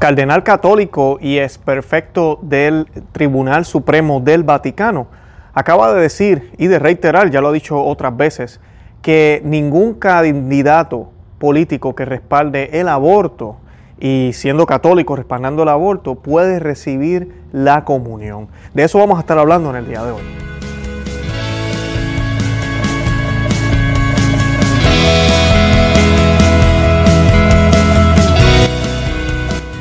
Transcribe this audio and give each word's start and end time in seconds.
cardenal 0.00 0.42
católico 0.42 1.18
y 1.20 1.36
es 1.36 1.58
perfecto 1.58 2.38
del 2.40 2.86
Tribunal 3.12 3.66
Supremo 3.66 4.20
del 4.20 4.44
Vaticano, 4.44 5.08
acaba 5.52 5.92
de 5.92 6.00
decir 6.00 6.52
y 6.56 6.68
de 6.68 6.78
reiterar, 6.78 7.30
ya 7.30 7.42
lo 7.42 7.48
ha 7.48 7.52
dicho 7.52 7.84
otras 7.84 8.16
veces, 8.16 8.60
que 9.02 9.42
ningún 9.44 9.92
candidato 9.92 11.10
político 11.38 11.94
que 11.94 12.06
respalde 12.06 12.80
el 12.80 12.88
aborto 12.88 13.58
y 13.98 14.30
siendo 14.32 14.64
católico 14.64 15.16
respaldando 15.16 15.64
el 15.64 15.68
aborto 15.68 16.14
puede 16.14 16.60
recibir 16.60 17.34
la 17.52 17.84
comunión. 17.84 18.48
De 18.72 18.84
eso 18.84 18.98
vamos 18.98 19.18
a 19.18 19.20
estar 19.20 19.38
hablando 19.38 19.68
en 19.68 19.76
el 19.76 19.86
día 19.86 20.02
de 20.02 20.12
hoy. 20.12 20.22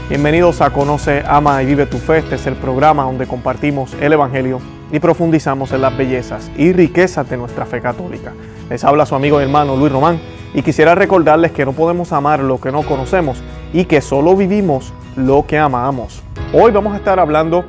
Bienvenidos 0.09 0.59
a 0.61 0.71
Conoce, 0.71 1.23
Ama 1.27 1.61
y 1.61 1.67
Vive 1.67 1.85
tu 1.85 1.99
Fe. 1.99 2.17
Este 2.17 2.33
es 2.33 2.47
el 2.47 2.55
programa 2.55 3.03
donde 3.03 3.27
compartimos 3.27 3.93
el 4.01 4.11
Evangelio 4.11 4.59
y 4.91 4.99
profundizamos 4.99 5.71
en 5.71 5.81
las 5.81 5.95
bellezas 5.95 6.49
y 6.57 6.73
riquezas 6.73 7.29
de 7.29 7.37
nuestra 7.37 7.67
fe 7.67 7.79
católica. 7.79 8.33
Les 8.71 8.83
habla 8.83 9.05
su 9.05 9.13
amigo 9.13 9.39
y 9.39 9.43
hermano 9.43 9.75
Luis 9.75 9.91
Román 9.91 10.19
y 10.55 10.63
quisiera 10.63 10.95
recordarles 10.95 11.51
que 11.51 11.63
no 11.63 11.73
podemos 11.73 12.11
amar 12.11 12.39
lo 12.39 12.59
que 12.59 12.71
no 12.71 12.81
conocemos 12.81 13.43
y 13.71 13.85
que 13.85 14.01
solo 14.01 14.35
vivimos 14.35 14.93
lo 15.15 15.45
que 15.45 15.59
amamos. 15.59 16.23
Hoy 16.53 16.71
vamos 16.71 16.93
a 16.93 16.97
estar 16.97 17.19
hablando 17.19 17.63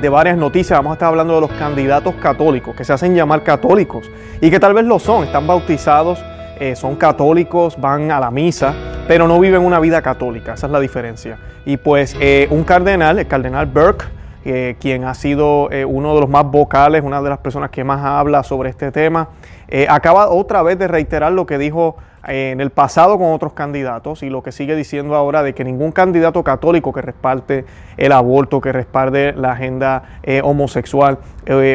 de 0.00 0.08
varias 0.08 0.38
noticias, 0.38 0.78
vamos 0.78 0.92
a 0.92 0.94
estar 0.94 1.08
hablando 1.08 1.34
de 1.34 1.40
los 1.40 1.50
candidatos 1.50 2.14
católicos 2.22 2.76
que 2.76 2.84
se 2.84 2.92
hacen 2.92 3.16
llamar 3.16 3.42
católicos 3.42 4.08
y 4.40 4.52
que 4.52 4.60
tal 4.60 4.72
vez 4.72 4.84
lo 4.84 5.00
son, 5.00 5.24
están 5.24 5.48
bautizados, 5.48 6.20
eh, 6.58 6.74
son 6.74 6.96
católicos, 6.96 7.78
van 7.78 8.10
a 8.10 8.18
la 8.18 8.30
misa, 8.30 8.74
pero 9.06 9.28
no 9.28 9.38
viven 9.38 9.62
una 9.62 9.78
vida 9.78 10.00
católica, 10.00 10.54
esa 10.54 10.66
es 10.66 10.72
la 10.72 10.80
diferencia. 10.80 11.38
Y 11.66 11.76
pues 11.76 12.16
eh, 12.18 12.48
un 12.50 12.64
cardenal, 12.64 13.18
el 13.18 13.26
cardenal 13.26 13.66
Burke, 13.66 14.06
eh, 14.44 14.76
quien 14.80 15.04
ha 15.04 15.12
sido 15.12 15.68
uno 15.86 16.14
de 16.14 16.20
los 16.20 16.30
más 16.30 16.46
vocales, 16.46 17.02
una 17.04 17.20
de 17.20 17.28
las 17.28 17.38
personas 17.38 17.70
que 17.70 17.84
más 17.84 18.02
habla 18.04 18.42
sobre 18.42 18.70
este 18.70 18.90
tema, 18.90 19.28
acaba 19.88 20.28
otra 20.30 20.62
vez 20.62 20.78
de 20.78 20.86
reiterar 20.86 21.32
lo 21.32 21.44
que 21.44 21.58
dijo 21.58 21.96
en 22.28 22.60
el 22.60 22.70
pasado 22.70 23.18
con 23.18 23.32
otros 23.32 23.52
candidatos 23.52 24.22
y 24.22 24.30
lo 24.30 24.44
que 24.44 24.52
sigue 24.52 24.76
diciendo 24.76 25.16
ahora 25.16 25.42
de 25.42 25.52
que 25.52 25.64
ningún 25.64 25.90
candidato 25.90 26.44
católico 26.44 26.92
que 26.92 27.02
respalde 27.02 27.64
el 27.96 28.12
aborto, 28.12 28.60
que 28.60 28.70
respalde 28.70 29.32
la 29.32 29.52
agenda 29.52 30.20
homosexual 30.44 31.18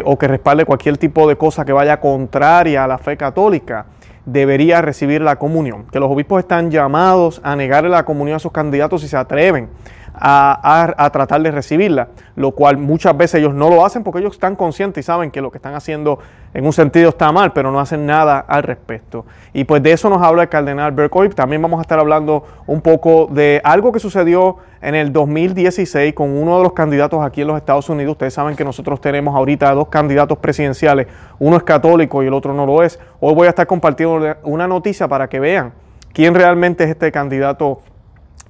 o 0.05 0.17
que 0.17 0.27
respalde 0.29 0.63
cualquier 0.63 0.97
tipo 0.97 1.27
de 1.27 1.35
cosa 1.35 1.65
que 1.65 1.73
vaya 1.73 1.99
contraria 1.99 2.85
a 2.85 2.87
la 2.87 2.97
fe 2.97 3.17
católica, 3.17 3.85
debería 4.25 4.81
recibir 4.81 5.21
la 5.21 5.37
comunión, 5.37 5.85
que 5.91 5.99
los 5.99 6.09
obispos 6.09 6.39
están 6.39 6.71
llamados 6.71 7.41
a 7.43 7.55
negarle 7.55 7.89
la 7.89 8.05
comunión 8.05 8.35
a 8.35 8.39
sus 8.39 8.51
candidatos 8.51 9.01
si 9.01 9.07
se 9.07 9.17
atreven 9.17 9.69
a, 10.13 11.09
tratar 11.11 11.41
de 11.41 11.51
recibirla, 11.51 12.09
lo 12.35 12.51
cual 12.51 12.77
muchas 12.77 13.15
veces 13.15 13.41
ellos 13.41 13.53
no 13.53 13.69
lo 13.69 13.85
hacen 13.85 14.03
porque 14.03 14.19
ellos 14.19 14.33
están 14.33 14.55
conscientes 14.55 15.03
y 15.03 15.05
saben 15.05 15.31
que 15.31 15.41
lo 15.41 15.51
que 15.51 15.57
están 15.57 15.73
haciendo 15.73 16.19
en 16.53 16.65
un 16.65 16.73
sentido 16.73 17.09
está 17.09 17.31
mal, 17.31 17.53
pero 17.53 17.71
no 17.71 17.79
hacen 17.79 18.05
nada 18.05 18.39
al 18.39 18.63
respecto. 18.63 19.25
Y 19.53 19.63
pues 19.63 19.81
de 19.83 19.93
eso 19.93 20.09
nos 20.09 20.21
habla 20.21 20.43
el 20.43 20.49
cardenal 20.49 20.91
Berkoy. 20.91 21.29
También 21.29 21.61
vamos 21.61 21.79
a 21.79 21.81
estar 21.81 21.99
hablando 21.99 22.45
un 22.67 22.81
poco 22.81 23.27
de 23.31 23.61
algo 23.63 23.91
que 23.91 23.99
sucedió 23.99 24.57
en 24.81 24.95
el 24.95 25.13
2016 25.13 26.13
con 26.13 26.29
uno 26.37 26.57
de 26.57 26.63
los 26.63 26.73
candidatos 26.73 27.23
aquí 27.23 27.41
en 27.41 27.47
los 27.47 27.57
Estados 27.57 27.89
Unidos. 27.89 28.13
Ustedes 28.13 28.33
saben 28.33 28.55
que 28.55 28.65
nosotros 28.65 28.99
tenemos 28.99 29.35
ahorita 29.35 29.73
dos 29.73 29.87
candidatos 29.87 30.37
presidenciales, 30.39 31.07
uno 31.39 31.57
es 31.57 31.63
católico 31.63 32.23
y 32.23 32.27
el 32.27 32.33
otro 32.33 32.53
no 32.53 32.65
lo 32.65 32.83
es. 32.83 32.99
Hoy 33.19 33.33
voy 33.33 33.47
a 33.47 33.51
estar 33.51 33.67
compartiendo 33.67 34.35
una 34.43 34.67
noticia 34.67 35.07
para 35.07 35.27
que 35.27 35.39
vean 35.39 35.73
quién 36.13 36.35
realmente 36.35 36.83
es 36.83 36.89
este 36.89 37.11
candidato 37.11 37.81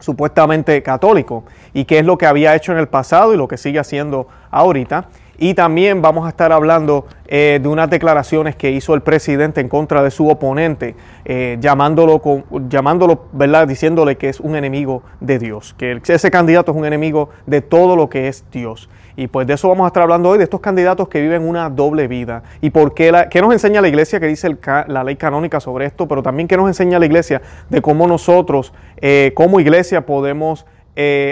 supuestamente 0.01 0.83
católico 0.83 1.45
y 1.73 1.85
qué 1.85 1.99
es 1.99 2.05
lo 2.05 2.17
que 2.17 2.25
había 2.25 2.53
hecho 2.55 2.73
en 2.73 2.77
el 2.77 2.89
pasado 2.89 3.33
y 3.33 3.37
lo 3.37 3.47
que 3.47 3.57
sigue 3.57 3.79
haciendo 3.79 4.27
ahorita. 4.49 5.05
Y 5.43 5.55
también 5.55 6.03
vamos 6.03 6.27
a 6.27 6.29
estar 6.29 6.51
hablando 6.51 7.07
eh, 7.25 7.59
de 7.59 7.67
unas 7.67 7.89
declaraciones 7.89 8.55
que 8.55 8.69
hizo 8.69 8.93
el 8.93 9.01
presidente 9.01 9.59
en 9.59 9.69
contra 9.69 10.03
de 10.03 10.11
su 10.11 10.29
oponente, 10.29 10.95
eh, 11.25 11.57
llamándolo, 11.59 12.21
llamándolo, 12.69 13.25
¿verdad? 13.31 13.67
Diciéndole 13.67 14.17
que 14.17 14.29
es 14.29 14.39
un 14.39 14.55
enemigo 14.55 15.01
de 15.19 15.39
Dios, 15.39 15.73
que 15.79 15.99
ese 16.05 16.29
candidato 16.29 16.73
es 16.73 16.77
un 16.77 16.85
enemigo 16.85 17.31
de 17.47 17.61
todo 17.61 17.95
lo 17.95 18.07
que 18.07 18.27
es 18.27 18.45
Dios. 18.51 18.87
Y 19.15 19.25
pues 19.25 19.47
de 19.47 19.55
eso 19.55 19.67
vamos 19.67 19.85
a 19.85 19.87
estar 19.87 20.03
hablando 20.03 20.29
hoy, 20.29 20.37
de 20.37 20.43
estos 20.43 20.59
candidatos 20.59 21.07
que 21.09 21.19
viven 21.19 21.41
una 21.41 21.71
doble 21.71 22.07
vida. 22.07 22.43
¿Y 22.61 22.69
por 22.69 22.93
qué, 22.93 23.11
la, 23.11 23.27
qué 23.27 23.41
nos 23.41 23.51
enseña 23.51 23.81
la 23.81 23.87
iglesia 23.87 24.19
que 24.19 24.27
dice 24.27 24.55
la 24.85 25.03
ley 25.03 25.15
canónica 25.15 25.59
sobre 25.59 25.87
esto? 25.87 26.07
Pero 26.07 26.21
también 26.21 26.47
qué 26.47 26.55
nos 26.55 26.67
enseña 26.67 26.99
la 26.99 27.07
iglesia 27.07 27.41
de 27.67 27.81
cómo 27.81 28.05
nosotros, 28.05 28.73
eh, 28.97 29.31
como 29.33 29.59
iglesia, 29.59 30.05
podemos 30.05 30.67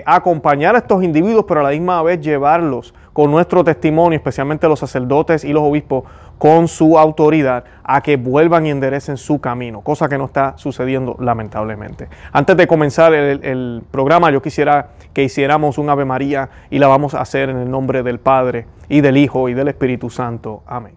acompañar 0.06 0.74
a 0.74 0.80
estos 0.80 1.04
individuos, 1.04 1.46
pero 1.48 1.60
a 1.60 1.64
la 1.64 1.70
misma 1.70 2.02
vez 2.02 2.20
llevarlos 2.22 2.96
con 3.14 3.32
nuestro 3.32 3.64
testimonio, 3.64 4.18
especialmente 4.18 4.68
los 4.68 4.80
sacerdotes 4.80 5.44
y 5.44 5.54
los 5.54 5.64
obispos, 5.64 6.04
con 6.38 6.68
su 6.68 6.98
autoridad 6.98 7.66
a 7.84 8.02
que 8.02 8.18
vuelvan 8.18 8.66
y 8.66 8.72
enderecen 8.72 9.18
su 9.18 9.42
camino, 9.42 9.82
cosa 9.82 10.08
que 10.08 10.18
no 10.18 10.26
está 10.26 10.58
sucediendo 10.58 11.18
lamentablemente. 11.20 12.08
Antes 12.32 12.56
de 12.56 12.68
comenzar 12.68 13.14
el, 13.14 13.84
programa, 13.92 14.32
yo 14.32 14.42
quisiera 14.42 14.90
que 15.14 15.24
hiciéramos 15.24 15.78
un 15.78 15.90
Ave 15.90 16.06
María 16.06 16.50
y 16.70 16.80
la 16.80 16.88
vamos 16.88 17.14
a 17.14 17.22
hacer 17.22 17.50
en 17.50 17.58
el 17.58 17.70
nombre 17.70 18.04
del 18.04 18.20
Padre 18.20 18.68
y 18.88 19.02
del 19.02 19.18
Hijo 19.18 19.50
y 19.50 19.54
del 19.54 19.68
Espíritu 19.68 20.10
Santo. 20.10 20.64
Amén. 20.66 20.94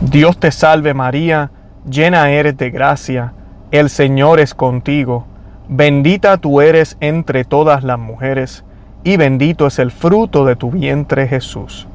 Dios 0.00 0.38
te 0.38 0.50
salve 0.50 0.94
María, 0.94 1.50
llena 1.88 2.30
eres 2.30 2.56
de 2.56 2.70
gracia, 2.70 3.34
el 3.70 3.90
Señor 3.90 4.40
es 4.40 4.54
contigo, 4.54 5.26
bendita 5.68 6.38
tú 6.38 6.60
eres 6.60 6.96
entre 7.00 7.44
todas 7.44 7.84
las 7.84 7.98
mujeres 7.98 8.64
y 9.06 9.16
bendito 9.16 9.68
es 9.68 9.78
el 9.78 9.92
fruto 9.92 10.44
de 10.44 10.56
tu 10.56 10.72
vientre 10.72 11.28
Jesús. 11.28 11.86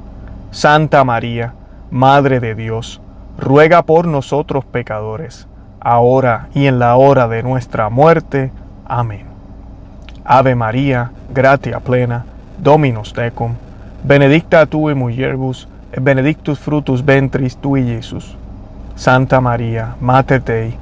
Santa 0.50 1.04
María, 1.04 1.54
Madre 1.92 2.40
de 2.40 2.56
Dios, 2.56 3.02
ruega 3.38 3.82
por 3.82 4.08
nosotros 4.08 4.64
pecadores, 4.64 5.46
ahora 5.82 6.48
y 6.54 6.68
en 6.68 6.80
la 6.80 6.96
hora 6.96 7.28
de 7.28 7.44
nuestra 7.44 7.90
muerte. 7.90 8.54
Amén. 8.86 9.26
Ave 10.24 10.56
María, 10.56 11.12
gratia 11.34 11.82
plena, 11.82 12.24
Dominus 12.58 13.12
tecum, 13.12 13.56
benedicta 14.06 14.66
tu 14.66 14.90
in 14.90 14.98
mulieribus, 14.98 15.68
et 15.92 16.02
benedictus 16.02 16.60
frutus 16.60 17.04
ventris 17.04 17.58
tui, 17.58 17.84
Jesús. 17.84 18.38
Santa 18.96 19.42
María, 19.42 19.98
Mater 20.00 20.42
Dei, 20.42 20.78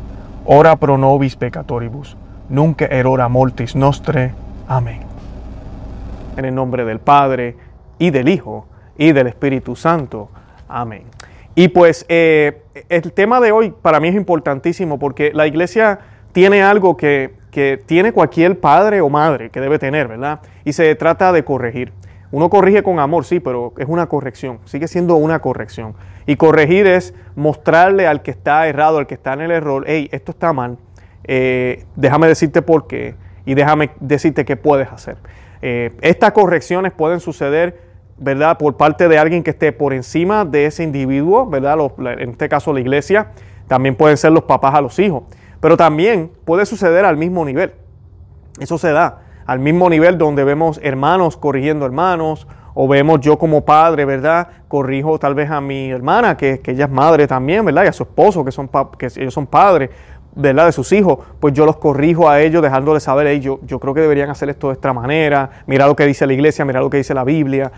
ora 0.45 0.75
pro 0.75 0.95
nobis 0.95 1.35
peccatoribus, 1.35 2.15
nunc 2.49 2.83
erora 2.83 3.27
mortis 3.29 3.75
nostre. 3.75 4.31
Amén 4.67 5.08
en 6.39 6.45
el 6.45 6.55
nombre 6.55 6.85
del 6.85 6.99
Padre 6.99 7.55
y 7.99 8.09
del 8.09 8.29
Hijo 8.29 8.65
y 8.97 9.11
del 9.11 9.27
Espíritu 9.27 9.75
Santo. 9.75 10.29
Amén. 10.67 11.03
Y 11.55 11.67
pues 11.67 12.05
eh, 12.09 12.63
el 12.89 13.11
tema 13.13 13.39
de 13.39 13.51
hoy 13.51 13.71
para 13.81 13.99
mí 13.99 14.07
es 14.07 14.15
importantísimo 14.15 14.97
porque 14.97 15.31
la 15.33 15.45
iglesia 15.45 15.99
tiene 16.31 16.63
algo 16.63 16.95
que, 16.95 17.33
que 17.51 17.81
tiene 17.85 18.13
cualquier 18.13 18.59
padre 18.59 19.01
o 19.01 19.09
madre 19.09 19.49
que 19.49 19.59
debe 19.59 19.79
tener, 19.79 20.07
¿verdad? 20.07 20.39
Y 20.63 20.73
se 20.73 20.93
trata 20.95 21.31
de 21.31 21.43
corregir. 21.43 21.91
Uno 22.31 22.49
corrige 22.49 22.83
con 22.83 22.99
amor, 22.99 23.25
sí, 23.25 23.39
pero 23.39 23.73
es 23.77 23.87
una 23.87 24.07
corrección, 24.07 24.59
sigue 24.65 24.87
siendo 24.87 25.15
una 25.15 25.39
corrección. 25.39 25.95
Y 26.27 26.35
corregir 26.35 26.85
es 26.85 27.15
mostrarle 27.35 28.05
al 28.05 28.21
que 28.21 28.29
está 28.29 28.67
errado, 28.67 28.99
al 28.99 29.07
que 29.07 29.15
está 29.15 29.33
en 29.33 29.41
el 29.41 29.51
error, 29.51 29.83
hey, 29.87 30.09
esto 30.11 30.31
está 30.31 30.53
mal, 30.53 30.77
eh, 31.23 31.85
déjame 31.95 32.27
decirte 32.27 32.61
por 32.61 32.85
qué 32.85 33.15
y 33.45 33.55
déjame 33.55 33.89
decirte 33.99 34.45
qué 34.45 34.55
puedes 34.55 34.91
hacer. 34.91 35.17
Eh, 35.61 35.91
estas 36.01 36.31
correcciones 36.31 36.91
pueden 36.93 37.19
suceder, 37.19 37.79
¿verdad? 38.17 38.57
Por 38.57 38.77
parte 38.77 39.07
de 39.07 39.17
alguien 39.17 39.43
que 39.43 39.51
esté 39.51 39.71
por 39.71 39.93
encima 39.93 40.45
de 40.45 40.65
ese 40.65 40.83
individuo, 40.83 41.45
¿verdad? 41.45 41.77
en 42.19 42.31
este 42.31 42.49
caso 42.49 42.73
la 42.73 42.79
iglesia, 42.79 43.31
también 43.67 43.95
pueden 43.95 44.17
ser 44.17 44.31
los 44.31 44.43
papás 44.43 44.75
a 44.75 44.81
los 44.81 44.97
hijos, 44.99 45.23
pero 45.59 45.77
también 45.77 46.31
puede 46.45 46.65
suceder 46.65 47.05
al 47.05 47.17
mismo 47.17 47.45
nivel. 47.45 47.73
Eso 48.59 48.77
se 48.77 48.91
da 48.91 49.21
al 49.45 49.57
mismo 49.57 49.89
nivel 49.89 50.19
donde 50.19 50.43
vemos 50.43 50.79
hermanos 50.83 51.35
corrigiendo 51.35 51.85
hermanos, 51.85 52.45
o 52.75 52.87
vemos 52.87 53.19
yo 53.19 53.37
como 53.37 53.65
padre, 53.65 54.05
¿verdad? 54.05 54.47
Corrijo 54.67 55.17
tal 55.19 55.35
vez 55.35 55.49
a 55.49 55.59
mi 55.59 55.89
hermana, 55.89 56.37
que, 56.37 56.61
ella 56.65 56.85
es 56.85 56.91
madre 56.91 57.27
también, 57.27 57.65
¿verdad? 57.65 57.83
Y 57.85 57.87
a 57.87 57.93
su 57.93 58.03
esposo, 58.03 58.45
que, 58.45 58.51
son 58.51 58.69
que 58.97 59.07
ellos 59.07 59.33
son 59.33 59.47
padres, 59.47 59.89
¿verdad? 60.35 60.67
de 60.67 60.71
sus 60.71 60.91
hijos, 60.91 61.19
pues 61.39 61.53
yo 61.53 61.65
los 61.65 61.77
corrijo 61.77 62.29
a 62.29 62.41
ellos 62.41 62.61
dejándoles 62.61 63.03
saber, 63.03 63.39
yo, 63.39 63.59
yo 63.63 63.79
creo 63.79 63.93
que 63.93 64.01
deberían 64.01 64.29
hacer 64.29 64.49
esto 64.49 64.67
de 64.67 64.73
esta 64.73 64.93
manera, 64.93 65.49
mira 65.67 65.87
lo 65.87 65.95
que 65.95 66.05
dice 66.05 66.25
la 66.25 66.33
iglesia, 66.33 66.65
mira 66.65 66.79
lo 66.79 66.89
que 66.89 66.97
dice 66.97 67.13
la 67.13 67.23
Biblia 67.23 67.71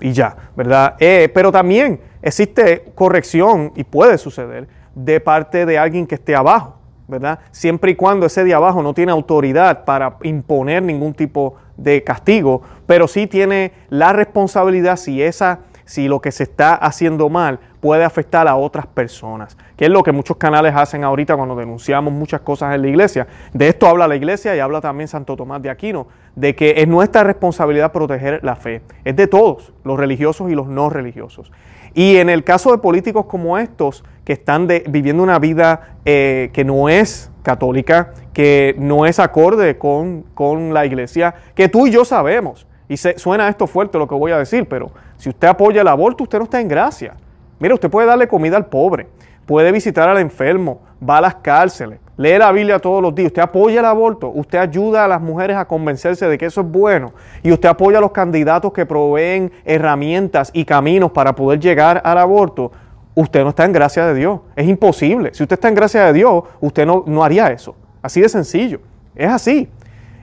y 0.00 0.12
ya, 0.12 0.36
¿verdad? 0.56 0.94
Eh, 0.98 1.30
pero 1.32 1.50
también 1.50 2.00
existe 2.22 2.84
corrección 2.94 3.72
y 3.74 3.84
puede 3.84 4.18
suceder 4.18 4.68
de 4.94 5.20
parte 5.20 5.66
de 5.66 5.78
alguien 5.78 6.06
que 6.06 6.14
esté 6.14 6.34
abajo, 6.36 6.76
¿verdad? 7.08 7.40
Siempre 7.50 7.92
y 7.92 7.94
cuando 7.96 8.26
ese 8.26 8.44
de 8.44 8.54
abajo 8.54 8.82
no 8.82 8.94
tiene 8.94 9.12
autoridad 9.12 9.84
para 9.84 10.16
imponer 10.22 10.82
ningún 10.82 11.14
tipo 11.14 11.56
de 11.76 12.04
castigo, 12.04 12.62
pero 12.86 13.08
sí 13.08 13.26
tiene 13.26 13.72
la 13.88 14.12
responsabilidad 14.12 14.96
si 14.96 15.22
esa 15.22 15.60
si 15.84 16.08
lo 16.08 16.20
que 16.20 16.32
se 16.32 16.44
está 16.44 16.74
haciendo 16.74 17.28
mal, 17.28 17.60
puede 17.84 18.02
afectar 18.02 18.48
a 18.48 18.56
otras 18.56 18.86
personas, 18.86 19.58
que 19.76 19.84
es 19.84 19.90
lo 19.90 20.02
que 20.02 20.10
muchos 20.10 20.38
canales 20.38 20.72
hacen 20.74 21.04
ahorita 21.04 21.36
cuando 21.36 21.54
denunciamos 21.54 22.14
muchas 22.14 22.40
cosas 22.40 22.74
en 22.74 22.80
la 22.80 22.88
iglesia. 22.88 23.26
De 23.52 23.68
esto 23.68 23.86
habla 23.86 24.08
la 24.08 24.16
iglesia 24.16 24.56
y 24.56 24.58
habla 24.58 24.80
también 24.80 25.06
Santo 25.06 25.36
Tomás 25.36 25.60
de 25.60 25.68
Aquino, 25.68 26.06
de 26.34 26.54
que 26.54 26.76
es 26.78 26.88
nuestra 26.88 27.24
responsabilidad 27.24 27.92
proteger 27.92 28.40
la 28.42 28.56
fe. 28.56 28.80
Es 29.04 29.16
de 29.16 29.26
todos, 29.26 29.74
los 29.84 29.98
religiosos 29.98 30.50
y 30.50 30.54
los 30.54 30.66
no 30.66 30.88
religiosos. 30.88 31.52
Y 31.92 32.16
en 32.16 32.30
el 32.30 32.42
caso 32.42 32.72
de 32.72 32.78
políticos 32.78 33.26
como 33.26 33.58
estos, 33.58 34.02
que 34.24 34.32
están 34.32 34.66
viviendo 34.88 35.22
una 35.22 35.38
vida 35.38 35.98
eh, 36.06 36.48
que 36.54 36.64
no 36.64 36.88
es 36.88 37.30
católica, 37.42 38.14
que 38.32 38.74
no 38.78 39.04
es 39.04 39.18
acorde 39.18 39.76
con, 39.76 40.22
con, 40.32 40.72
la 40.72 40.86
iglesia, 40.86 41.34
que 41.54 41.68
tú 41.68 41.86
y 41.86 41.90
yo 41.90 42.06
sabemos, 42.06 42.66
y 42.88 42.96
se, 42.96 43.18
suena 43.18 43.46
esto 43.50 43.66
fuerte 43.66 43.98
lo 43.98 44.08
que 44.08 44.14
voy 44.14 44.32
a 44.32 44.38
decir, 44.38 44.66
pero 44.70 44.90
si 45.18 45.28
usted 45.28 45.48
apoya 45.48 45.82
el 45.82 45.88
aborto, 45.88 46.24
usted 46.24 46.38
no 46.38 46.44
está 46.44 46.62
en 46.62 46.68
gracia. 46.68 47.16
Mira, 47.58 47.74
usted 47.74 47.90
puede 47.90 48.06
darle 48.06 48.28
comida 48.28 48.56
al 48.56 48.66
pobre, 48.66 49.06
puede 49.46 49.72
visitar 49.72 50.08
al 50.08 50.18
enfermo, 50.18 50.80
va 51.08 51.18
a 51.18 51.20
las 51.20 51.34
cárceles, 51.36 52.00
lee 52.16 52.38
la 52.38 52.50
Biblia 52.52 52.78
todos 52.78 53.02
los 53.02 53.14
días, 53.14 53.28
usted 53.28 53.42
apoya 53.42 53.80
el 53.80 53.86
aborto, 53.86 54.28
usted 54.28 54.58
ayuda 54.58 55.04
a 55.04 55.08
las 55.08 55.20
mujeres 55.20 55.56
a 55.56 55.66
convencerse 55.66 56.26
de 56.26 56.38
que 56.38 56.46
eso 56.46 56.62
es 56.62 56.66
bueno 56.66 57.12
y 57.42 57.52
usted 57.52 57.68
apoya 57.68 57.98
a 57.98 58.00
los 58.00 58.12
candidatos 58.12 58.72
que 58.72 58.86
proveen 58.86 59.52
herramientas 59.64 60.50
y 60.52 60.64
caminos 60.64 61.12
para 61.12 61.34
poder 61.34 61.60
llegar 61.60 62.00
al 62.04 62.18
aborto, 62.18 62.72
usted 63.14 63.42
no 63.42 63.50
está 63.50 63.64
en 63.64 63.72
gracia 63.72 64.06
de 64.06 64.14
Dios. 64.14 64.40
Es 64.56 64.66
imposible. 64.66 65.32
Si 65.34 65.42
usted 65.42 65.54
está 65.54 65.68
en 65.68 65.74
gracia 65.74 66.04
de 66.04 66.12
Dios, 66.12 66.44
usted 66.60 66.86
no, 66.86 67.04
no 67.06 67.22
haría 67.22 67.50
eso. 67.50 67.76
Así 68.02 68.20
de 68.20 68.28
sencillo. 68.28 68.80
Es 69.14 69.30
así. 69.30 69.68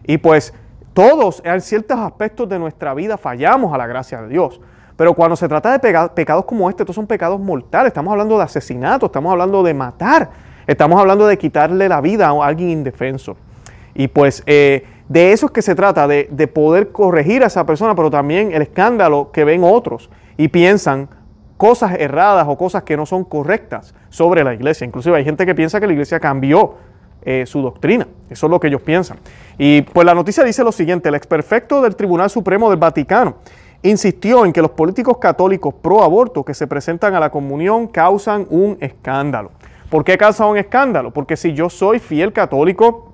Y 0.03 0.17
pues 0.17 0.53
todos 0.93 1.41
en 1.45 1.61
ciertos 1.61 1.97
aspectos 1.97 2.49
de 2.49 2.59
nuestra 2.59 2.93
vida 2.93 3.17
fallamos 3.17 3.73
a 3.73 3.77
la 3.77 3.87
gracia 3.87 4.21
de 4.21 4.27
Dios. 4.27 4.59
Pero 5.01 5.15
cuando 5.15 5.35
se 5.35 5.47
trata 5.47 5.75
de 5.75 6.09
pecados 6.09 6.45
como 6.45 6.69
este, 6.69 6.83
estos 6.83 6.95
son 6.95 7.07
pecados 7.07 7.39
mortales. 7.39 7.87
Estamos 7.87 8.11
hablando 8.11 8.37
de 8.37 8.43
asesinato, 8.43 9.07
estamos 9.07 9.31
hablando 9.31 9.63
de 9.63 9.73
matar, 9.73 10.29
estamos 10.67 11.01
hablando 11.01 11.25
de 11.25 11.39
quitarle 11.39 11.89
la 11.89 12.01
vida 12.01 12.27
a 12.27 12.45
alguien 12.45 12.69
indefenso. 12.69 13.35
Y 13.95 14.09
pues 14.09 14.43
eh, 14.45 14.85
de 15.09 15.31
eso 15.31 15.47
es 15.47 15.51
que 15.53 15.63
se 15.63 15.73
trata, 15.73 16.07
de, 16.07 16.27
de 16.29 16.47
poder 16.47 16.91
corregir 16.91 17.43
a 17.43 17.47
esa 17.47 17.65
persona, 17.65 17.95
pero 17.95 18.11
también 18.11 18.51
el 18.51 18.61
escándalo 18.61 19.31
que 19.31 19.43
ven 19.43 19.63
otros 19.63 20.11
y 20.37 20.49
piensan 20.49 21.09
cosas 21.57 21.95
erradas 21.97 22.45
o 22.47 22.55
cosas 22.55 22.83
que 22.83 22.95
no 22.95 23.07
son 23.07 23.23
correctas 23.23 23.95
sobre 24.09 24.43
la 24.43 24.53
iglesia. 24.53 24.85
Inclusive 24.85 25.17
hay 25.17 25.23
gente 25.23 25.47
que 25.47 25.55
piensa 25.55 25.79
que 25.79 25.87
la 25.87 25.93
iglesia 25.93 26.19
cambió 26.19 26.75
eh, 27.23 27.45
su 27.47 27.63
doctrina. 27.63 28.07
Eso 28.29 28.45
es 28.45 28.51
lo 28.51 28.59
que 28.59 28.67
ellos 28.67 28.83
piensan. 28.83 29.17
Y 29.57 29.81
pues 29.81 30.05
la 30.05 30.13
noticia 30.13 30.43
dice 30.43 30.63
lo 30.63 30.71
siguiente, 30.71 31.09
el 31.09 31.15
experfecto 31.15 31.81
del 31.81 31.95
Tribunal 31.95 32.29
Supremo 32.29 32.69
del 32.69 32.77
Vaticano 32.77 33.37
insistió 33.83 34.45
en 34.45 34.53
que 34.53 34.61
los 34.61 34.71
políticos 34.71 35.17
católicos 35.17 35.73
pro 35.81 36.03
aborto 36.03 36.43
que 36.43 36.53
se 36.53 36.67
presentan 36.67 37.15
a 37.15 37.19
la 37.19 37.31
comunión 37.31 37.87
causan 37.87 38.45
un 38.49 38.77
escándalo. 38.79 39.51
¿Por 39.89 40.03
qué 40.03 40.17
causa 40.17 40.45
un 40.45 40.57
escándalo? 40.57 41.11
Porque 41.11 41.35
si 41.35 41.53
yo 41.53 41.69
soy 41.69 41.99
fiel 41.99 42.31
católico 42.31 43.13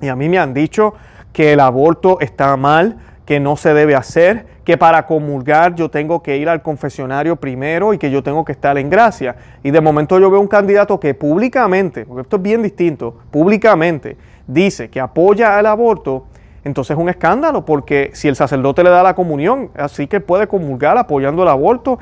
y 0.00 0.08
a 0.08 0.16
mí 0.16 0.28
me 0.28 0.38
han 0.38 0.52
dicho 0.54 0.94
que 1.32 1.52
el 1.52 1.60
aborto 1.60 2.20
está 2.20 2.56
mal, 2.56 2.98
que 3.24 3.40
no 3.40 3.56
se 3.56 3.74
debe 3.74 3.94
hacer, 3.94 4.46
que 4.64 4.76
para 4.76 5.06
comulgar 5.06 5.74
yo 5.74 5.90
tengo 5.90 6.22
que 6.22 6.36
ir 6.36 6.48
al 6.48 6.62
confesionario 6.62 7.36
primero 7.36 7.94
y 7.94 7.98
que 7.98 8.10
yo 8.10 8.22
tengo 8.22 8.44
que 8.44 8.52
estar 8.52 8.76
en 8.76 8.90
gracia. 8.90 9.36
Y 9.62 9.70
de 9.70 9.80
momento 9.80 10.18
yo 10.18 10.30
veo 10.30 10.40
un 10.40 10.48
candidato 10.48 10.98
que 10.98 11.14
públicamente, 11.14 12.04
porque 12.04 12.22
esto 12.22 12.36
es 12.36 12.42
bien 12.42 12.62
distinto, 12.62 13.14
públicamente 13.30 14.16
dice 14.46 14.90
que 14.90 15.00
apoya 15.00 15.58
el 15.60 15.66
aborto, 15.66 16.26
entonces 16.68 16.96
es 16.96 17.02
un 17.02 17.08
escándalo, 17.08 17.64
porque 17.64 18.10
si 18.12 18.28
el 18.28 18.36
sacerdote 18.36 18.84
le 18.84 18.90
da 18.90 19.02
la 19.02 19.14
comunión, 19.14 19.70
así 19.76 20.06
que 20.06 20.20
puede 20.20 20.46
comulgar 20.46 20.96
apoyando 20.98 21.42
el 21.42 21.48
aborto, 21.48 21.98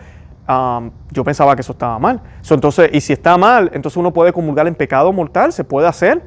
yo 1.10 1.24
pensaba 1.24 1.54
que 1.54 1.62
eso 1.62 1.72
estaba 1.72 1.98
mal. 1.98 2.20
entonces, 2.48 2.90
y 2.92 3.00
si 3.00 3.12
está 3.12 3.36
mal, 3.38 3.70
entonces 3.72 3.96
uno 3.96 4.12
puede 4.12 4.32
comulgar 4.32 4.66
en 4.66 4.74
pecado 4.74 5.12
mortal, 5.12 5.52
se 5.52 5.64
puede 5.64 5.86
hacer. 5.88 6.22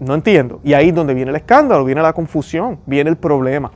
no 0.00 0.14
entiendo. 0.14 0.60
Y 0.62 0.74
ahí 0.74 0.88
es 0.88 0.94
donde 0.94 1.14
viene 1.14 1.30
el 1.30 1.36
escándalo, 1.36 1.84
viene 1.84 2.02
la 2.02 2.12
confusión, 2.12 2.78
viene 2.86 3.10
el 3.10 3.16
problema. 3.16 3.70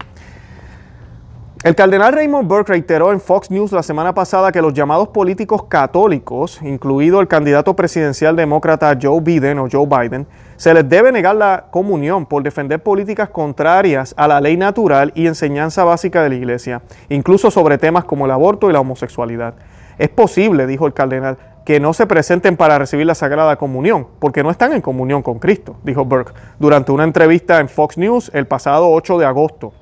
El 1.65 1.77
cardenal 1.77 2.13
Raymond 2.13 2.49
Burke 2.49 2.73
reiteró 2.73 3.13
en 3.13 3.21
Fox 3.21 3.49
News 3.49 3.71
la 3.71 3.85
semana 3.85 4.13
pasada 4.13 4.51
que 4.51 4.61
los 4.61 4.75
llamados 4.75 5.07
políticos 5.11 5.67
católicos, 5.67 6.61
incluido 6.61 7.21
el 7.21 7.29
candidato 7.29 7.77
presidencial 7.77 8.35
demócrata 8.35 8.99
Joe 9.01 9.21
Biden 9.21 9.61
o 9.61 9.69
Joe 9.71 9.87
Biden, 9.87 10.27
se 10.57 10.75
les 10.75 10.89
debe 10.89 11.13
negar 11.13 11.37
la 11.37 11.67
comunión 11.71 12.27
por 12.27 12.43
defender 12.43 12.83
políticas 12.83 13.29
contrarias 13.29 14.13
a 14.17 14.27
la 14.27 14.41
ley 14.41 14.57
natural 14.57 15.13
y 15.15 15.29
enseñanza 15.29 15.85
básica 15.85 16.25
de 16.25 16.31
la 16.31 16.35
Iglesia, 16.35 16.83
incluso 17.09 17.49
sobre 17.49 17.79
temas 17.79 18.07
como 18.07 18.25
el 18.25 18.33
aborto 18.33 18.69
y 18.69 18.73
la 18.73 18.81
homosexualidad. 18.81 19.55
Es 19.99 20.09
posible, 20.09 20.67
dijo 20.67 20.89
el 20.89 20.95
cardenal, 20.95 21.39
que 21.65 21.79
no 21.79 21.93
se 21.93 22.09
presenten 22.09 22.57
para 22.57 22.77
recibir 22.77 23.07
la 23.07 23.15
Sagrada 23.15 23.55
Comunión, 23.55 24.09
porque 24.19 24.43
no 24.43 24.51
están 24.51 24.73
en 24.73 24.81
comunión 24.81 25.23
con 25.23 25.39
Cristo, 25.39 25.77
dijo 25.85 26.05
Burke 26.05 26.33
durante 26.59 26.91
una 26.91 27.05
entrevista 27.05 27.61
en 27.61 27.69
Fox 27.69 27.99
News 27.99 28.33
el 28.35 28.49
pasado 28.49 28.91
8 28.91 29.19
de 29.19 29.27
agosto. 29.27 29.73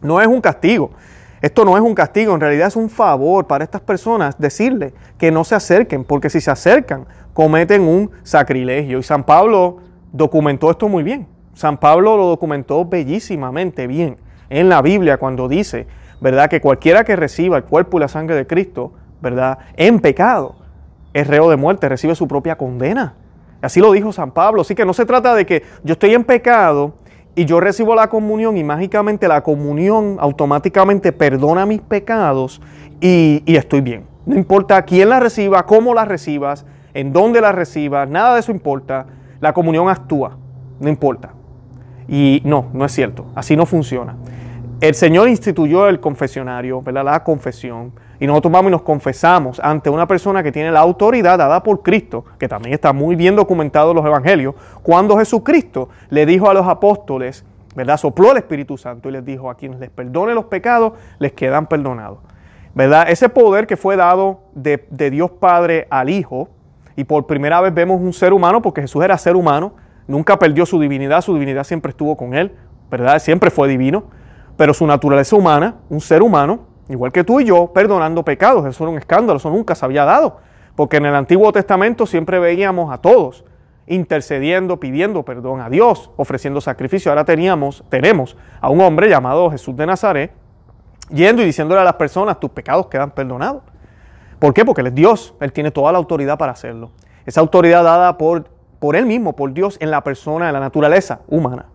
No 0.00 0.20
es 0.20 0.26
un 0.26 0.40
castigo. 0.40 0.90
Esto 1.42 1.64
no 1.64 1.76
es 1.76 1.82
un 1.82 1.94
castigo, 1.94 2.34
en 2.34 2.40
realidad 2.40 2.68
es 2.68 2.76
un 2.76 2.88
favor 2.88 3.46
para 3.46 3.62
estas 3.62 3.80
personas 3.80 4.38
decirle 4.38 4.94
que 5.18 5.30
no 5.30 5.44
se 5.44 5.54
acerquen, 5.54 6.02
porque 6.02 6.30
si 6.30 6.40
se 6.40 6.50
acercan 6.50 7.06
cometen 7.34 7.82
un 7.82 8.10
sacrilegio. 8.22 8.98
Y 8.98 9.02
San 9.02 9.24
Pablo 9.24 9.76
documentó 10.12 10.70
esto 10.70 10.88
muy 10.88 11.02
bien. 11.02 11.26
San 11.52 11.76
Pablo 11.76 12.16
lo 12.16 12.26
documentó 12.26 12.84
bellísimamente 12.84 13.86
bien 13.86 14.16
en 14.48 14.68
la 14.68 14.80
Biblia 14.80 15.18
cuando 15.18 15.46
dice, 15.46 15.86
¿verdad? 16.20 16.48
Que 16.48 16.60
cualquiera 16.60 17.04
que 17.04 17.14
reciba 17.16 17.58
el 17.58 17.64
cuerpo 17.64 17.98
y 17.98 18.00
la 18.00 18.08
sangre 18.08 18.36
de 18.36 18.46
Cristo, 18.46 18.92
¿verdad? 19.20 19.58
En 19.76 20.00
pecado, 20.00 20.56
es 21.12 21.26
reo 21.26 21.50
de 21.50 21.56
muerte, 21.56 21.88
recibe 21.88 22.14
su 22.14 22.26
propia 22.26 22.56
condena. 22.56 23.14
Así 23.60 23.80
lo 23.80 23.92
dijo 23.92 24.12
San 24.12 24.30
Pablo. 24.30 24.62
Así 24.62 24.74
que 24.74 24.84
no 24.84 24.94
se 24.94 25.06
trata 25.06 25.34
de 25.34 25.46
que 25.46 25.62
yo 25.82 25.92
estoy 25.92 26.14
en 26.14 26.24
pecado 26.24 26.94
y 27.36 27.44
yo 27.44 27.60
recibo 27.60 27.94
la 27.94 28.08
comunión 28.08 28.56
y 28.56 28.64
mágicamente 28.64 29.28
la 29.28 29.42
comunión 29.42 30.16
automáticamente 30.18 31.12
perdona 31.12 31.66
mis 31.66 31.82
pecados 31.82 32.62
y, 33.00 33.42
estoy 33.46 33.82
bien. 33.82 34.06
No 34.24 34.34
importa 34.34 34.82
quién 34.82 35.10
la 35.10 35.20
reciba, 35.20 35.66
cómo 35.66 35.92
la 35.92 36.06
recibas, 36.06 36.64
en 36.94 37.12
dónde 37.12 37.42
la 37.42 37.52
recibas, 37.52 38.08
nada 38.08 38.34
de 38.34 38.40
eso 38.40 38.50
importa. 38.50 39.06
La 39.40 39.52
comunión 39.52 39.90
actúa, 39.90 40.38
no 40.80 40.88
importa. 40.88 41.34
Y 42.08 42.40
no, 42.44 42.70
no 42.72 42.86
es 42.86 42.92
cierto, 42.92 43.26
así 43.34 43.54
no 43.54 43.66
funciona. 43.66 44.16
El 44.80 44.94
Señor 44.94 45.28
instituyó 45.28 45.88
el 45.88 46.00
confesionario, 46.00 46.80
¿verdad? 46.80 47.04
la 47.04 47.22
confesión, 47.22 47.92
y 48.18 48.26
nosotros 48.26 48.52
vamos 48.52 48.70
y 48.70 48.72
nos 48.72 48.82
confesamos 48.82 49.60
ante 49.60 49.90
una 49.90 50.06
persona 50.06 50.42
que 50.42 50.52
tiene 50.52 50.70
la 50.70 50.80
autoridad 50.80 51.38
dada 51.38 51.62
por 51.62 51.82
Cristo, 51.82 52.24
que 52.38 52.48
también 52.48 52.74
está 52.74 52.92
muy 52.92 53.16
bien 53.16 53.36
documentado 53.36 53.90
en 53.90 53.96
los 53.96 54.06
evangelios, 54.06 54.54
cuando 54.82 55.18
Jesucristo 55.18 55.88
le 56.10 56.26
dijo 56.26 56.48
a 56.48 56.54
los 56.54 56.66
apóstoles, 56.66 57.44
¿verdad? 57.74 57.96
Sopló 57.96 58.32
el 58.32 58.38
Espíritu 58.38 58.78
Santo 58.78 59.08
y 59.08 59.12
les 59.12 59.24
dijo, 59.24 59.50
a 59.50 59.56
quienes 59.56 59.78
les 59.78 59.90
perdone 59.90 60.34
los 60.34 60.46
pecados, 60.46 60.94
les 61.18 61.32
quedan 61.32 61.66
perdonados. 61.66 62.18
¿Verdad? 62.74 63.08
Ese 63.08 63.28
poder 63.28 63.66
que 63.66 63.76
fue 63.76 63.96
dado 63.96 64.40
de, 64.54 64.86
de 64.90 65.10
Dios 65.10 65.30
Padre 65.30 65.86
al 65.90 66.10
Hijo, 66.10 66.48
y 66.96 67.04
por 67.04 67.26
primera 67.26 67.60
vez 67.60 67.74
vemos 67.74 68.00
un 68.00 68.12
ser 68.12 68.32
humano, 68.32 68.62
porque 68.62 68.80
Jesús 68.80 69.04
era 69.04 69.18
ser 69.18 69.36
humano, 69.36 69.74
nunca 70.08 70.38
perdió 70.38 70.64
su 70.64 70.80
divinidad, 70.80 71.20
su 71.20 71.34
divinidad 71.34 71.64
siempre 71.64 71.90
estuvo 71.90 72.16
con 72.16 72.34
él, 72.34 72.52
¿verdad? 72.90 73.18
Siempre 73.18 73.50
fue 73.50 73.68
divino, 73.68 74.04
pero 74.56 74.72
su 74.72 74.86
naturaleza 74.86 75.36
humana, 75.36 75.76
un 75.90 76.00
ser 76.00 76.22
humano, 76.22 76.60
igual 76.88 77.12
que 77.12 77.24
tú 77.24 77.40
y 77.40 77.44
yo, 77.44 77.72
perdonando 77.72 78.24
pecados. 78.24 78.64
Eso 78.66 78.84
era 78.84 78.90
un 78.90 78.98
escándalo, 78.98 79.38
eso 79.38 79.50
nunca 79.50 79.74
se 79.74 79.84
había 79.84 80.04
dado. 80.04 80.38
Porque 80.74 80.98
en 80.98 81.06
el 81.06 81.14
Antiguo 81.14 81.52
Testamento 81.52 82.06
siempre 82.06 82.38
veíamos 82.38 82.92
a 82.92 82.98
todos 82.98 83.44
intercediendo, 83.88 84.80
pidiendo 84.80 85.22
perdón 85.22 85.60
a 85.60 85.70
Dios, 85.70 86.10
ofreciendo 86.16 86.60
sacrificio. 86.60 87.10
Ahora 87.10 87.24
teníamos, 87.24 87.84
tenemos 87.88 88.36
a 88.60 88.68
un 88.68 88.80
hombre 88.80 89.08
llamado 89.08 89.50
Jesús 89.50 89.76
de 89.76 89.86
Nazaret, 89.86 90.32
yendo 91.08 91.42
y 91.42 91.44
diciéndole 91.44 91.80
a 91.80 91.84
las 91.84 91.94
personas, 91.94 92.40
tus 92.40 92.50
pecados 92.50 92.88
quedan 92.88 93.12
perdonados. 93.12 93.62
¿Por 94.38 94.52
qué? 94.52 94.64
Porque 94.64 94.80
Él 94.80 94.88
es 94.88 94.94
Dios, 94.94 95.34
Él 95.40 95.52
tiene 95.52 95.70
toda 95.70 95.92
la 95.92 95.98
autoridad 95.98 96.36
para 96.36 96.52
hacerlo. 96.52 96.90
Esa 97.24 97.40
autoridad 97.40 97.84
dada 97.84 98.18
por, 98.18 98.48
por 98.80 98.96
Él 98.96 99.06
mismo, 99.06 99.34
por 99.34 99.52
Dios, 99.52 99.76
en 99.80 99.90
la 99.90 100.02
persona, 100.02 100.48
en 100.48 100.52
la 100.52 100.60
naturaleza 100.60 101.20
humana 101.28 101.66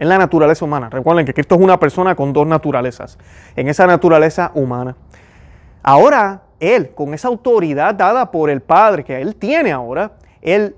en 0.00 0.08
la 0.08 0.18
naturaleza 0.18 0.64
humana. 0.64 0.88
Recuerden 0.90 1.24
que 1.24 1.34
Cristo 1.34 1.54
es 1.54 1.60
una 1.60 1.78
persona 1.78 2.16
con 2.16 2.32
dos 2.32 2.46
naturalezas, 2.46 3.18
en 3.54 3.68
esa 3.68 3.86
naturaleza 3.86 4.50
humana. 4.54 4.96
Ahora, 5.82 6.42
Él, 6.58 6.90
con 6.94 7.14
esa 7.14 7.28
autoridad 7.28 7.94
dada 7.94 8.30
por 8.30 8.50
el 8.50 8.62
Padre 8.62 9.04
que 9.04 9.20
Él 9.20 9.36
tiene 9.36 9.70
ahora, 9.70 10.12
Él 10.42 10.74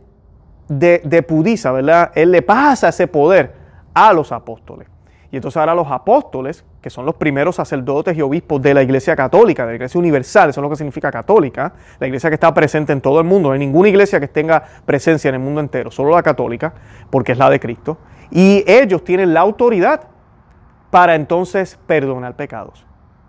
de, 0.68 1.00
depudiza, 1.04 1.70
¿verdad? 1.72 2.10
Él 2.14 2.32
le 2.32 2.42
pasa 2.42 2.88
ese 2.88 3.06
poder 3.06 3.54
a 3.94 4.12
los 4.12 4.32
apóstoles. 4.32 4.88
Y 5.30 5.36
entonces 5.36 5.56
ahora 5.56 5.74
los 5.74 5.90
apóstoles, 5.90 6.64
que 6.82 6.90
son 6.90 7.06
los 7.06 7.14
primeros 7.14 7.56
sacerdotes 7.56 8.16
y 8.16 8.20
obispos 8.20 8.60
de 8.60 8.74
la 8.74 8.82
Iglesia 8.82 9.16
Católica, 9.16 9.62
de 9.62 9.72
la 9.72 9.76
Iglesia 9.76 9.98
Universal, 9.98 10.50
eso 10.50 10.60
es 10.60 10.62
lo 10.62 10.68
que 10.68 10.76
significa 10.76 11.10
católica, 11.10 11.72
la 11.98 12.06
iglesia 12.06 12.28
que 12.28 12.34
está 12.34 12.52
presente 12.52 12.92
en 12.92 13.00
todo 13.00 13.18
el 13.18 13.24
mundo, 13.24 13.48
no 13.48 13.54
hay 13.54 13.58
ninguna 13.58 13.88
iglesia 13.88 14.20
que 14.20 14.28
tenga 14.28 14.62
presencia 14.84 15.30
en 15.30 15.36
el 15.36 15.40
mundo 15.40 15.60
entero, 15.60 15.90
solo 15.90 16.10
la 16.10 16.22
católica, 16.22 16.74
porque 17.08 17.32
es 17.32 17.38
la 17.38 17.48
de 17.48 17.60
Cristo. 17.60 17.96
Y 18.32 18.64
ellos 18.66 19.04
tienen 19.04 19.34
la 19.34 19.40
autoridad 19.40 20.08
para 20.90 21.14
entonces 21.14 21.78
perdonar 21.86 22.34
pecados. 22.34 22.86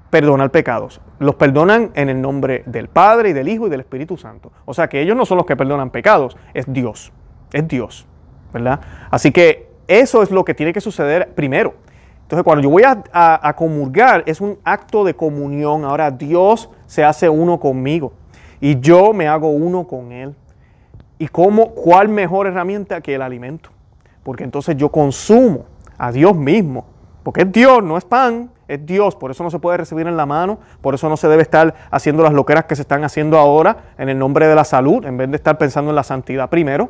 perdonar 0.09 0.51
pecados. 0.51 1.01
Los 1.17 1.35
perdonan 1.35 1.91
en 1.95 2.07
el 2.07 2.21
nombre 2.21 2.63
del 2.67 2.87
Padre 2.87 3.29
y 3.29 3.33
del 3.33 3.49
Hijo 3.49 3.65
y 3.65 3.69
del 3.71 3.79
Espíritu 3.79 4.15
Santo. 4.15 4.51
O 4.65 4.73
sea 4.73 4.87
que 4.87 5.01
ellos 5.01 5.17
no 5.17 5.25
son 5.25 5.37
los 5.37 5.45
que 5.47 5.55
perdonan 5.55 5.89
pecados, 5.89 6.37
es 6.53 6.71
Dios. 6.71 7.11
Es 7.51 7.67
Dios. 7.67 8.05
¿Verdad? 8.53 8.79
Así 9.09 9.31
que 9.31 9.71
eso 9.87 10.21
es 10.21 10.29
lo 10.29 10.45
que 10.45 10.53
tiene 10.53 10.71
que 10.71 10.81
suceder 10.81 11.33
primero. 11.33 11.73
Entonces, 12.21 12.43
cuando 12.43 12.63
yo 12.63 12.69
voy 12.69 12.83
a, 12.85 13.53
comulgar, 13.57 14.23
es 14.25 14.39
un 14.39 14.57
acto 14.63 15.03
de 15.03 15.13
comunión. 15.13 15.83
Ahora 15.83 16.11
Dios 16.11 16.69
se 16.85 17.03
hace 17.03 17.27
uno 17.27 17.59
conmigo 17.59 18.13
y 18.61 18.79
yo 18.79 19.13
me 19.13 19.27
hago 19.27 19.49
uno 19.49 19.85
con 19.85 20.11
Él. 20.11 20.35
¿Y 21.19 21.27
cómo, 21.27 21.71
cuál 21.71 22.09
mejor 22.09 22.47
herramienta 22.47 23.01
que 23.01 23.15
el 23.15 23.21
alimento? 23.21 23.69
Porque 24.23 24.43
entonces 24.43 24.75
yo 24.77 24.89
consumo 24.89 25.65
a 25.97 26.11
Dios 26.11 26.35
mismo. 26.35 26.85
Porque 27.23 27.41
es 27.41 27.51
Dios, 27.51 27.83
no 27.83 27.97
es 27.97 28.03
pan, 28.03 28.49
es 28.67 28.85
Dios. 28.85 29.15
Por 29.15 29.31
eso 29.31 29.43
no 29.43 29.49
se 29.49 29.59
puede 29.59 29.77
recibir 29.77 30.07
en 30.07 30.17
la 30.17 30.25
mano, 30.25 30.59
por 30.81 30.93
eso 30.93 31.07
no 31.07 31.17
se 31.17 31.27
debe 31.27 31.41
estar 31.41 31.73
haciendo 31.89 32.23
las 32.23 32.33
loqueras 32.33 32.65
que 32.65 32.75
se 32.75 32.81
están 32.81 33.03
haciendo 33.03 33.37
ahora 33.37 33.77
en 33.97 34.09
el 34.09 34.19
nombre 34.19 34.47
de 34.47 34.55
la 34.55 34.63
salud, 34.63 35.05
en 35.05 35.17
vez 35.17 35.29
de 35.29 35.37
estar 35.37 35.57
pensando 35.57 35.91
en 35.91 35.95
la 35.95 36.03
santidad 36.03 36.49
primero. 36.49 36.89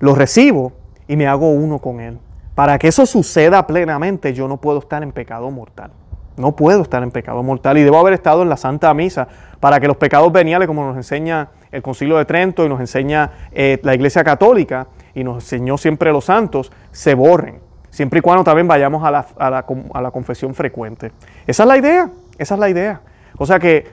Lo 0.00 0.14
recibo 0.14 0.72
y 1.06 1.16
me 1.16 1.26
hago 1.26 1.50
uno 1.50 1.78
con 1.78 2.00
Él. 2.00 2.18
Para 2.54 2.78
que 2.78 2.88
eso 2.88 3.06
suceda 3.06 3.66
plenamente, 3.66 4.34
yo 4.34 4.48
no 4.48 4.58
puedo 4.58 4.80
estar 4.80 5.02
en 5.02 5.12
pecado 5.12 5.50
mortal. 5.50 5.92
No 6.36 6.54
puedo 6.54 6.82
estar 6.82 7.02
en 7.02 7.10
pecado 7.10 7.42
mortal 7.42 7.78
y 7.78 7.82
debo 7.82 7.98
haber 7.98 8.14
estado 8.14 8.42
en 8.42 8.48
la 8.48 8.56
Santa 8.56 8.92
Misa 8.94 9.26
para 9.58 9.80
que 9.80 9.88
los 9.88 9.96
pecados 9.96 10.30
veniales, 10.32 10.68
como 10.68 10.84
nos 10.84 10.96
enseña 10.96 11.48
el 11.72 11.82
Concilio 11.82 12.16
de 12.16 12.24
Trento 12.24 12.64
y 12.64 12.68
nos 12.68 12.80
enseña 12.80 13.30
eh, 13.50 13.80
la 13.82 13.94
Iglesia 13.94 14.22
Católica 14.22 14.86
y 15.18 15.24
nos 15.24 15.42
enseñó 15.42 15.76
siempre 15.76 16.12
los 16.12 16.26
santos, 16.26 16.70
se 16.92 17.14
borren. 17.14 17.58
Siempre 17.90 18.20
y 18.20 18.22
cuando 18.22 18.44
también 18.44 18.68
vayamos 18.68 19.02
a 19.02 19.10
la, 19.10 19.26
a 19.36 19.50
la, 19.50 19.66
a 19.94 20.02
la 20.02 20.10
confesión 20.12 20.54
frecuente. 20.54 21.10
Esa 21.46 21.64
es 21.64 21.68
la 21.68 21.76
idea, 21.76 22.10
esa 22.38 22.54
es 22.54 22.60
la 22.60 22.68
idea. 22.68 23.00
O 23.36 23.44
sea 23.44 23.58
que 23.58 23.88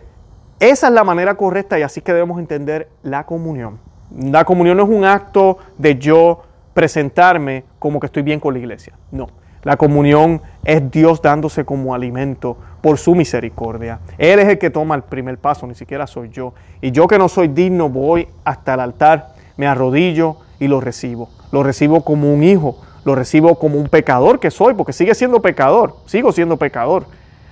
esa 0.60 0.88
es 0.88 0.94
la 0.94 1.04
manera 1.04 1.34
correcta 1.36 1.80
y 1.80 1.82
así 1.82 2.02
que 2.02 2.14
debemos 2.14 2.40
entender 2.40 2.90
la 3.02 3.26
comunión. 3.26 3.80
La 4.16 4.46
comunión 4.46 4.78
no 4.78 4.84
es 4.84 4.90
un 4.90 5.04
acto 5.04 5.58
de 5.80 5.98
yo 5.98 6.44
presentarme 6.76 7.64
como 7.80 8.00
que 8.00 8.06
estoy 8.06 8.22
bien 8.22 8.40
con 8.40 8.54
la 8.54 8.60
iglesia. 8.60 8.94
No. 9.12 9.28
La 9.64 9.78
comunión 9.78 10.44
es 10.64 10.92
Dios 10.92 11.24
dándose 11.24 11.66
como 11.66 11.96
alimento 11.96 12.56
por 12.82 13.00
su 13.00 13.16
misericordia. 13.16 14.00
Él 14.20 14.38
es 14.38 14.48
el 14.48 14.60
que 14.60 14.70
toma 14.70 14.94
el 14.94 15.02
primer 15.02 15.40
paso, 15.40 15.66
ni 15.66 15.74
siquiera 15.74 16.06
soy 16.06 16.30
yo. 16.30 16.54
Y 16.82 16.92
yo 16.92 17.08
que 17.08 17.18
no 17.18 17.28
soy 17.28 17.48
digno 17.48 17.90
voy 17.90 18.28
hasta 18.44 18.76
el 18.76 18.82
altar, 18.82 19.30
me 19.58 19.66
arrodillo 19.66 20.45
y 20.60 20.68
lo 20.68 20.82
recibo. 20.82 21.30
Lo 21.52 21.64
recibo 21.64 22.04
como 22.04 22.34
un 22.34 22.44
hijo, 22.44 22.78
lo 23.04 23.16
recibo 23.16 23.60
como 23.60 23.78
un 23.78 23.88
pecador 23.88 24.40
que 24.40 24.52
soy, 24.52 24.74
porque 24.74 24.94
sigue 24.94 25.16
siendo 25.16 25.42
pecador, 25.42 25.96
sigo 26.06 26.32
siendo 26.32 26.58
pecador. 26.58 27.06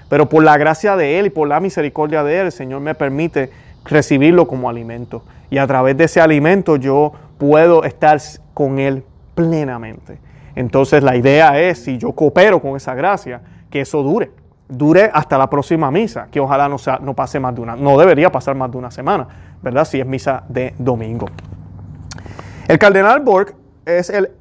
Pero 0.10 0.30
por 0.30 0.44
la 0.44 0.58
gracia 0.58 0.96
de 0.96 1.20
Él 1.20 1.28
y 1.28 1.30
por 1.30 1.48
la 1.48 1.60
misericordia 1.60 2.24
de 2.24 2.40
Él, 2.40 2.46
el 2.48 2.52
Señor 2.52 2.82
me 2.82 2.96
permite 2.96 3.50
recibirlo 3.86 4.48
como 4.48 4.70
alimento. 4.70 5.24
Y 5.50 5.58
a 5.58 5.68
través 5.68 5.98
de 5.98 6.06
ese 6.06 6.22
alimento 6.22 6.76
yo 6.76 7.14
puedo 7.38 7.84
estar 7.84 8.20
con 8.54 8.80
Él 8.80 9.04
plenamente. 9.36 10.20
Entonces 10.56 11.04
la 11.04 11.16
idea 11.16 11.60
es, 11.60 11.84
si 11.84 11.98
yo 11.98 12.12
coopero 12.12 12.62
con 12.62 12.76
esa 12.76 12.94
gracia, 12.94 13.42
que 13.70 13.82
eso 13.82 14.04
dure, 14.04 14.32
dure 14.68 15.10
hasta 15.14 15.38
la 15.38 15.50
próxima 15.50 15.90
misa, 15.92 16.28
que 16.32 16.40
ojalá 16.40 16.70
no, 16.70 16.78
sea, 16.78 17.00
no 17.02 17.14
pase 17.14 17.40
más 17.40 17.56
de 17.56 17.62
una, 17.62 17.76
no 17.76 17.98
debería 17.98 18.32
pasar 18.32 18.56
más 18.56 18.72
de 18.72 18.78
una 18.78 18.92
semana, 18.92 19.28
¿verdad? 19.62 19.86
Si 19.86 20.00
es 20.00 20.06
misa 20.06 20.44
de 20.48 20.74
domingo. 20.78 21.28
El 22.67 22.79
cardenal 22.79 23.20
Borg 23.20 23.55
es 23.86 24.10
el, 24.10 24.32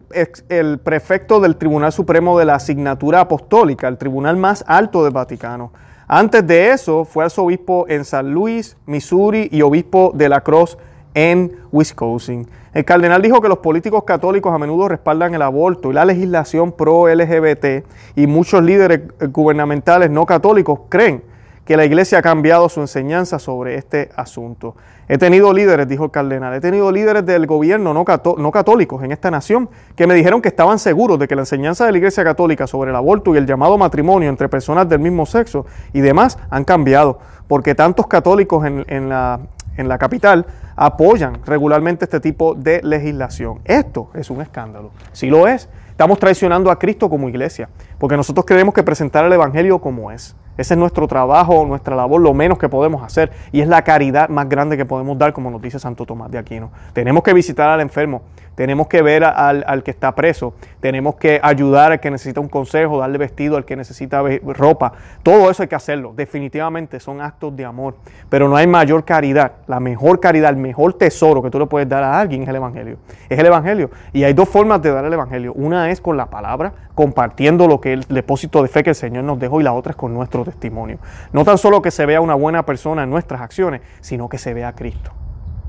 el 0.48 0.78
prefecto 0.78 1.40
del 1.40 1.56
Tribunal 1.56 1.92
Supremo 1.92 2.38
de 2.38 2.44
la 2.44 2.54
Asignatura 2.54 3.20
Apostólica, 3.20 3.88
el 3.88 3.98
tribunal 3.98 4.36
más 4.36 4.64
alto 4.68 5.02
del 5.02 5.12
Vaticano. 5.12 5.72
Antes 6.06 6.46
de 6.46 6.70
eso 6.70 7.04
fue 7.04 7.24
arzobispo 7.24 7.86
en 7.88 8.04
San 8.04 8.32
Luis, 8.32 8.76
Missouri 8.86 9.48
y 9.50 9.62
obispo 9.62 10.12
de 10.14 10.28
la 10.28 10.42
Cruz 10.42 10.78
en 11.14 11.56
Wisconsin. 11.72 12.46
El 12.72 12.84
cardenal 12.84 13.20
dijo 13.20 13.40
que 13.40 13.48
los 13.48 13.58
políticos 13.58 14.04
católicos 14.04 14.54
a 14.54 14.58
menudo 14.58 14.88
respaldan 14.88 15.34
el 15.34 15.42
aborto 15.42 15.90
y 15.90 15.94
la 15.94 16.04
legislación 16.04 16.70
pro-LGBT 16.70 17.84
y 18.14 18.26
muchos 18.28 18.62
líderes 18.62 19.00
gubernamentales 19.32 20.10
no 20.10 20.26
católicos 20.26 20.80
creen 20.88 21.24
que 21.64 21.76
la 21.76 21.84
iglesia 21.84 22.18
ha 22.18 22.22
cambiado 22.22 22.68
su 22.68 22.80
enseñanza 22.80 23.38
sobre 23.38 23.76
este 23.76 24.10
asunto. 24.16 24.74
He 25.08 25.18
tenido 25.18 25.52
líderes, 25.52 25.86
dijo 25.88 26.04
el 26.04 26.10
cardenal, 26.10 26.54
he 26.54 26.60
tenido 26.60 26.90
líderes 26.90 27.26
del 27.26 27.46
gobierno 27.46 27.92
no, 27.92 28.04
católicos 28.04 29.02
en 29.02 29.12
esta 29.12 29.30
nación 29.30 29.68
que 29.94 30.06
me 30.06 30.14
dijeron 30.14 30.40
que 30.40 30.48
estaban 30.48 30.78
seguros 30.78 31.18
de 31.18 31.28
que 31.28 31.34
la 31.34 31.42
enseñanza 31.42 31.84
de 31.86 31.92
la 31.92 31.98
iglesia 31.98 32.24
católica 32.24 32.66
sobre 32.66 32.90
el 32.90 32.96
aborto 32.96 33.34
y 33.34 33.38
el 33.38 33.46
llamado 33.46 33.76
matrimonio 33.78 34.28
entre 34.28 34.48
personas 34.48 34.88
del 34.88 35.00
mismo 35.00 35.26
sexo 35.26 35.66
y 35.92 36.00
demás 36.00 36.38
han 36.50 36.64
cambiado, 36.64 37.18
porque 37.46 37.74
tantos 37.74 38.06
católicos 38.06 38.64
en, 38.64 39.08
la, 39.08 39.40
en 39.76 39.88
la 39.88 39.98
capital 39.98 40.46
apoyan 40.76 41.40
regularmente 41.44 42.06
este 42.06 42.20
tipo 42.20 42.54
de 42.54 42.80
legislación. 42.82 43.60
Esto 43.64 44.08
es 44.14 44.30
un 44.30 44.40
escándalo. 44.40 44.90
Si 45.12 45.28
lo 45.28 45.46
es, 45.46 45.68
estamos 45.90 46.18
traicionando 46.18 46.70
a 46.70 46.78
Cristo 46.78 47.10
como 47.10 47.28
iglesia, 47.28 47.68
porque 47.98 48.16
nosotros 48.16 48.46
queremos 48.46 48.72
que 48.74 48.82
presentar 48.82 49.24
el 49.24 49.32
Evangelio 49.32 49.78
como 49.78 50.10
es. 50.10 50.34
Ese 50.58 50.74
es 50.74 50.78
nuestro 50.78 51.08
trabajo, 51.08 51.64
nuestra 51.64 51.96
labor, 51.96 52.20
lo 52.20 52.34
menos 52.34 52.58
que 52.58 52.68
podemos 52.68 53.02
hacer. 53.02 53.32
Y 53.52 53.62
es 53.62 53.68
la 53.68 53.82
caridad 53.82 54.28
más 54.28 54.48
grande 54.48 54.76
que 54.76 54.84
podemos 54.84 55.16
dar, 55.16 55.32
como 55.32 55.50
nos 55.50 55.62
dice 55.62 55.78
Santo 55.78 56.04
Tomás 56.04 56.30
de 56.30 56.38
Aquino. 56.38 56.70
Tenemos 56.92 57.22
que 57.22 57.32
visitar 57.32 57.70
al 57.70 57.80
enfermo, 57.80 58.22
tenemos 58.54 58.86
que 58.86 59.00
ver 59.00 59.24
al, 59.24 59.82
que 59.82 59.90
está 59.90 60.14
preso, 60.14 60.52
tenemos 60.80 61.14
que 61.14 61.40
ayudar 61.42 61.92
al 61.92 62.00
que 62.00 62.10
necesita 62.10 62.40
un 62.40 62.48
consejo, 62.48 62.98
darle 62.98 63.16
vestido 63.16 63.56
al 63.56 63.64
que 63.64 63.76
necesita 63.76 64.22
ropa. 64.42 64.92
Todo 65.22 65.50
eso 65.50 65.62
hay 65.62 65.68
que 65.68 65.74
hacerlo. 65.74 66.12
Definitivamente 66.14 67.00
son 67.00 67.22
actos 67.22 67.56
de 67.56 67.64
amor. 67.64 67.94
Pero 68.28 68.48
no 68.48 68.56
hay 68.56 68.66
mayor 68.66 69.04
caridad. 69.04 69.52
La 69.66 69.80
mejor 69.80 70.20
caridad, 70.20 70.50
el 70.50 70.56
mejor 70.56 70.92
tesoro 70.94 71.42
que 71.42 71.48
tú 71.48 71.58
le 71.58 71.66
puedes 71.66 71.88
dar 71.88 72.04
a 72.04 72.20
alguien 72.20 72.42
es 72.42 72.48
el 72.48 72.56
Evangelio. 72.56 72.98
Es 73.30 73.38
el 73.38 73.46
Evangelio. 73.46 73.90
Y 74.12 74.24
hay 74.24 74.34
dos 74.34 74.50
formas 74.50 74.82
de 74.82 74.90
dar 74.90 75.04
el 75.04 75.12
Evangelio. 75.12 75.54
Una 75.54 75.90
es 75.90 76.02
con 76.02 76.18
la 76.18 76.26
palabra, 76.26 76.74
compartiendo 76.94 77.66
lo 77.66 77.80
que 77.80 77.94
el 77.94 78.04
depósito 78.04 78.60
de 78.62 78.68
fe 78.68 78.82
que 78.82 78.90
el 78.90 78.96
Señor 78.96 79.24
nos 79.24 79.38
dejó, 79.38 79.60
y 79.60 79.64
la 79.64 79.72
otra 79.72 79.92
es 79.92 79.96
con 79.96 80.12
nuestro 80.12 80.44
testimonio. 80.52 80.98
No 81.32 81.44
tan 81.44 81.58
solo 81.58 81.82
que 81.82 81.90
se 81.90 82.06
vea 82.06 82.20
una 82.20 82.34
buena 82.34 82.64
persona 82.64 83.02
en 83.02 83.10
nuestras 83.10 83.40
acciones, 83.40 83.80
sino 84.00 84.28
que 84.28 84.38
se 84.38 84.54
vea 84.54 84.68
a 84.68 84.74
Cristo 84.74 85.12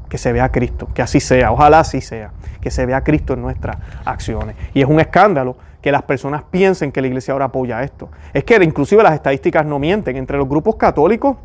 que 0.09 0.19
se 0.19 0.31
vea 0.31 0.51
Cristo, 0.51 0.87
que 0.93 1.01
así 1.01 1.19
sea, 1.19 1.51
ojalá 1.51 1.79
así 1.79 1.99
sea, 1.99 2.29
que 2.61 2.69
se 2.69 2.85
vea 2.85 3.03
Cristo 3.03 3.33
en 3.33 3.41
nuestras 3.41 3.77
acciones. 4.05 4.55
Y 4.75 4.81
es 4.81 4.87
un 4.87 4.99
escándalo 4.99 5.57
que 5.81 5.91
las 5.91 6.03
personas 6.03 6.43
piensen 6.43 6.91
que 6.91 7.01
la 7.01 7.07
iglesia 7.07 7.31
ahora 7.31 7.45
apoya 7.45 7.81
esto. 7.81 8.09
Es 8.31 8.43
que 8.43 8.63
inclusive 8.63 9.01
las 9.01 9.15
estadísticas 9.15 9.65
no 9.65 9.79
mienten. 9.79 10.15
Entre 10.15 10.37
los 10.37 10.47
grupos 10.47 10.75
católicos 10.75 11.37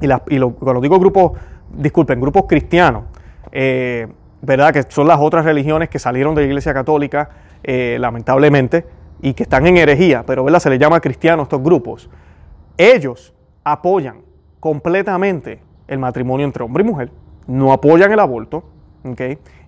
y, 0.00 0.06
y 0.06 0.40
cuando 0.40 0.80
digo 0.80 0.96
grupos, 1.00 1.32
disculpen, 1.70 2.20
grupos 2.20 2.44
cristianos, 2.48 3.02
eh, 3.50 4.06
¿verdad? 4.42 4.72
Que 4.72 4.84
son 4.84 5.08
las 5.08 5.18
otras 5.18 5.44
religiones 5.44 5.88
que 5.88 5.98
salieron 5.98 6.36
de 6.36 6.42
la 6.42 6.46
iglesia 6.46 6.72
católica, 6.72 7.30
eh, 7.64 7.96
lamentablemente, 7.98 8.86
y 9.20 9.34
que 9.34 9.42
están 9.42 9.66
en 9.66 9.76
herejía, 9.76 10.22
pero 10.24 10.44
¿verdad? 10.44 10.60
se 10.60 10.70
les 10.70 10.78
llama 10.78 11.00
cristianos 11.00 11.46
estos 11.46 11.62
grupos. 11.62 12.08
Ellos 12.78 13.34
apoyan 13.64 14.22
completamente 14.60 15.60
el 15.86 15.98
matrimonio 15.98 16.46
entre 16.46 16.64
hombre 16.64 16.82
y 16.82 16.86
mujer 16.86 17.10
no 17.48 17.72
apoyan 17.72 18.12
el 18.12 18.20
aborto, 18.20 18.62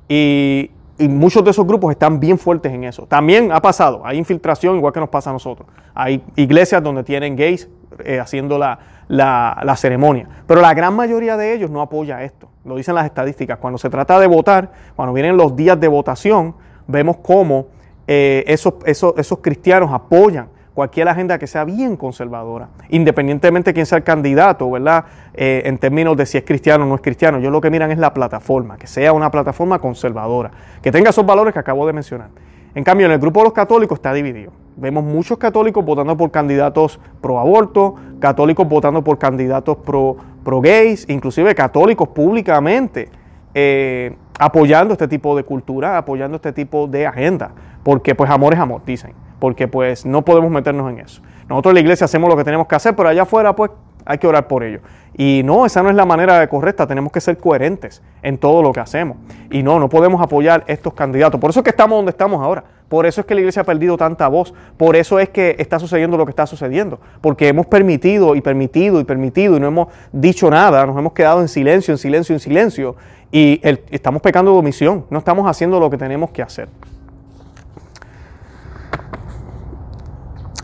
Y, 0.09 0.71
muchos 1.09 1.43
de 1.43 1.50
esos 1.50 1.67
grupos 1.67 1.93
están 1.93 2.21
bien 2.21 2.38
fuertes 2.38 2.71
en 2.73 2.85
eso. 2.85 3.07
También 3.07 3.52
ha 3.52 3.62
pasado, 3.62 4.02
hay 4.05 4.19
infiltración 4.19 4.76
igual 4.76 4.93
que 4.93 5.00
nos 5.00 5.09
pasa 5.09 5.31
a 5.31 5.33
nosotros. 5.33 5.67
Hay 5.95 6.23
iglesias 6.37 6.83
donde 6.83 7.02
tienen 7.02 7.37
gays 7.37 7.71
eh, 8.05 8.21
haciendo 8.21 8.59
la, 8.59 8.79
la, 9.09 9.76
ceremonia, 9.76 10.29
pero 10.47 10.61
la 10.61 10.75
gran 10.75 10.95
mayoría 10.95 11.38
de 11.38 11.55
ellos 11.55 11.71
no 11.71 11.81
apoya 11.81 12.23
esto. 12.23 12.50
Lo 12.67 12.76
dicen 12.76 12.95
las 12.95 13.07
estadísticas. 13.07 13.57
Cuando 13.57 13.79
se 13.79 13.88
trata 13.88 14.21
de 14.21 14.26
votar, 14.26 14.73
cuando 14.95 15.14
vienen 15.14 15.38
los 15.38 15.57
días 15.57 15.81
de 15.81 15.88
votación, 15.88 16.55
vemos 16.87 17.17
cómo 17.23 17.69
eh, 18.07 18.45
esos, 18.47 18.75
esos, 18.85 19.14
esos 19.17 19.38
cristianos 19.38 19.90
apoyan 19.90 20.49
cualquier 20.80 21.08
agenda 21.08 21.38
que 21.38 21.46
sea 21.46 21.64
bien 21.64 21.94
conservadora, 21.94 22.70
independientemente 22.88 23.68
de 23.68 23.75
quién 23.75 23.84
sea 23.84 23.99
el 23.99 24.02
candidato, 24.02 24.70
¿verdad? 24.70 25.04
Eh, 25.34 25.60
en 25.66 25.76
términos 25.76 26.16
de 26.16 26.25
si 26.25 26.38
es 26.38 26.44
cristiano 26.44 26.84
o 26.84 26.88
no 26.88 26.94
es 26.94 27.02
cristiano. 27.02 27.38
Yo 27.38 27.50
lo 27.50 27.60
que 27.60 27.68
miran 27.68 27.90
es 27.90 27.99
la 27.99 28.14
plataforma, 28.14 28.78
que 28.78 28.87
sea 28.87 29.12
una 29.12 29.30
plataforma 29.30 29.78
conservadora, 29.78 30.50
que 30.80 30.90
tenga 30.90 31.10
esos 31.10 31.26
valores 31.26 31.52
que 31.52 31.60
acabo 31.60 31.87
de 31.87 31.92
mencionar. 31.92 32.28
En 32.75 32.82
cambio, 32.82 33.04
en 33.04 33.12
el 33.12 33.18
grupo 33.18 33.40
de 33.40 33.44
los 33.44 33.52
católicos 33.52 33.99
está 33.99 34.14
dividido. 34.14 34.52
Vemos 34.76 35.04
muchos 35.04 35.37
católicos 35.37 35.84
votando 35.84 36.16
por 36.16 36.30
candidatos 36.30 36.99
pro 37.20 37.38
aborto, 37.38 37.96
católicos 38.18 38.66
votando 38.66 39.04
por 39.04 39.18
candidatos 39.18 39.76
pro, 39.84 40.16
pro 40.42 40.62
gays, 40.62 41.06
inclusive 41.10 41.54
católicos 41.54 42.08
públicamente 42.08 43.10
eh, 43.52 44.16
apoyando 44.38 44.94
este 44.94 45.08
tipo 45.08 45.37
de 45.37 45.42
cultura, 45.42 45.99
apoyando 45.99 46.37
este 46.37 46.54
tipo 46.54 46.87
de 46.87 47.06
agenda, 47.06 47.50
porque 47.82 48.14
pues 48.14 48.30
amor 48.30 48.54
es 48.54 48.60
amor, 48.60 48.80
dicen 48.87 49.12
porque 49.40 49.66
pues 49.66 50.06
no 50.06 50.23
podemos 50.23 50.50
meternos 50.50 50.88
en 50.92 51.00
eso. 51.00 51.20
Nosotros 51.49 51.73
en 51.73 51.75
la 51.75 51.80
iglesia 51.80 52.04
hacemos 52.04 52.30
lo 52.30 52.37
que 52.37 52.44
tenemos 52.44 52.68
que 52.68 52.76
hacer, 52.76 52.94
pero 52.94 53.09
allá 53.09 53.23
afuera 53.23 53.56
pues 53.56 53.73
hay 54.04 54.18
que 54.18 54.26
orar 54.26 54.47
por 54.47 54.62
ello. 54.62 54.80
Y 55.16 55.42
no, 55.44 55.66
esa 55.66 55.82
no 55.82 55.90
es 55.90 55.97
la 55.97 56.06
manera 56.06 56.49
correcta, 56.49 56.87
tenemos 56.87 57.12
que 57.12 57.20
ser 57.20 57.37
coherentes 57.38 58.02
en 58.23 58.38
todo 58.38 58.62
lo 58.62 58.73
que 58.73 58.80
hacemos. 58.80 59.16
Y 59.50 59.62
no, 59.62 59.78
no 59.78 59.88
podemos 59.88 60.23
apoyar 60.23 60.64
estos 60.66 60.94
candidatos. 60.94 61.40
Por 61.40 61.50
eso 61.50 61.61
es 61.61 61.64
que 61.64 61.70
estamos 61.70 61.99
donde 61.99 62.11
estamos 62.11 62.40
ahora, 62.40 62.64
Por 62.88 63.06
eso 63.06 63.20
es 63.20 63.26
que 63.26 63.35
la 63.35 63.40
iglesia 63.40 63.62
ha 63.62 63.64
perdido 63.64 63.97
tanta 63.97 64.28
voz. 64.28 64.54
Por 64.76 64.97
eso 64.97 65.18
es 65.18 65.28
que 65.28 65.56
está 65.59 65.78
sucediendo 65.78 66.16
lo 66.16 66.26
que 66.26 66.30
está 66.30 66.47
sucediendo. 66.47 67.00
Porque 67.20 67.49
hemos 67.49 67.66
permitido 67.66 68.35
y 68.35 68.40
permitido 68.40 69.00
y 69.00 69.04
permitido 69.04 69.56
y 69.56 69.61
no 69.61 69.66
hemos 69.68 69.88
dicho 70.12 70.50
nada. 70.50 70.87
Nos 70.87 70.97
hemos 70.97 71.12
quedado 71.12 71.40
en 71.40 71.49
silencio, 71.49 71.92
en 71.94 71.99
silencio, 71.99 72.35
en 72.35 72.40
silencio. 72.40 72.97
Y 73.30 73.61
estamos 73.90 74.23
pecando 74.23 74.52
de 74.52 74.59
omisión. 74.59 75.04
No 75.11 75.18
estamos 75.18 75.49
haciendo 75.49 75.78
lo 75.78 75.88
que 75.88 75.99
tenemos 75.99 76.30
que 76.30 76.42
hacer. 76.42 76.68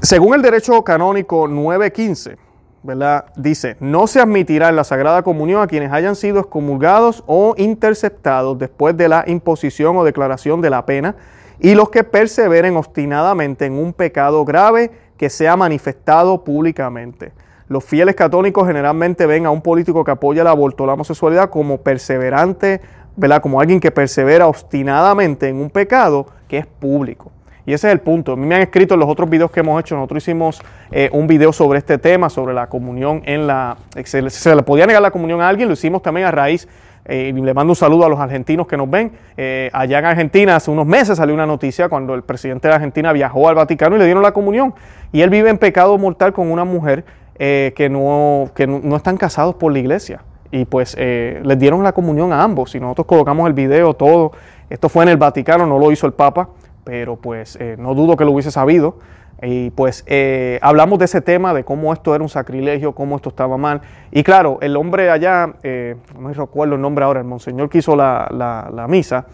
Según 0.07 0.35
el 0.35 0.43
derecho 0.43 0.85
canónico 0.85 1.49
915, 1.49 2.37
¿verdad? 2.85 3.25
Dice, 3.35 3.77
no 3.81 4.07
se 4.07 4.21
admitirá 4.21 4.69
en 4.69 4.77
la 4.77 4.85
Sagrada 4.85 5.25
Comunión 5.25 5.61
a 5.61 5.67
quienes 5.67 5.91
hayan 5.91 6.15
sido 6.15 6.39
excomulgados 6.39 7.25
o 7.27 7.57
interceptados 7.57 8.57
después 8.57 8.97
de 8.97 9.09
la 9.09 9.25
imposición 9.27 9.97
o 9.97 10.05
declaración 10.05 10.61
de 10.61 10.71
la 10.71 10.87
pena 10.87 11.17
y 11.59 11.75
los 11.75 11.91
que 11.91 12.05
perseveren 12.05 12.77
obstinadamente 12.77 13.67
en 13.67 13.73
un 13.73 13.93
pecado 13.93 14.45
grave 14.45 14.93
que 15.17 15.29
sea 15.29 15.57
manifestado 15.57 16.45
públicamente. 16.45 17.33
Los 17.67 17.83
fieles 17.83 18.15
católicos 18.15 18.65
generalmente 18.65 19.27
ven 19.27 19.45
a 19.45 19.51
un 19.51 19.61
político 19.61 20.05
que 20.05 20.13
apoya 20.13 20.43
el 20.43 20.47
aborto 20.47 20.87
la 20.87 20.93
homosexualidad 20.93 21.51
como 21.51 21.79
perseverante, 21.79 22.81
¿verdad? 23.17 23.43
Como 23.43 23.61
alguien 23.61 23.81
que 23.81 23.91
persevera 23.91 24.47
obstinadamente 24.47 25.49
en 25.49 25.57
un 25.57 25.69
pecado 25.69 26.29
que 26.47 26.59
es 26.59 26.67
público. 26.67 27.33
Y 27.67 27.73
ese 27.73 27.89
es 27.89 27.93
el 27.93 28.01
punto. 28.01 28.33
A 28.33 28.37
mí 28.37 28.47
me 28.47 28.55
han 28.55 28.63
escrito 28.63 28.95
en 28.95 29.01
los 29.01 29.09
otros 29.09 29.29
videos 29.29 29.51
que 29.51 29.61
hemos 29.61 29.79
hecho, 29.81 29.97
nosotros 29.97 30.23
hicimos 30.23 30.63
eh, 30.93 31.11
un 31.13 31.27
video 31.27 31.53
sobre 31.53 31.81
este 31.81 31.99
tema, 31.99 32.31
sobre 32.31 32.55
la 32.55 32.69
comunión 32.69 33.23
en 33.27 33.49
la... 33.49 33.77
Se, 34.05 34.31
se, 34.31 34.55
le 34.55 34.63
podía 34.63 34.87
negar 34.87 35.03
la 35.03 35.11
comunión 35.11 35.43
a 35.43 35.49
alguien, 35.49 35.67
lo 35.67 35.75
hicimos 35.75 36.01
también 36.01 36.29
a 36.29 36.31
raíz, 36.31 36.69
eh, 37.05 37.33
le 37.35 37.55
mando 37.55 37.73
un 37.73 37.77
saludo 37.77 38.07
a 38.07 38.09
los 38.09 38.21
argentinos 38.21 38.69
que 38.69 38.77
nos 38.77 38.89
ven. 38.89 39.11
Eh, 39.37 39.69
allá 39.73 39.99
en 39.99 40.05
Argentina 40.05 40.55
hace 40.55 40.71
unos 40.71 40.87
meses 40.87 41.17
salió 41.19 41.35
una 41.35 41.45
noticia 41.45 41.89
cuando 41.89 42.15
el 42.15 42.23
presidente 42.23 42.69
de 42.69 42.75
Argentina 42.75 43.13
viajó 43.13 43.49
al 43.49 43.57
Vaticano 43.57 43.97
y 43.97 43.99
le 43.99 44.05
dieron 44.05 44.23
la 44.23 44.31
comunión. 44.31 44.73
Y 45.11 45.23
él 45.23 45.31
vive 45.31 45.51
en 45.51 45.59
pecado 45.59 45.99
mortal 45.99 46.33
con 46.33 46.49
una 46.51 46.65
mujer 46.65 47.05
que, 47.37 47.89
no, 47.91 48.49
que 48.55 48.67
no, 48.67 48.97
están 48.97 49.19
casados 49.19 49.57
por 49.57 49.71
la 49.71 49.79
iglesia 49.79 50.23
y 50.51 50.65
pues 50.65 50.97
les 50.97 51.59
dieron 51.59 51.83
la 51.83 51.93
comunión 51.93 52.33
a 52.33 52.43
ambos. 52.43 52.75
Y 52.75 52.81
nosotros 52.81 53.07
colocamos 53.07 53.47
el 53.47 53.53
video, 53.53 53.93
todo. 53.93 54.33
Esto 54.71 54.89
fue 54.89 55.03
en 55.03 55.11
el 55.11 55.17
Vaticano, 55.17 55.67
no 55.67 55.79
lo 55.79 55.93
hizo 55.93 56.07
el 56.07 56.13
Papa 56.13 56.49
pero 56.87 57.17
pues 57.17 57.59
eh, 57.61 57.75
no 57.81 57.95
dudo 57.95 58.17
que 58.17 58.25
lo 58.25 58.31
hubiese 58.31 58.53
sabido. 58.53 59.01
Y 59.43 59.71
pues 59.71 60.05
eh, 60.07 60.61
hablamos 60.63 61.01
de 61.01 61.07
ese 61.07 61.21
tema, 61.21 61.53
de 61.53 61.65
cómo 61.65 61.93
esto 61.93 62.15
era 62.15 62.23
un 62.23 62.31
sacrilegio, 62.31 62.93
cómo 62.93 63.17
esto 63.17 63.29
estaba 63.29 63.59
mal. 63.59 63.83
Y 64.13 64.23
claro, 64.23 64.59
el 64.63 64.77
hombre 64.77 65.11
allá, 65.11 65.55
eh, 65.65 65.97
no 66.19 66.33
recuerdo 66.33 66.77
el 66.77 66.81
nombre 66.81 67.05
ahora, 67.05 67.21
el 67.21 67.27
monseñor 67.27 67.69
que 67.69 67.79
hizo 67.79 67.97
la, 67.97 68.29
la, 68.31 68.87
misa, 68.87 69.27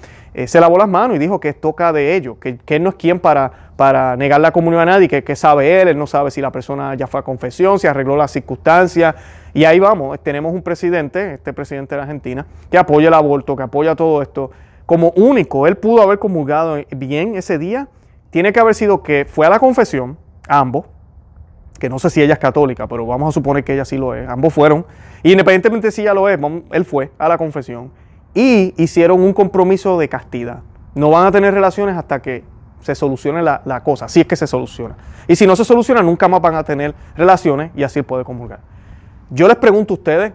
se 0.46 0.60
lavó 0.60 0.78
las 0.78 0.88
manos 0.88 1.16
y 1.16 1.18
dijo 1.18 1.38
que 1.38 1.52
toca 1.52 1.92
de 1.92 2.16
ello, 2.16 2.40
que, 2.40 2.56
que, 2.56 2.76
él 2.76 2.82
no 2.82 2.88
es 2.88 2.96
quien 2.96 3.20
para, 3.20 3.52
para 3.76 4.16
negar 4.16 4.40
la 4.40 4.50
comunión 4.50 4.80
a 4.80 4.86
nadie, 4.86 5.06
que, 5.06 5.22
que 5.22 5.36
sabe 5.36 5.82
él, 5.82 5.88
él 5.88 5.98
no 5.98 6.06
sabe 6.06 6.30
si 6.30 6.40
la 6.40 6.50
persona 6.50 6.94
ya 6.94 7.06
fue 7.06 7.20
a 7.20 7.22
confesión, 7.22 7.78
si 7.78 7.86
arregló 7.86 8.16
las 8.16 8.30
circunstancias. 8.30 9.14
Y 9.52 9.66
ahí 9.66 9.78
vamos, 9.78 10.18
tenemos 10.20 10.54
un 10.54 10.62
presidente, 10.62 11.34
este 11.34 11.52
presidente 11.52 11.94
de 11.94 12.00
Argentina, 12.00 12.46
que 12.70 12.78
apoya 12.78 13.08
el 13.08 13.14
aborto, 13.14 13.54
que 13.54 13.62
apoya 13.62 13.94
todo 13.94 14.22
esto 14.22 14.50
como 14.92 15.08
único, 15.16 15.66
él 15.66 15.78
pudo 15.78 16.02
haber 16.02 16.18
comulgado 16.18 16.76
bien 16.94 17.34
ese 17.34 17.56
día, 17.56 17.88
tiene 18.28 18.52
que 18.52 18.60
haber 18.60 18.74
sido 18.74 19.02
que 19.02 19.24
fue 19.26 19.46
a 19.46 19.48
la 19.48 19.58
confesión, 19.58 20.18
ambos, 20.46 20.84
que 21.80 21.88
no 21.88 21.98
sé 21.98 22.10
si 22.10 22.20
ella 22.20 22.34
es 22.34 22.38
católica, 22.38 22.86
pero 22.86 23.06
vamos 23.06 23.30
a 23.30 23.32
suponer 23.32 23.64
que 23.64 23.72
ella 23.72 23.86
sí 23.86 23.96
lo 23.96 24.14
es, 24.14 24.28
ambos 24.28 24.52
fueron, 24.52 24.84
y 25.22 25.32
independientemente 25.32 25.90
si 25.92 26.02
ella 26.02 26.12
lo 26.12 26.28
es, 26.28 26.38
él 26.72 26.84
fue 26.84 27.10
a 27.18 27.26
la 27.26 27.38
confesión 27.38 27.90
y 28.34 28.74
hicieron 28.76 29.22
un 29.22 29.32
compromiso 29.32 29.98
de 29.98 30.10
castidad. 30.10 30.58
No 30.94 31.08
van 31.08 31.24
a 31.24 31.32
tener 31.32 31.54
relaciones 31.54 31.96
hasta 31.96 32.20
que 32.20 32.44
se 32.82 32.94
solucione 32.94 33.42
la, 33.42 33.80
cosa, 33.82 34.08
si 34.08 34.20
es 34.20 34.26
que 34.26 34.36
se 34.36 34.46
soluciona. 34.46 34.94
Y 35.26 35.36
si 35.36 35.46
no 35.46 35.56
se 35.56 35.64
soluciona, 35.64 36.02
nunca 36.02 36.28
más 36.28 36.42
van 36.42 36.56
a 36.56 36.64
tener 36.64 36.94
relaciones 37.16 37.70
y 37.74 37.82
así 37.82 38.02
puede 38.02 38.24
comulgar. 38.24 38.60
Yo 39.30 39.48
les 39.48 39.56
pregunto 39.56 39.94
a 39.94 39.96
ustedes, 39.96 40.34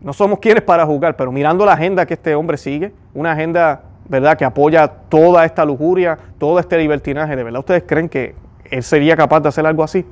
no 0.00 0.12
somos 0.12 0.38
quienes 0.38 0.62
para 0.62 0.86
juzgar, 0.86 1.16
pero 1.16 1.32
mirando 1.32 1.64
la 1.66 1.72
agenda 1.72 2.06
que 2.06 2.14
este 2.14 2.34
hombre 2.34 2.56
sigue, 2.56 2.92
una 3.14 3.32
agenda, 3.32 3.82
¿verdad?, 4.08 4.36
que 4.36 4.44
apoya 4.44 4.86
toda 4.86 5.44
esta 5.44 5.64
lujuria, 5.64 6.18
todo 6.38 6.58
este 6.58 6.78
libertinaje, 6.78 7.34
¿de 7.34 7.42
verdad 7.42 7.60
ustedes 7.60 7.84
creen 7.86 8.08
que 8.08 8.34
él 8.70 8.82
sería 8.82 9.16
capaz 9.16 9.40
de 9.40 9.48
hacer 9.48 9.66
algo 9.66 9.82
así? 9.82 10.04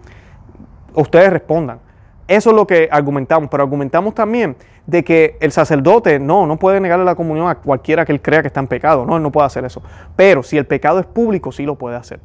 Ustedes 0.95 1.31
respondan. 1.31 1.79
Eso 2.27 2.51
es 2.51 2.57
lo 2.57 2.67
que 2.67 2.89
argumentamos, 2.91 3.49
pero 3.49 3.63
argumentamos 3.63 4.13
también 4.15 4.57
de 4.87 5.05
que 5.05 5.37
el 5.41 5.53
sacerdote 5.53 6.19
no, 6.19 6.47
no 6.47 6.57
puede 6.57 6.81
negarle 6.81 7.05
la 7.05 7.15
comunión 7.15 7.49
a 7.49 7.57
cualquiera 7.57 8.05
que 8.05 8.13
él 8.13 8.21
crea 8.21 8.41
que 8.41 8.49
está 8.49 8.59
en 8.59 8.67
pecado, 8.67 9.07
no, 9.07 9.17
él 9.17 9.23
no 9.23 9.31
puede 9.31 9.47
hacer 9.47 9.65
eso. 9.65 9.81
Pero 10.17 10.43
si 10.43 10.59
el 10.59 10.67
pecado 10.67 10.99
es 10.99 11.07
público, 11.07 11.53
sí 11.53 11.65
lo 11.65 11.77
puede 11.77 11.97
hacer. 11.97 12.19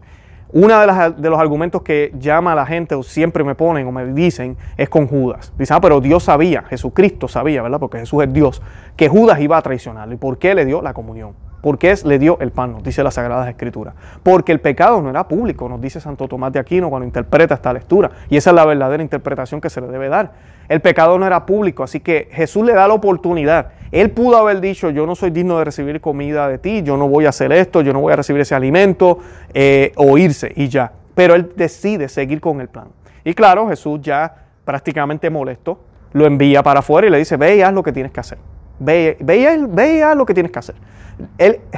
Uno 0.53 0.79
de, 1.17 1.29
los 1.29 1.39
argumentos 1.39 1.81
que 1.81 2.13
llama 2.19 2.51
a 2.51 2.55
la 2.55 2.65
gente 2.65 2.93
o 2.93 3.03
siempre 3.03 3.43
me 3.43 3.55
ponen 3.55 3.87
o 3.87 3.91
me 3.91 4.05
dicen 4.07 4.57
es 4.75 4.89
con 4.89 5.07
Judas. 5.07 5.53
Dice, 5.57 5.73
ah, 5.73 5.79
pero 5.79 6.01
Dios 6.01 6.23
sabía, 6.23 6.63
Jesucristo 6.63 7.29
sabía, 7.29 7.61
¿verdad? 7.61 7.79
Porque 7.79 7.99
Jesús 7.99 8.23
es 8.23 8.33
Dios, 8.33 8.61
que 8.97 9.07
Judas 9.07 9.39
iba 9.39 9.57
a 9.57 9.61
traicionarlo. 9.61 10.13
¿Y 10.13 10.17
por 10.17 10.37
qué 10.37 10.53
le 10.53 10.65
dio 10.65 10.81
la 10.81 10.93
comunión? 10.93 11.33
¿Por 11.61 11.77
qué 11.77 11.95
le 12.05 12.17
dio 12.17 12.39
el 12.41 12.51
pan? 12.51 12.73
Nos 12.73 12.83
dice 12.83 13.03
las 13.03 13.13
Sagradas 13.13 13.47
Escrituras. 13.47 13.93
Porque 14.23 14.51
el 14.51 14.59
pecado 14.59 15.01
no 15.01 15.09
era 15.09 15.27
público, 15.27 15.69
nos 15.69 15.79
dice 15.79 15.99
Santo 16.01 16.27
Tomás 16.27 16.51
de 16.51 16.59
Aquino 16.59 16.89
cuando 16.89 17.05
interpreta 17.05 17.53
esta 17.53 17.71
lectura. 17.71 18.09
Y 18.29 18.37
esa 18.37 18.49
es 18.49 18.55
la 18.55 18.65
verdadera 18.65 19.03
interpretación 19.03 19.61
que 19.61 19.69
se 19.69 19.79
le 19.79 19.87
debe 19.87 20.09
dar. 20.09 20.31
El 20.67 20.81
pecado 20.81 21.19
no 21.19 21.27
era 21.27 21.45
público, 21.45 21.83
así 21.83 21.99
que 21.99 22.29
Jesús 22.31 22.65
le 22.65 22.73
da 22.73 22.87
la 22.87 22.93
oportunidad. 22.93 23.73
Él 23.91 24.09
pudo 24.11 24.37
haber 24.37 24.61
dicho, 24.61 24.89
yo 24.89 25.05
no 25.05 25.15
soy 25.15 25.29
digno 25.29 25.59
de 25.59 25.65
recibir 25.65 25.99
comida 26.01 26.47
de 26.47 26.57
ti, 26.57 26.81
yo 26.81 26.97
no 26.97 27.07
voy 27.07 27.25
a 27.25 27.29
hacer 27.29 27.51
esto, 27.51 27.81
yo 27.81 27.93
no 27.93 27.99
voy 27.99 28.13
a 28.13 28.15
recibir 28.15 28.41
ese 28.41 28.55
alimento, 28.55 29.19
eh, 29.53 29.91
o 29.97 30.17
irse 30.17 30.51
y 30.55 30.69
ya. 30.69 30.93
Pero 31.13 31.35
él 31.35 31.51
decide 31.55 32.07
seguir 32.07 32.39
con 32.39 32.61
el 32.61 32.69
plan. 32.69 32.87
Y 33.23 33.33
claro, 33.33 33.67
Jesús 33.67 33.99
ya 34.01 34.33
prácticamente 34.63 35.29
molesto, 35.29 35.79
lo 36.13 36.25
envía 36.25 36.63
para 36.63 36.79
afuera 36.79 37.07
y 37.07 37.09
le 37.09 37.17
dice, 37.17 37.37
ve 37.37 37.57
y 37.57 37.61
haz 37.61 37.73
lo 37.73 37.83
que 37.83 37.91
tienes 37.91 38.11
que 38.11 38.19
hacer. 38.19 38.37
Ve, 38.83 39.15
ve, 39.19 39.67
ve 39.69 40.03
haz 40.03 40.17
lo 40.17 40.25
que 40.25 40.33
tienes 40.33 40.51
que 40.51 40.57
hacer. 40.57 40.75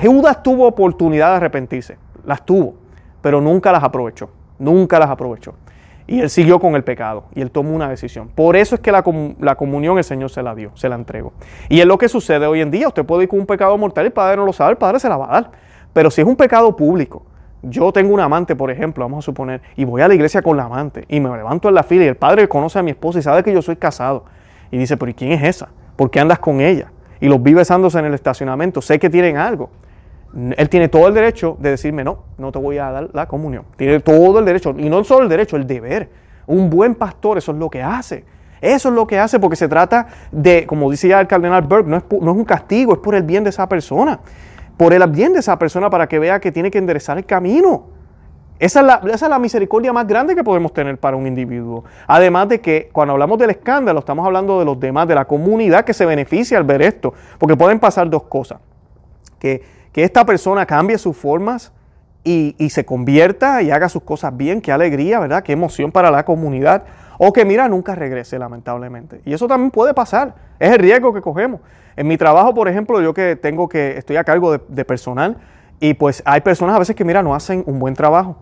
Judas 0.02 0.42
tuvo 0.42 0.66
oportunidad 0.66 1.32
de 1.32 1.36
arrepentirse, 1.36 1.98
las 2.26 2.46
tuvo, 2.46 2.76
pero 3.22 3.42
nunca 3.42 3.74
las 3.74 3.84
aprovechó, 3.84 4.30
nunca 4.58 5.00
las 5.00 5.10
aprovechó. 5.10 5.54
Y 6.08 6.22
él 6.22 6.30
siguió 6.30 6.60
con 6.60 6.76
el 6.76 6.84
pecado 6.86 7.26
y 7.36 7.42
él 7.42 7.52
tomó 7.52 7.76
una 7.76 7.90
decisión. 7.90 8.30
Por 8.30 8.56
eso 8.56 8.76
es 8.76 8.82
que 8.82 8.92
la, 8.92 9.04
comunión 9.04 9.98
el 9.98 10.04
Señor 10.06 10.30
se 10.30 10.42
la 10.42 10.56
dio, 10.56 10.72
se 10.76 10.88
la 10.88 10.96
entregó. 10.96 11.34
Y 11.68 11.82
es 11.82 11.86
lo 11.86 11.98
que 11.98 12.08
sucede 12.08 12.46
hoy 12.46 12.62
en 12.62 12.72
día. 12.72 12.88
Usted 12.88 13.06
puede 13.06 13.24
ir 13.24 13.30
con 13.30 13.40
un 13.40 13.46
pecado 13.46 13.78
mortal 13.78 14.06
y 14.06 14.08
el 14.08 14.14
Padre 14.14 14.38
no 14.38 14.46
lo 14.46 14.54
sabe, 14.54 14.72
el 14.72 14.78
Padre 14.78 15.00
se 15.00 15.10
la 15.10 15.18
va 15.18 15.26
a 15.26 15.42
dar. 15.42 15.52
Pero 15.92 16.10
si 16.10 16.22
es 16.22 16.28
un 16.28 16.38
pecado 16.38 16.74
público, 16.76 17.24
yo 17.62 17.92
tengo 17.92 18.14
un 18.14 18.20
amante, 18.22 18.56
por 18.56 18.72
ejemplo, 18.72 19.04
vamos 19.04 19.24
a 19.24 19.26
suponer, 19.26 19.62
y 19.76 19.86
voy 19.86 20.02
a 20.02 20.08
la 20.08 20.14
iglesia 20.14 20.42
con 20.42 20.56
la 20.58 20.64
amante 20.64 21.06
y 21.08 21.20
me 21.20 21.30
levanto 21.36 21.70
en 21.70 21.76
la 21.76 21.84
fila 21.84 22.04
y 22.06 22.08
el 22.08 22.18
Padre 22.18 22.48
conoce 22.48 22.80
a 22.80 22.84
mi 22.84 22.92
esposa 22.92 23.20
y 23.20 23.22
sabe 23.22 23.44
que 23.44 23.54
yo 23.54 23.62
soy 23.62 23.76
casado. 23.76 24.26
Y 24.72 24.78
dice, 24.78 24.98
pero 24.98 25.12
¿y 25.12 25.14
quién 25.14 25.32
es 25.34 25.44
esa? 25.44 25.70
¿Por 25.96 26.10
qué 26.10 26.20
andas 26.20 26.40
con 26.40 26.60
ella? 26.60 26.92
Y 27.24 27.30
los 27.30 27.42
vi 27.42 27.54
besándose 27.54 27.98
en 28.00 28.04
el 28.04 28.14
estacionamiento, 28.14 28.82
sé 28.82 29.00
que 29.00 29.10
tienen 29.10 29.38
algo. 29.38 29.70
Él 30.58 30.68
tiene 30.68 30.90
todo 30.90 31.08
el 31.08 31.14
derecho 31.14 31.56
de 31.58 31.70
decirme, 31.70 32.04
no, 32.04 32.24
no 32.38 32.52
te 32.52 32.60
voy 32.60 32.80
a 32.80 32.92
dar 32.92 33.10
la 33.14 33.30
comunión. 33.30 33.64
Tiene 33.78 34.02
todo 34.02 34.40
el 34.40 34.46
derecho, 34.46 34.76
y 34.78 34.90
no 34.90 35.02
solo 35.06 35.24
el 35.24 35.30
derecho, 35.30 35.56
el 35.56 35.66
deber. 35.66 36.10
Un 36.48 36.70
buen 36.70 36.96
pastor, 36.96 37.38
eso 37.38 37.54
es 37.54 37.58
lo 37.58 37.70
que 37.70 37.82
hace. 37.82 38.26
Eso 38.60 38.90
es 38.90 38.96
lo 38.96 39.08
que 39.08 39.20
hace 39.20 39.40
porque 39.40 39.56
se 39.56 39.70
trata 39.70 40.06
de, 40.34 40.68
como 40.68 40.92
decía 40.92 41.22
el 41.22 41.28
cardenal 41.28 41.62
Burke, 41.62 41.88
no 41.88 41.96
es, 41.96 42.04
no 42.12 42.32
es 42.32 42.38
un 42.38 42.44
castigo, 42.44 42.92
es 42.92 43.00
por 43.00 43.16
el 43.16 43.24
bien 43.24 43.46
de 43.46 43.52
esa 43.52 43.70
persona. 43.70 44.20
Por 44.76 44.94
el 44.94 45.08
bien 45.08 45.32
de 45.32 45.40
esa 45.40 45.58
persona 45.58 45.90
para 45.90 46.10
que 46.10 46.20
vea 46.20 46.42
que 46.42 46.52
tiene 46.52 46.70
que 46.70 46.78
enderezar 46.78 47.18
el 47.18 47.26
camino. 47.26 47.86
Esa 48.60 49.02
es, 49.04 49.22
la, 49.22 49.40
misericordia 49.40 49.92
más 49.92 50.08
grande 50.08 50.36
que 50.36 50.44
podemos 50.44 50.74
tener 50.74 50.98
para 50.98 51.18
un 51.18 51.28
individuo. 51.28 51.84
Además 52.08 52.48
de 52.50 52.62
que 52.62 52.90
cuando 52.92 53.14
hablamos 53.14 53.38
del 53.40 53.50
escándalo, 53.50 54.00
estamos 54.00 54.26
hablando 54.26 54.60
de 54.60 54.66
los 54.66 54.80
demás, 54.80 55.08
de 55.08 55.16
la 55.16 55.26
comunidad 55.26 55.84
que 55.84 55.94
se 55.94 56.06
beneficia 56.06 56.58
al 56.58 56.64
ver 56.64 56.82
esto. 56.82 57.14
Porque 57.40 57.58
pueden 57.58 57.80
pasar 57.80 58.10
dos 58.10 58.24
cosas. 58.24 58.60
Que, 59.40 59.84
esta 59.96 60.26
persona 60.26 60.66
cambie 60.66 60.98
sus 60.98 61.16
formas 61.16 61.72
y, 62.24 62.56
se 62.70 62.84
convierta 62.84 63.62
y 63.62 63.70
haga 63.70 63.90
sus 63.90 64.04
cosas 64.04 64.36
bien. 64.36 64.62
Qué 64.62 64.72
alegría, 64.72 65.20
¿verdad? 65.20 65.44
Qué 65.44 65.52
emoción 65.52 65.92
para 65.92 66.10
la 66.10 66.24
comunidad. 66.24 66.84
O 67.20 67.34
que, 67.34 67.46
mira, 67.46 67.68
nunca 67.68 67.96
regrese, 67.96 68.40
lamentablemente. 68.40 69.22
Y 69.26 69.34
eso 69.34 69.48
también 69.48 69.72
puede 69.72 69.94
pasar. 69.94 70.36
Es 70.60 70.72
el 70.72 70.80
riesgo 70.80 71.14
que 71.14 71.22
cogemos. 71.22 71.60
En 71.96 72.08
mi 72.08 72.18
trabajo, 72.18 72.56
por 72.56 72.68
ejemplo, 72.68 73.02
yo 73.02 73.14
que 73.14 73.36
tengo 73.36 73.70
que, 73.70 73.98
estoy 73.98 74.16
a 74.16 74.24
cargo 74.24 74.58
de 74.58 74.86
personal 74.86 75.38
y 75.80 75.94
pues 75.94 76.22
hay 76.26 76.42
personas 76.42 76.76
a 76.76 76.80
veces 76.80 76.96
que, 76.96 77.04
mira, 77.04 77.22
no 77.22 77.36
hacen 77.36 77.64
un 77.66 77.80
buen 77.80 77.94
trabajo. 77.94 78.38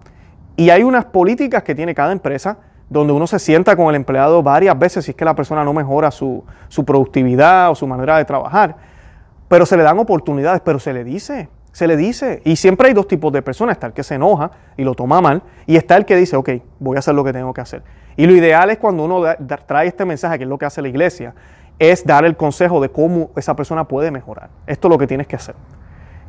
Y 0.55 0.69
hay 0.69 0.83
unas 0.83 1.05
políticas 1.05 1.63
que 1.63 1.73
tiene 1.73 1.95
cada 1.95 2.11
empresa 2.11 2.57
donde 2.89 3.13
uno 3.13 3.25
se 3.25 3.39
sienta 3.39 3.75
con 3.75 3.87
el 3.87 3.95
empleado 3.95 4.43
varias 4.43 4.77
veces 4.77 5.05
si 5.05 5.11
es 5.11 5.17
que 5.17 5.23
la 5.23 5.33
persona 5.33 5.63
no 5.63 5.71
mejora 5.71 6.11
su, 6.11 6.43
productividad 6.85 7.71
o 7.71 7.75
su 7.75 7.87
manera 7.87 8.17
de 8.17 8.25
trabajar. 8.25 8.75
Pero 9.47 9.65
se 9.65 9.77
le 9.77 9.83
dan 9.83 9.97
oportunidades, 9.97 10.61
pero 10.61 10.77
se 10.77 10.93
le 10.93 11.05
dice, 11.05 11.49
se 11.71 11.87
le 11.87 11.95
dice. 11.95 12.41
Y 12.43 12.57
siempre 12.57 12.89
hay 12.89 12.93
dos 12.93 13.07
tipos 13.07 13.31
de 13.31 13.41
personas. 13.41 13.77
Está 13.77 13.87
el 13.87 13.93
que 13.93 14.03
se 14.03 14.15
enoja 14.15 14.51
y 14.75 14.83
lo 14.83 14.93
toma 14.93 15.21
mal 15.21 15.41
y 15.65 15.77
está 15.77 15.95
el 15.95 16.05
que 16.05 16.17
dice, 16.17 16.35
ok, 16.35 16.49
voy 16.79 16.97
a 16.97 16.99
hacer 16.99 17.15
lo 17.15 17.23
que 17.23 17.31
tengo 17.31 17.53
que 17.53 17.61
hacer. 17.61 17.81
Y 18.17 18.25
lo 18.25 18.33
ideal 18.33 18.69
es 18.69 18.77
cuando 18.77 19.05
uno 19.05 19.23
trae 19.65 19.87
este 19.87 20.03
mensaje, 20.03 20.37
que 20.37 20.43
es 20.43 20.49
lo 20.49 20.57
que 20.57 20.65
hace 20.65 20.81
la 20.81 20.89
iglesia, 20.89 21.33
es 21.79 22.05
dar 22.05 22.25
el 22.25 22.35
consejo 22.35 22.81
de 22.81 22.89
cómo 22.89 23.31
esa 23.37 23.55
persona 23.55 23.87
puede 23.87 24.11
mejorar. 24.11 24.49
Esto 24.67 24.89
es 24.89 24.91
lo 24.91 24.97
que 24.97 25.07
tienes 25.07 25.27
que 25.27 25.37
hacer. 25.37 25.55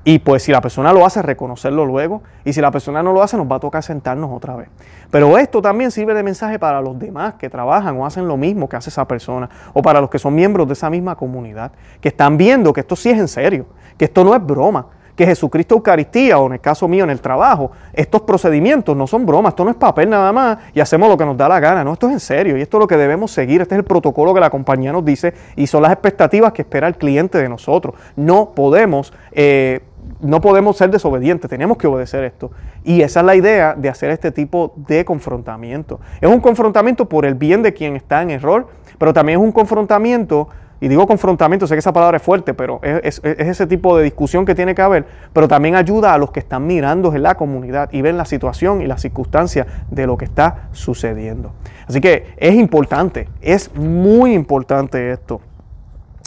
Y 0.04 0.18
pues 0.18 0.42
si 0.42 0.50
la 0.50 0.60
persona 0.60 0.92
lo 0.92 1.06
hace, 1.06 1.22
reconocerlo 1.22 1.86
luego. 1.86 2.22
Y 2.44 2.52
si 2.52 2.60
la 2.60 2.70
persona 2.70 3.02
no 3.02 3.12
lo 3.12 3.22
hace, 3.22 3.36
nos 3.36 3.50
va 3.50 3.56
a 3.56 3.60
tocar 3.60 3.82
sentarnos 3.82 4.30
otra 4.32 4.56
vez. 4.56 4.68
Pero 5.10 5.38
esto 5.38 5.62
también 5.62 5.90
sirve 5.92 6.12
de 6.14 6.24
mensaje 6.24 6.58
para 6.58 6.80
los 6.80 6.98
demás 6.98 7.34
que 7.34 7.48
trabajan 7.48 7.96
o 7.98 8.04
hacen 8.04 8.26
lo 8.26 8.36
mismo 8.36 8.68
que 8.68 8.76
hace 8.76 8.90
esa 8.90 9.06
persona. 9.06 9.48
O 9.72 9.82
para 9.82 10.00
los 10.00 10.10
que 10.10 10.18
son 10.18 10.34
miembros 10.34 10.66
de 10.66 10.72
esa 10.72 10.90
misma 10.90 11.14
comunidad. 11.14 11.70
Que 12.00 12.08
están 12.08 12.36
viendo 12.36 12.72
que 12.72 12.80
esto 12.80 12.96
sí 12.96 13.10
es 13.10 13.18
en 13.18 13.28
serio. 13.28 13.66
Que 13.96 14.06
esto 14.06 14.24
no 14.24 14.34
es 14.34 14.44
broma. 14.44 14.86
Que 15.14 15.26
Jesucristo 15.26 15.74
Eucaristía, 15.74 16.38
o 16.38 16.46
en 16.46 16.54
el 16.54 16.60
caso 16.60 16.88
mío 16.88 17.04
en 17.04 17.10
el 17.10 17.20
trabajo, 17.20 17.70
estos 17.92 18.22
procedimientos 18.22 18.96
no 18.96 19.06
son 19.06 19.26
bromas, 19.26 19.50
esto 19.50 19.62
no 19.62 19.70
es 19.70 19.76
papel 19.76 20.08
nada 20.08 20.32
más 20.32 20.58
y 20.72 20.80
hacemos 20.80 21.06
lo 21.06 21.18
que 21.18 21.26
nos 21.26 21.36
da 21.36 21.50
la 21.50 21.60
gana, 21.60 21.84
no, 21.84 21.92
esto 21.92 22.06
es 22.06 22.14
en 22.14 22.20
serio 22.20 22.56
y 22.56 22.62
esto 22.62 22.78
es 22.78 22.80
lo 22.80 22.86
que 22.86 22.96
debemos 22.96 23.30
seguir, 23.30 23.60
este 23.60 23.74
es 23.74 23.80
el 23.80 23.84
protocolo 23.84 24.32
que 24.32 24.40
la 24.40 24.48
compañía 24.48 24.90
nos 24.90 25.04
dice 25.04 25.34
y 25.54 25.66
son 25.66 25.82
las 25.82 25.92
expectativas 25.92 26.54
que 26.54 26.62
espera 26.62 26.88
el 26.88 26.96
cliente 26.96 27.36
de 27.36 27.48
nosotros. 27.50 27.94
No 28.16 28.52
podemos 28.54 29.12
eh, 29.32 29.82
no 30.22 30.40
podemos 30.40 30.76
ser 30.76 30.90
desobedientes, 30.90 31.50
tenemos 31.50 31.76
que 31.76 31.86
obedecer 31.86 32.24
esto. 32.24 32.52
Y 32.84 33.02
esa 33.02 33.20
es 33.20 33.26
la 33.26 33.34
idea 33.34 33.74
de 33.74 33.88
hacer 33.88 34.10
este 34.10 34.30
tipo 34.30 34.72
de 34.76 35.04
confrontamiento. 35.04 36.00
Es 36.20 36.30
un 36.30 36.40
confrontamiento 36.40 37.08
por 37.08 37.26
el 37.26 37.34
bien 37.34 37.62
de 37.62 37.74
quien 37.74 37.96
está 37.96 38.22
en 38.22 38.30
error, 38.30 38.68
pero 38.98 39.12
también 39.12 39.40
es 39.40 39.44
un 39.44 39.52
confrontamiento, 39.52 40.48
y 40.80 40.88
digo 40.88 41.06
confrontamiento, 41.06 41.66
sé 41.66 41.74
que 41.74 41.80
esa 41.80 41.92
palabra 41.92 42.16
es 42.16 42.22
fuerte, 42.22 42.54
pero 42.54 42.80
es, 42.82 43.20
ese 43.22 43.66
tipo 43.66 43.96
de 43.96 44.04
discusión 44.04 44.44
que 44.44 44.54
tiene 44.54 44.74
que 44.74 44.82
haber, 44.82 45.06
pero 45.32 45.46
también 45.46 45.76
ayuda 45.76 46.14
a 46.14 46.18
los 46.18 46.32
que 46.32 46.40
están 46.40 46.66
mirando 46.66 47.14
en 47.14 47.22
la 47.22 47.36
comunidad 47.36 47.88
y 47.92 48.02
ven 48.02 48.16
la 48.16 48.24
situación 48.24 48.82
y 48.82 48.86
las 48.86 49.00
circunstancias 49.00 49.66
de 49.90 50.06
lo 50.06 50.16
que 50.16 50.24
está 50.24 50.68
sucediendo. 50.72 51.52
Así 51.86 52.00
que 52.00 52.34
es 52.36 52.54
importante, 52.54 53.28
es 53.40 53.74
muy 53.76 54.34
importante 54.34 55.12
esto. 55.12 55.40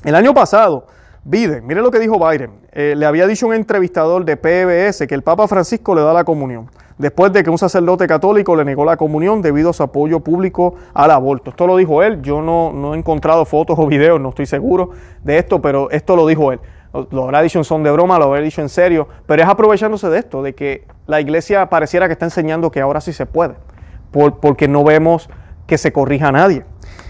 El 0.06 0.16
año 0.16 0.34
pasado, 0.34 0.88
Biden, 1.28 1.66
mire 1.66 1.82
lo 1.82 1.90
que 1.90 1.98
dijo 1.98 2.20
Biden. 2.20 2.52
Eh, 2.72 2.94
le 2.96 3.04
había 3.08 3.26
dicho 3.26 3.48
un 3.48 3.56
entrevistador 3.56 4.26
de 4.26 4.38
PBS 4.38 5.08
que 5.08 5.16
el 5.16 5.24
Papa 5.24 5.48
Francisco 5.48 5.96
le 5.96 6.02
da 6.02 6.14
la 6.14 6.24
comunión, 6.24 6.70
después 7.00 7.34
de 7.34 7.44
que 7.44 7.50
un 7.50 7.58
sacerdote 7.58 8.06
católico 8.06 8.56
le 8.56 8.64
negó 8.64 8.86
la 8.86 8.96
comunión 8.96 9.42
debido 9.42 9.72
a 9.72 9.74
su 9.74 9.82
apoyo 9.82 10.20
público 10.20 10.76
al 10.94 11.10
aborto. 11.10 11.50
Esto 11.50 11.66
lo 11.66 11.78
dijo 11.78 12.04
él, 12.04 12.22
yo 12.22 12.44
no, 12.44 12.72
no 12.72 12.94
he 12.94 12.98
encontrado 13.00 13.44
fotos 13.46 13.80
o 13.80 13.88
videos, 13.88 14.22
no 14.22 14.30
estoy 14.30 14.46
seguro 14.46 14.92
de 15.24 15.40
esto, 15.40 15.64
pero 15.64 15.90
esto 15.90 16.16
lo 16.16 16.28
dijo 16.28 16.52
él. 16.52 16.60
Lo 17.10 17.24
habrá 17.24 17.42
dicho 17.42 17.58
en 17.58 17.66
son 17.66 17.82
de 17.82 17.90
broma, 17.90 18.20
lo 18.20 18.26
habrá 18.26 18.42
dicho 18.42 18.62
en 18.62 18.70
serio, 18.70 19.08
pero 19.26 19.42
es 19.42 19.50
aprovechándose 19.50 20.08
de 20.10 20.20
esto, 20.20 20.44
de 20.44 20.54
que 20.54 20.86
la 21.08 21.22
iglesia 21.22 21.72
pareciera 21.72 22.06
que 22.06 22.14
está 22.14 22.26
enseñando 22.26 22.70
que 22.70 22.82
ahora 22.82 23.02
sí 23.02 23.14
se 23.14 23.26
puede, 23.26 23.56
porque 24.12 24.68
no 24.68 24.84
vemos 24.84 25.28
que 25.66 25.80
se 25.80 25.92
corrija 25.92 26.28
a 26.28 26.34
nadie. 26.34 26.66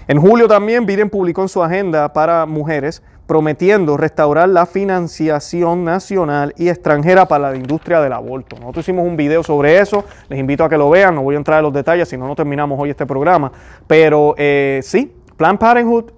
En 0.08 0.22
julio 0.22 0.48
también 0.48 0.86
Biden 0.86 1.10
publicó 1.10 1.42
en 1.42 1.50
su 1.50 1.62
agenda 1.62 2.14
para 2.14 2.46
mujeres 2.46 3.04
prometiendo 3.28 3.98
restaurar 3.98 4.50
la 4.50 4.66
financiación 4.66 5.84
nacional 5.84 6.54
y 6.58 6.70
extranjera 6.70 7.28
para 7.28 7.52
la 7.52 7.58
industria 7.58 8.02
del 8.02 8.14
aborto. 8.14 8.56
Nosotros 8.60 8.86
hicimos 8.86 9.08
un 9.08 9.18
video 9.18 9.44
sobre 9.44 9.80
eso, 9.80 10.06
les 10.30 10.40
invito 10.40 10.64
a 10.64 10.70
que 10.70 10.78
lo 10.78 10.90
vean, 10.90 11.16
no 11.16 11.24
voy 11.24 11.36
a 11.36 11.38
entrar 11.38 11.60
en 11.60 11.64
los 11.64 11.74
detalles, 11.74 12.08
si 12.08 12.18
no, 12.18 12.28
no 12.28 12.36
terminamos 12.36 12.80
hoy 12.80 12.92
este 12.92 13.06
programa, 13.06 13.52
pero 13.88 14.36
eh, 14.38 14.80
sí, 14.84 15.14
Planned 15.38 15.60
Parenthood 15.60 16.12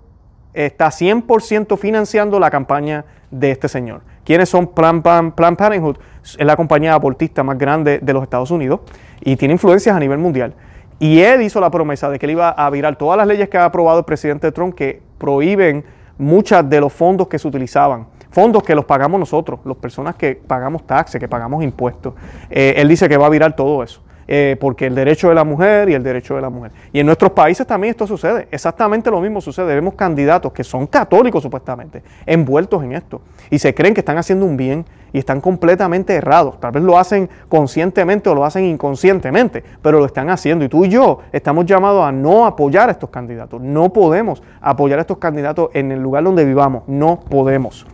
está 0.53 0.87
100% 0.87 1.77
financiando 1.77 2.39
la 2.39 2.49
campaña 2.49 3.05
de 3.31 3.51
este 3.51 3.67
señor. 3.67 4.01
¿Quiénes 4.23 4.49
son 4.49 4.67
Planned, 4.67 5.01
Parenthood? 5.01 5.97
Es 6.21 6.45
la 6.45 6.57
compañía 6.57 6.93
abortista 6.93 7.43
más 7.43 7.57
grande 7.57 7.99
de 7.99 8.13
los 8.13 8.23
Estados 8.23 8.51
Unidos 8.51 8.81
y 9.21 9.37
tiene 9.37 9.53
influencias 9.53 9.95
a 9.95 9.99
nivel 9.99 10.17
mundial. 10.17 10.53
Y 10.99 11.19
él 11.21 11.43
hizo 11.43 11.61
la 11.61 11.69
promesa 11.69 12.09
de 12.09 12.19
que 12.19 12.25
él 12.25 12.31
iba 12.31 12.49
a 12.49 12.69
virar 12.69 12.97
todas 12.97 13.17
las 13.17 13.27
leyes 13.27 13.49
que 13.49 13.57
ha 13.57 13.65
aprobado 13.65 13.99
el 13.99 14.05
presidente 14.05 14.51
Trump 14.51 14.73
que 14.73 15.01
prohíben 15.17 15.85
muchos 16.17 16.69
de 16.69 16.81
los 16.81 16.93
fondos 16.93 17.27
que 17.27 17.39
se 17.39 17.47
utilizaban. 17.47 18.07
Fondos 18.29 18.63
que 18.63 18.75
los 18.75 18.85
pagamos 18.85 19.19
nosotros, 19.19 19.59
las 19.65 19.77
personas 19.77 20.15
que 20.15 20.35
pagamos 20.35 20.85
taxes, 20.85 21.19
que 21.19 21.27
pagamos 21.27 21.63
impuestos. 21.63 22.13
Eh, 22.49 22.75
él 22.77 22.87
dice 22.87 23.07
que 23.09 23.17
va 23.17 23.27
a 23.27 23.29
virar 23.29 23.55
todo 23.55 23.81
eso. 23.83 24.01
Eh, 24.29 24.57
porque 24.59 24.87
el 24.87 24.95
derecho 24.95 25.29
de 25.29 25.35
la 25.35 25.45
mujer 25.45 25.89
y 25.89 25.93
el 25.93 26.03
derecho 26.03 26.35
de 26.35 26.41
la 26.41 26.49
mujer. 26.49 26.71
Y 26.91 26.99
en 26.99 27.05
nuestros 27.05 27.31
países 27.31 27.65
también 27.65 27.91
esto 27.91 28.05
sucede, 28.05 28.47
exactamente 28.51 29.09
lo 29.09 29.21
mismo 29.21 29.39
sucede. 29.39 29.73
Vemos 29.73 29.93
candidatos 29.93 30.51
que 30.51 30.65
son 30.65 30.85
católicos 30.85 31.41
supuestamente, 31.41 32.03
envueltos 32.25 32.83
en 32.83 32.91
esto, 32.91 33.21
y 33.49 33.57
se 33.57 33.73
creen 33.73 33.93
que 33.93 34.01
están 34.01 34.17
haciendo 34.17 34.45
un 34.45 34.57
bien 34.57 34.85
y 35.17 35.19
están 35.19 35.41
completamente 35.41 36.13
errados. 36.13 36.59
Tal 36.59 36.71
vez 36.71 36.83
lo 36.83 36.99
hacen 36.99 37.27
conscientemente 37.49 38.29
o 38.29 38.35
lo 38.35 38.45
hacen 38.45 38.65
inconscientemente, 38.65 39.63
pero 39.81 39.97
lo 39.97 40.05
están 40.05 40.29
haciendo. 40.29 40.63
Y 40.63 40.69
tú 40.69 40.85
y 40.85 40.89
yo 40.89 41.21
estamos 41.31 41.65
llamados 41.65 42.05
a 42.05 42.11
no 42.11 42.45
apoyar 42.45 42.89
a 42.89 42.91
estos 42.91 43.09
candidatos. 43.09 43.59
No 43.59 43.91
podemos 43.91 44.43
apoyar 44.61 44.99
a 44.99 45.01
estos 45.01 45.17
candidatos 45.17 45.71
en 45.73 45.91
el 45.91 45.99
lugar 45.99 46.23
donde 46.23 46.45
vivamos. 46.45 46.83
No 46.85 47.19
podemos. 47.19 47.87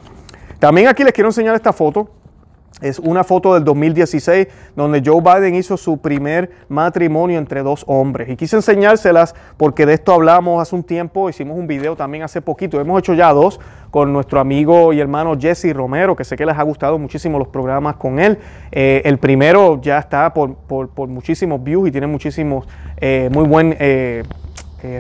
También 0.60 0.90
aquí 0.90 1.06
les 1.06 1.14
quiero 1.14 1.30
enseñar 1.30 1.56
esta 1.56 1.72
foto 1.72 2.10
es 2.82 3.00
una 3.00 3.24
foto 3.24 3.54
del 3.54 3.64
2016 3.64 4.48
donde 4.76 5.02
Joe 5.06 5.22
Biden 5.22 5.56
hizo 5.56 5.78
su 5.78 5.98
primer 6.00 6.52
matrimonio 6.70 7.38
entre 7.38 7.64
dos 7.64 7.84
hombres. 7.88 8.30
Y 8.30 8.36
quise 8.36 8.56
enseñárselas 8.56 9.36
porque 9.58 9.86
de 9.86 9.94
esto 9.94 10.14
hablamos 10.14 10.62
hace 10.62 10.76
un 10.76 10.84
tiempo, 10.84 11.30
hicimos 11.30 11.58
un 11.58 11.68
video 11.68 11.96
también 11.96 12.24
hace 12.24 12.42
poquito, 12.42 12.80
hemos 12.82 13.00
hecho 13.00 13.14
ya 13.14 13.32
dos 13.32 13.60
con 13.92 14.12
nuestro 14.12 14.40
amigo 14.40 14.92
y 14.92 15.00
hermano 15.00 15.38
Jesse 15.40 15.72
Romero, 15.74 16.16
que 16.16 16.24
sé 16.24 16.36
que 16.36 16.46
les 16.46 16.58
ha 16.58 16.64
gustado 16.64 16.98
muchísimo 16.98 17.38
los 17.38 17.48
programas 17.50 17.96
con 17.98 18.20
él. 18.20 18.40
Eh, 18.72 19.04
el 19.06 19.20
primero 19.20 19.80
ya 19.82 20.00
está 20.00 20.34
por, 20.34 20.58
muchísimos 21.08 21.64
views 21.64 21.90
y 21.90 21.92
tiene 21.92 22.08
muchísimos, 22.08 22.68
eh, 22.98 23.30
muy 23.32 23.46
buen... 23.46 23.76
Eh, 23.80 24.24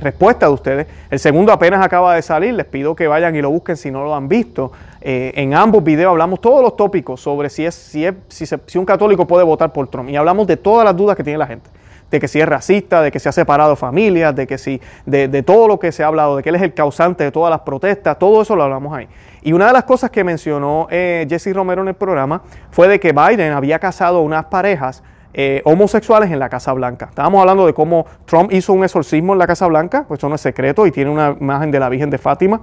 respuesta 0.01 0.45
de 0.45 0.51
ustedes. 0.51 0.87
El 1.09 1.19
segundo 1.19 1.51
apenas 1.51 1.85
acaba 1.85 2.15
de 2.15 2.21
salir, 2.21 2.53
les 2.53 2.65
pido 2.65 2.95
que 2.95 3.07
vayan 3.07 3.35
y 3.35 3.41
lo 3.41 3.49
busquen 3.49 3.75
si 3.77 3.91
no 3.91 4.03
lo 4.03 4.15
han 4.15 4.27
visto. 4.27 4.71
Eh, 5.01 5.33
en 5.35 5.53
ambos 5.53 5.83
videos 5.83 6.11
hablamos 6.11 6.39
todos 6.39 6.61
los 6.61 6.77
tópicos 6.77 7.19
sobre 7.19 7.49
si, 7.49 7.65
es, 7.65 7.75
si, 7.75 8.05
es, 8.05 8.15
si, 8.29 8.77
un 8.77 8.85
católico 8.85 9.27
puede 9.27 9.43
votar 9.43 9.73
por 9.73 9.87
Trump 9.87 10.09
y 10.09 10.15
hablamos 10.15 10.47
de 10.47 10.57
todas 10.57 10.85
las 10.85 10.95
dudas 10.95 11.17
que 11.17 11.23
tiene 11.23 11.37
la 11.37 11.47
gente 11.47 11.69
de 12.13 12.19
que 12.19 12.27
si 12.27 12.39
es 12.39 12.47
racista, 12.47 13.01
de 13.01 13.11
que 13.11 13.19
se 13.19 13.27
ha 13.27 13.31
separado 13.31 13.75
familias, 13.75 14.35
de 14.35 14.45
que 14.45 14.59
si, 14.59 14.79
de, 15.07 15.41
todo 15.41 15.67
lo 15.67 15.79
que 15.79 15.91
se 15.91 16.03
ha 16.03 16.07
hablado, 16.07 16.37
de 16.37 16.43
que 16.43 16.49
él 16.49 16.55
es 16.55 16.61
el 16.61 16.75
causante 16.75 17.23
de 17.23 17.31
todas 17.31 17.49
las 17.49 17.61
protestas, 17.61 18.19
todo 18.19 18.43
eso 18.43 18.55
lo 18.55 18.61
hablamos 18.61 18.95
ahí. 18.95 19.07
Y 19.41 19.51
una 19.51 19.65
de 19.65 19.73
las 19.73 19.85
cosas 19.85 20.11
que 20.11 20.23
mencionó 20.23 20.87
eh, 20.91 21.25
Jesse 21.27 21.55
Romero 21.55 21.81
en 21.81 21.87
el 21.87 21.95
programa 21.95 22.43
fue 22.69 22.87
de 22.87 22.99
que 22.99 23.13
Biden 23.13 23.51
había 23.53 23.79
casado 23.79 24.21
unas 24.21 24.45
parejas 24.45 25.01
eh, 25.33 25.61
homosexuales 25.65 26.31
en 26.31 26.39
la 26.39 26.49
Casa 26.49 26.73
Blanca. 26.73 27.05
Estábamos 27.09 27.41
hablando 27.41 27.65
de 27.65 27.73
cómo 27.73 28.05
Trump 28.25 28.51
hizo 28.51 28.73
un 28.73 28.83
exorcismo 28.83 29.33
en 29.33 29.39
la 29.39 29.47
Casa 29.47 29.67
Blanca, 29.67 30.05
pues 30.07 30.19
eso 30.19 30.29
no 30.29 30.35
es 30.35 30.41
secreto 30.41 30.85
y 30.85 30.91
tiene 30.91 31.09
una 31.09 31.35
imagen 31.39 31.71
de 31.71 31.79
la 31.79 31.89
Virgen 31.89 32.09
de 32.09 32.17
Fátima. 32.17 32.61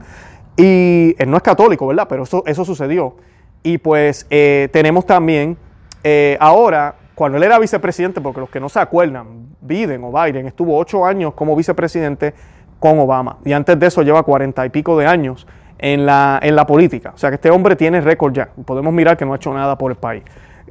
Y 0.56 1.14
él 1.18 1.30
no 1.30 1.36
es 1.36 1.42
católico, 1.42 1.86
¿verdad? 1.86 2.06
Pero 2.08 2.24
eso, 2.24 2.42
eso 2.46 2.64
sucedió. 2.64 3.16
Y 3.62 3.78
pues 3.78 4.26
eh, 4.30 4.68
tenemos 4.72 5.06
también 5.06 5.56
eh, 6.02 6.36
ahora, 6.40 6.94
cuando 7.14 7.38
él 7.38 7.44
era 7.44 7.58
vicepresidente, 7.58 8.20
porque 8.20 8.40
los 8.40 8.50
que 8.50 8.60
no 8.60 8.68
se 8.68 8.78
acuerdan, 8.78 9.48
Biden 9.60 10.02
o 10.04 10.12
Biden 10.12 10.46
estuvo 10.46 10.76
ocho 10.78 11.04
años 11.04 11.34
como 11.34 11.54
vicepresidente 11.56 12.34
con 12.78 12.98
Obama. 12.98 13.38
Y 13.44 13.52
antes 13.52 13.78
de 13.78 13.86
eso 13.86 14.02
lleva 14.02 14.22
cuarenta 14.22 14.64
y 14.64 14.70
pico 14.70 14.98
de 14.98 15.06
años 15.06 15.46
en 15.78 16.06
la, 16.06 16.38
en 16.42 16.56
la 16.56 16.66
política. 16.66 17.12
O 17.14 17.18
sea 17.18 17.30
que 17.30 17.34
este 17.34 17.50
hombre 17.50 17.76
tiene 17.76 18.00
récord 18.00 18.32
ya. 18.32 18.48
Podemos 18.64 18.92
mirar 18.92 19.16
que 19.16 19.26
no 19.26 19.32
ha 19.32 19.36
hecho 19.36 19.52
nada 19.52 19.76
por 19.76 19.90
el 19.90 19.96
país. 19.98 20.22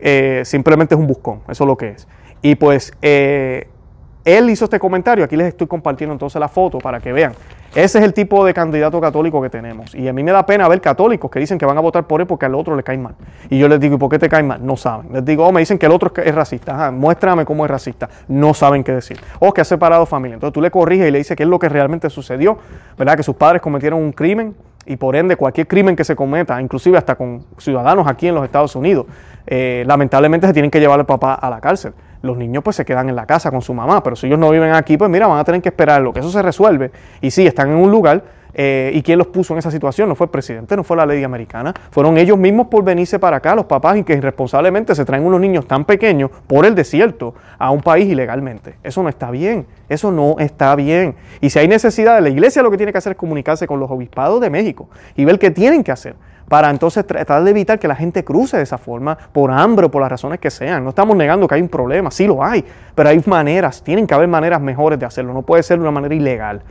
Eh, 0.02 0.42
simplemente 0.46 0.96
es 0.96 1.00
un 1.00 1.08
buscón, 1.08 1.42
eso 1.50 1.64
es 1.64 1.68
lo 1.68 1.78
que 1.78 1.90
es. 1.90 2.08
Y 2.42 2.56
pues 2.56 2.94
él 3.02 4.50
hizo 4.50 4.66
este 4.66 4.80
comentario, 4.80 5.26
aquí 5.26 5.36
les 5.36 5.48
estoy 5.48 5.68
compartiendo 5.68 6.14
entonces 6.14 6.40
la 6.40 6.48
foto 6.48 6.78
para 6.78 7.00
que 7.00 7.12
vean. 7.12 7.34
Ese 7.76 8.00
es 8.00 8.04
el 8.04 8.14
tipo 8.14 8.44
de 8.46 8.54
candidato 8.54 9.00
católico 9.00 9.42
que 9.42 9.50
tenemos. 9.50 9.94
Y 9.94 10.08
a 10.08 10.14
mí 10.14 10.24
me 10.24 10.32
da 10.32 10.46
pena 10.46 10.68
ver 10.68 10.82
católicos 10.82 11.30
que 11.30 11.40
dicen 11.40 11.60
que 11.60 11.66
van 11.66 11.78
a 11.78 11.82
votar 11.82 12.06
por 12.06 12.20
él 12.20 12.26
porque 12.26 12.46
al 12.46 12.56
otro 12.56 12.76
le 12.76 12.82
cae 12.82 12.98
mal. 12.98 13.14
Y 13.50 13.60
yo 13.60 13.68
les 13.68 13.80
digo, 13.80 13.96
¿y 13.96 13.98
por 14.00 14.10
qué 14.10 14.18
te 14.18 14.28
cae 14.28 14.42
mal? 14.42 14.66
No 14.66 14.76
saben. 14.76 15.14
Les 15.14 15.24
digo, 15.24 15.46
oh, 15.46 15.52
me 15.52 15.60
dicen 15.60 15.78
que 15.78 15.86
el 15.86 15.92
otro 15.92 16.12
es 16.16 16.34
racista. 16.34 16.90
muéstrame 16.90 17.46
cómo 17.46 17.66
es 17.66 17.72
racista. 17.72 18.10
No 18.28 18.56
saben 18.56 18.84
qué 18.84 18.94
decir. 18.94 19.20
O 19.40 19.54
que 19.54 19.62
ha 19.62 19.66
separado 19.66 20.06
familia. 20.08 20.34
Entonces 20.34 20.54
tú 20.54 20.62
le 20.62 20.72
corriges 20.72 21.08
y 21.08 21.12
le 21.12 21.20
dices 21.20 21.38
qué 21.38 21.44
es 21.44 21.50
lo 21.50 21.60
que 21.60 21.70
realmente 21.70 22.10
sucedió. 22.10 22.58
¿Verdad? 22.98 23.16
Que 23.16 23.24
sus 23.24 23.36
padres 23.36 23.62
cometieron 23.62 24.02
un 24.02 24.14
crimen 24.14 24.56
y 24.86 24.98
por 24.98 25.16
ende 25.16 25.36
cualquier 25.36 25.68
crimen 25.68 25.96
que 25.96 26.04
se 26.04 26.16
cometa, 26.16 26.60
inclusive 26.60 26.98
hasta 26.98 27.14
con 27.14 27.46
ciudadanos 27.60 28.08
aquí 28.08 28.28
en 28.28 28.34
los 28.34 28.44
Estados 28.44 28.76
Unidos, 28.76 29.06
eh, 29.46 29.84
lamentablemente 29.86 30.48
se 30.48 30.54
tienen 30.54 30.72
que 30.72 30.80
llevar 30.80 31.00
al 31.00 31.06
papá 31.06 31.36
a 31.36 31.50
la 31.52 31.62
cárcel 31.62 31.94
los 32.22 32.38
niños 32.38 32.64
pues 32.64 32.76
se 32.76 32.86
quedan 32.86 33.10
en 33.10 33.16
la 33.16 33.26
casa 33.26 33.52
con 33.52 33.62
su 33.62 33.74
mamá, 33.74 34.04
pero 34.04 34.16
si 34.16 34.28
ellos 34.28 34.40
no 34.40 34.50
viven 34.50 34.74
aquí, 34.74 34.98
pues 34.98 35.10
mira, 35.10 35.28
van 35.28 35.40
a 35.40 35.44
tener 35.44 35.62
que 35.62 35.70
esperar 35.70 36.02
lo 36.02 36.14
que 36.14 36.20
eso 36.20 36.30
se 36.30 36.42
resuelve. 36.42 36.92
Y 37.22 37.32
sí, 37.32 37.46
están 37.48 37.70
en 37.70 37.76
un 37.76 37.92
lugar, 37.92 38.24
eh, 38.54 38.92
¿y 38.94 39.02
quién 39.02 39.18
los 39.18 39.28
puso 39.28 39.54
en 39.54 39.60
esa 39.60 39.72
situación? 39.72 40.10
No 40.10 40.16
fue 40.16 40.26
el 40.26 40.32
presidente, 40.32 40.76
no 40.76 40.84
fue 40.84 40.98
la 40.98 41.06
ley 41.06 41.24
americana, 41.24 41.74
fueron 41.92 42.18
ellos 42.18 42.38
mismos 42.38 42.68
por 42.68 42.84
venirse 42.84 43.20
para 43.20 43.38
acá, 43.38 43.56
los 43.56 43.66
papás, 43.66 43.98
y 43.98 44.04
que 44.04 44.14
irresponsablemente 44.14 44.96
se 44.96 45.06
traen 45.06 45.26
unos 45.26 45.40
niños 45.40 45.68
tan 45.68 45.86
pequeños 45.86 46.32
por 46.48 46.66
el 46.66 46.76
desierto 46.76 47.36
a 47.58 47.72
un 47.72 47.82
país 47.82 48.10
ilegalmente. 48.10 48.76
Eso 48.84 49.04
no 49.04 49.10
está 49.10 49.32
bien, 49.32 49.68
eso 49.88 50.12
no 50.12 50.36
está 50.40 50.76
bien. 50.76 51.16
Y 51.42 51.50
si 51.50 51.60
hay 51.60 51.68
necesidad, 51.68 52.22
la 52.22 52.30
iglesia 52.30 52.62
lo 52.64 52.72
que 52.72 52.78
tiene 52.78 52.92
que 52.92 52.98
hacer 52.98 53.12
es 53.12 53.18
comunicarse 53.18 53.68
con 53.68 53.80
los 53.80 53.90
obispados 53.90 54.42
de 54.42 54.50
México 54.50 54.90
y 55.16 55.26
ver 55.26 55.40
qué 55.40 55.52
tienen 55.52 55.84
que 55.84 55.92
hacer 55.92 56.16
para 56.50 56.72
entonces 56.72 57.06
tratar 57.06 57.44
de 57.44 57.52
evitar 57.52 57.80
que 57.80 57.88
la 57.88 57.96
gente 57.96 58.24
cruce 58.26 58.58
de 58.58 58.64
esa 58.64 58.80
forma 58.80 59.16
por 59.32 59.52
hambre 59.52 59.86
o 59.86 59.92
por 59.92 60.02
las 60.02 60.10
razones 60.10 60.40
que 60.40 60.50
sean. 60.50 60.84
No 60.84 60.90
estamos 60.90 61.16
negando 61.16 61.48
que 61.48 61.56
hay 61.56 61.62
un 61.62 61.70
problema, 61.70 62.10
sí 62.10 62.26
lo 62.26 62.44
hay, 62.44 62.66
pero 62.96 63.10
hay 63.10 63.22
maneras, 63.28 63.84
tienen 63.84 64.08
que 64.08 64.16
haber 64.16 64.28
maneras 64.28 64.60
mejores 64.60 65.00
de 65.00 65.06
hacerlo, 65.06 65.32
no 65.32 65.44
puede 65.44 65.62
ser 65.62 65.78
de 65.78 65.84
una 65.84 65.92
manera 65.92 66.14
ilegal. 66.14 66.62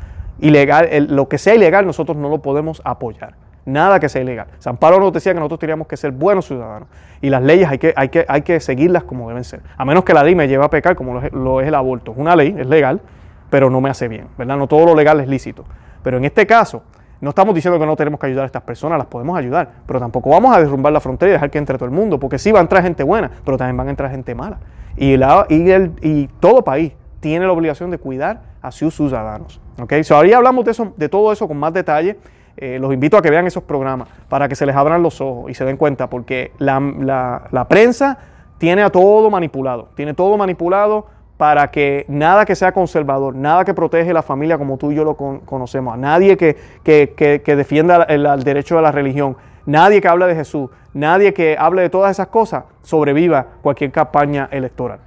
Ilegal, 0.41 1.07
lo 1.09 1.29
que 1.29 1.39
sea 1.39 1.55
ilegal 1.55 1.87
nosotros 1.87 2.17
no 2.17 2.29
lo 2.29 2.43
podemos 2.43 2.83
apoyar. 2.85 3.35
nada 3.65 4.01
que 4.01 4.09
sea 4.09 4.23
ilegal. 4.23 4.47
San 4.59 4.79
Pablo 4.79 4.99
nos 4.99 5.13
decía 5.13 5.33
que 5.33 5.39
nosotros 5.39 5.61
teníamos 5.61 5.87
que 5.87 5.97
ser 5.97 6.11
buenos 6.11 6.47
ciudadanos 6.47 6.89
y 7.21 7.29
las 7.29 7.43
leyes 7.43 7.69
hay 7.69 7.79
que, 7.79 7.93
hay 7.95 8.09
que, 8.09 8.25
hay 8.27 8.43
que 8.43 8.61
seguirlas 8.61 9.05
como 9.05 9.29
deben 9.29 9.45
ser. 9.45 9.61
A 9.77 9.85
menos 9.85 10.05
que 10.05 10.15
la 10.15 10.25
ley 10.25 10.35
me 10.35 10.49
lleve 10.49 10.65
a 10.65 10.71
pecar 10.71 10.97
como 10.97 11.21
lo 11.21 11.61
es, 11.61 11.69
el 11.69 11.75
aborto. 11.75 12.13
Es 12.13 12.19
una 12.19 12.35
ley, 12.35 12.55
es 12.59 12.67
legal, 12.67 13.01
pero 13.51 13.69
no 13.69 13.81
me 13.81 13.91
hace 13.91 14.09
bien, 14.09 14.27
¿verdad? 14.39 14.57
No 14.57 14.67
todo 14.67 14.87
lo 14.87 14.95
legal 14.95 15.21
es 15.21 15.29
lícito. 15.29 15.65
Pero 16.03 16.17
en 16.17 16.25
este 16.25 16.47
caso, 16.47 16.83
no 17.21 17.31
estamos 17.31 17.55
diciendo 17.55 17.79
que 17.79 17.87
no 17.87 17.97
tenemos 17.97 18.21
que 18.21 18.27
ayudar 18.27 18.45
a 18.45 18.47
estas 18.47 18.63
personas, 18.63 18.99
las 18.99 19.07
podemos 19.07 19.37
ayudar, 19.37 19.71
pero 19.87 19.99
tampoco 19.99 20.31
vamos 20.31 20.55
a 20.55 20.61
derrumbar 20.61 20.93
la 20.93 21.01
frontera 21.01 21.31
y 21.31 21.33
dejar 21.33 21.51
que 21.51 21.59
entre 21.59 21.77
todo 21.77 21.87
el 21.87 21.91
mundo, 21.91 22.19
porque 22.21 22.39
sí 22.39 22.53
va 22.53 22.61
a 22.61 22.63
entrar 22.63 22.83
gente 22.83 23.03
buena, 23.03 23.31
pero 23.45 23.57
también 23.57 23.77
van 23.77 23.89
a 23.89 23.91
entrar 23.91 24.11
gente 24.11 24.35
mala. 24.35 24.59
Y, 24.97 25.17
la, 25.17 25.47
y, 25.49 25.71
el, 25.71 25.93
y 26.03 26.29
todo 26.41 26.63
país 26.63 26.93
tiene 27.21 27.47
la 27.47 27.53
obligación 27.53 27.91
de 27.91 27.99
cuidar 27.99 28.43
a 28.63 28.71
sus 28.71 28.95
ciudadanos. 28.95 29.61
¿okay? 29.81 30.05
So, 30.05 30.17
ahora 30.17 30.37
hablamos 30.37 30.65
de, 30.65 30.71
eso, 30.71 30.93
de 30.97 31.09
todo 31.09 31.33
eso 31.33 31.49
con 31.49 31.57
más 31.57 31.73
detalle. 31.73 32.19
Eh, 32.57 32.79
los 32.81 32.93
invito 32.93 33.17
a 33.17 33.23
que 33.23 33.31
vean 33.31 33.47
esos 33.47 33.63
programas 33.63 34.09
para 34.29 34.49
que 34.49 34.57
se 34.57 34.67
les 34.67 34.75
abran 34.75 35.03
los 35.03 35.21
ojos 35.21 35.51
y 35.51 35.55
se 35.55 35.65
den 35.65 35.77
cuenta, 35.77 36.11
porque 36.11 36.53
la, 36.59 37.49
la 37.53 37.69
prensa 37.69 38.19
tiene 38.59 38.83
a 38.83 38.91
todo 38.91 39.31
manipulado, 39.31 39.89
tiene 39.95 40.15
todo 40.15 40.37
manipulado 40.37 41.07
para 41.39 41.71
que 41.71 42.05
nada 42.09 42.45
que 42.45 42.57
sea 42.57 42.73
conservador, 42.73 43.35
nada 43.35 43.65
que 43.65 43.73
protege 43.73 44.13
la 44.13 44.23
familia 44.23 44.59
como 44.59 44.77
tú 44.77 44.91
y 44.91 44.97
yo 44.97 45.05
lo 45.05 45.15
conocemos, 45.15 45.95
a 45.95 45.97
nadie 45.97 46.37
que, 46.37 46.57
que, 46.85 47.57
defienda 47.57 48.03
el, 48.03 48.43
derecho 48.43 48.75
de 48.75 48.83
la 48.83 48.91
religión, 48.91 49.37
nadie 49.65 50.01
que 50.01 50.09
hable 50.09 50.27
de 50.27 50.35
Jesús, 50.35 50.69
nadie 50.93 51.33
que 51.33 51.57
hable 51.57 51.83
de 51.83 51.91
todas 51.91 52.11
esas 52.11 52.27
cosas, 52.27 52.65
sobreviva 52.83 53.47
cualquier 53.63 53.93
campaña 53.93 54.49
electoral. 54.51 54.99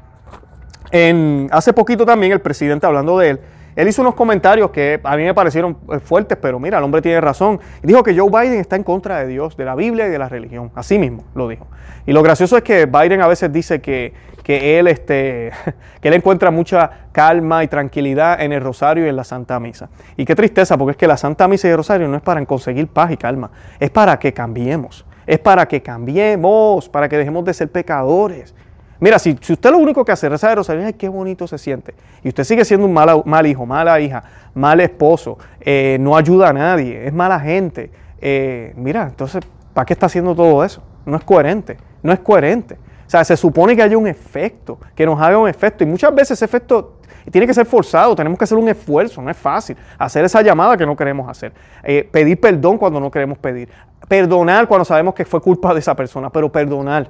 Hace 1.52 1.74
poquito 1.74 2.06
también 2.06 2.32
el 2.32 2.40
presidente, 2.40 2.88
hablando 2.88 3.20
de 3.20 3.32
él, 3.32 3.40
él 3.76 3.88
hizo 3.88 4.02
unos 4.02 4.16
comentarios 4.16 4.72
que 4.72 5.00
a 5.04 5.16
mí 5.16 5.24
me 5.24 5.34
parecieron 5.34 5.78
eh, 5.92 6.00
fuertes, 6.00 6.38
pero 6.42 6.60
mira, 6.60 6.78
el 6.78 6.84
hombre 6.84 7.02
tiene 7.02 7.22
razón. 7.22 7.60
Dijo 7.82 8.04
que 8.04 8.18
Joe 8.18 8.30
Biden 8.30 8.60
está 8.60 8.76
en 8.76 8.84
contra 8.84 9.20
de 9.20 9.28
Dios, 9.28 9.56
de 9.56 9.66
la 9.66 9.76
Biblia 9.76 10.08
y 10.08 10.10
de 10.10 10.20
la 10.20 10.30
religión. 10.30 10.72
Así 10.76 11.00
mismo 11.00 11.24
lo 11.36 11.48
dijo. 11.48 11.68
Y 12.06 12.14
lo 12.14 12.24
gracioso 12.24 12.58
es 12.58 12.64
que 12.64 12.86
Biden 12.86 13.22
a 13.22 13.28
veces 13.28 13.52
dice 13.52 13.82
que, 13.82 14.14
que, 14.44 14.80
él, 14.80 14.88
este, 14.88 15.52
que 16.02 16.08
él 16.08 16.14
encuentra 16.14 16.52
mucha 16.52 17.08
calma 17.12 17.64
y 17.64 17.68
tranquilidad 17.68 18.42
en 18.42 18.52
el 18.52 18.62
rosario 18.62 19.06
y 19.06 19.10
en 19.10 19.16
la 19.16 19.24
Santa 19.24 19.60
Misa. 19.60 19.90
Y 20.18 20.26
qué 20.26 20.36
tristeza, 20.36 20.78
porque 20.78 20.92
es 20.92 20.98
que 20.98 21.08
la 21.08 21.18
Santa 21.18 21.48
Misa 21.48 21.68
y 21.68 21.72
el 21.72 21.78
rosario 21.78 22.08
no 22.08 22.18
es 22.18 22.24
para 22.24 22.44
conseguir 22.46 22.88
paz 22.88 23.12
y 23.12 23.18
calma, 23.18 23.52
es 23.80 23.90
para 23.90 24.20
que 24.20 24.34
cambiemos. 24.34 25.06
Es 25.28 25.40
para 25.40 25.68
que 25.68 25.82
cambiemos, 25.82 26.90
para 26.90 27.08
que 27.08 27.18
dejemos 27.18 27.46
de 27.46 27.54
ser 27.54 27.72
pecadores 27.72 28.56
Mira, 29.02 29.18
si, 29.18 29.32
usted 29.32 29.72
lo 29.72 29.80
único 29.80 30.06
que 30.06 30.12
hace 30.12 30.28
es 30.28 30.32
rezar 30.32 30.52
el 30.52 30.58
rosario, 30.58 30.86
ay, 30.86 30.94
qué 30.94 31.10
bonito 31.10 31.48
se 31.48 31.58
siente, 31.58 31.96
y 32.24 32.28
usted 32.28 32.44
sigue 32.44 32.64
siendo 32.64 32.86
un 32.86 32.94
mal, 32.94 33.48
hijo, 33.48 33.66
mala 33.66 34.00
hija, 34.00 34.24
mal 34.54 34.80
esposo, 34.80 35.40
eh, 35.60 35.98
no 36.00 36.16
ayuda 36.16 36.50
a 36.50 36.54
nadie, 36.54 37.08
es 37.08 37.12
mala 37.12 37.40
gente, 37.40 37.90
eh, 38.22 38.74
mira, 38.76 39.08
entonces, 39.08 39.42
¿para 39.74 39.88
qué 39.88 39.94
está 39.94 40.06
haciendo 40.06 40.36
todo 40.36 40.64
eso? 40.64 40.84
No 41.04 41.18
es 41.18 41.24
coherente, 41.24 41.78
no 42.04 42.14
es 42.14 42.20
coherente. 42.20 42.76
O 42.76 43.10
sea, 43.10 43.24
se 43.24 43.36
supone 43.36 43.76
que 43.76 43.82
haya 43.82 43.98
un 43.98 44.06
efecto, 44.06 44.78
que 44.94 45.04
nos 45.04 45.20
haga 45.20 45.40
un 45.40 45.50
efecto, 45.50 45.84
y 45.84 45.88
muchas 45.88 46.14
veces 46.14 46.34
ese 46.34 46.46
efecto 46.46 47.00
tiene 47.32 47.48
que 47.48 47.56
ser 47.56 47.66
forzado, 47.66 48.16
tenemos 48.16 48.38
que 48.38 48.44
hacer 48.44 48.58
un 48.60 48.70
esfuerzo, 48.70 49.20
no 49.20 49.32
es 49.32 49.38
fácil. 49.38 49.76
Hacer 49.98 50.26
esa 50.26 50.44
llamada 50.44 50.78
que 50.78 50.86
no 50.86 50.96
queremos 50.96 51.28
hacer, 51.28 51.54
eh, 51.84 52.08
pedir 52.12 52.40
perdón 52.40 52.78
cuando 52.78 53.00
no 53.00 53.10
queremos 53.10 53.40
pedir, 53.40 53.68
perdonar 54.08 54.68
cuando 54.68 54.86
sabemos 54.86 55.16
que 55.16 55.26
fue 55.26 55.42
culpa 55.42 55.74
de 55.74 55.80
esa 55.80 55.96
persona, 55.96 56.30
pero 56.30 56.52
perdonar, 56.52 57.10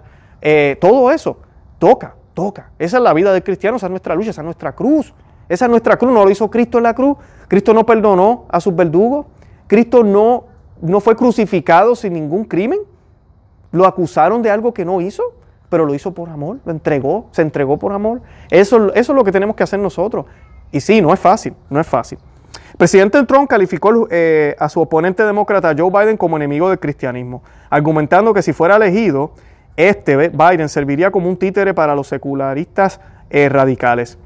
todo 0.79 1.11
eso 1.11 1.37
Toca, 1.81 2.13
toca. 2.35 2.69
Esa 2.77 2.97
es 2.97 3.03
la 3.03 3.11
vida 3.11 3.33
del 3.33 3.41
cristiano, 3.41 3.77
esa 3.77 3.87
es 3.87 3.89
nuestra 3.89 4.13
lucha, 4.13 4.29
esa 4.29 4.41
es 4.41 4.45
nuestra 4.45 4.73
cruz. 4.73 5.15
Esa 5.49 5.65
es 5.65 5.71
nuestra 5.71 5.97
cruz, 5.97 6.13
no 6.13 6.23
lo 6.23 6.29
hizo 6.29 6.47
Cristo 6.51 6.77
en 6.77 6.83
la 6.83 6.93
cruz. 6.93 7.17
Cristo 7.47 7.73
no 7.73 7.87
perdonó 7.87 8.45
a 8.49 8.61
sus 8.61 8.75
verdugos. 8.75 9.25
Cristo 9.65 10.03
no, 10.03 10.43
no 10.79 10.99
fue 10.99 11.15
crucificado 11.15 11.95
sin 11.95 12.13
ningún 12.13 12.45
crimen. 12.45 12.81
Lo 13.71 13.87
acusaron 13.87 14.43
de 14.43 14.51
algo 14.51 14.75
que 14.75 14.85
no 14.85 15.01
hizo, 15.01 15.23
pero 15.69 15.87
lo 15.87 15.95
hizo 15.95 16.13
por 16.13 16.29
amor, 16.29 16.59
lo 16.65 16.71
entregó, 16.71 17.29
se 17.31 17.41
entregó 17.41 17.79
por 17.79 17.93
amor. 17.93 18.21
Eso, 18.51 18.93
eso 18.93 19.13
es 19.13 19.15
lo 19.15 19.23
que 19.23 19.31
tenemos 19.31 19.55
que 19.55 19.63
hacer 19.63 19.79
nosotros. 19.79 20.27
Y 20.71 20.81
sí, 20.81 21.01
no 21.01 21.11
es 21.11 21.19
fácil, 21.19 21.55
no 21.67 21.79
es 21.79 21.87
fácil. 21.87 22.19
El 22.73 22.77
presidente 22.77 23.23
Trump 23.23 23.49
calificó 23.49 24.07
eh, 24.11 24.55
a 24.59 24.69
su 24.69 24.79
oponente 24.79 25.25
demócrata 25.25 25.73
Joe 25.75 25.89
Biden 25.89 26.15
como 26.15 26.37
enemigo 26.37 26.69
del 26.69 26.77
cristianismo, 26.77 27.41
argumentando 27.71 28.35
que 28.35 28.43
si 28.43 28.53
fuera 28.53 28.75
elegido, 28.75 29.31
este, 29.75 30.29
Biden, 30.29 30.69
serviría 30.69 31.11
como 31.11 31.29
un 31.29 31.37
títere 31.37 31.73
para 31.73 31.95
los 31.95 32.07
secularistas 32.07 32.99
eh, 33.29 33.49
radicales. 33.49 34.17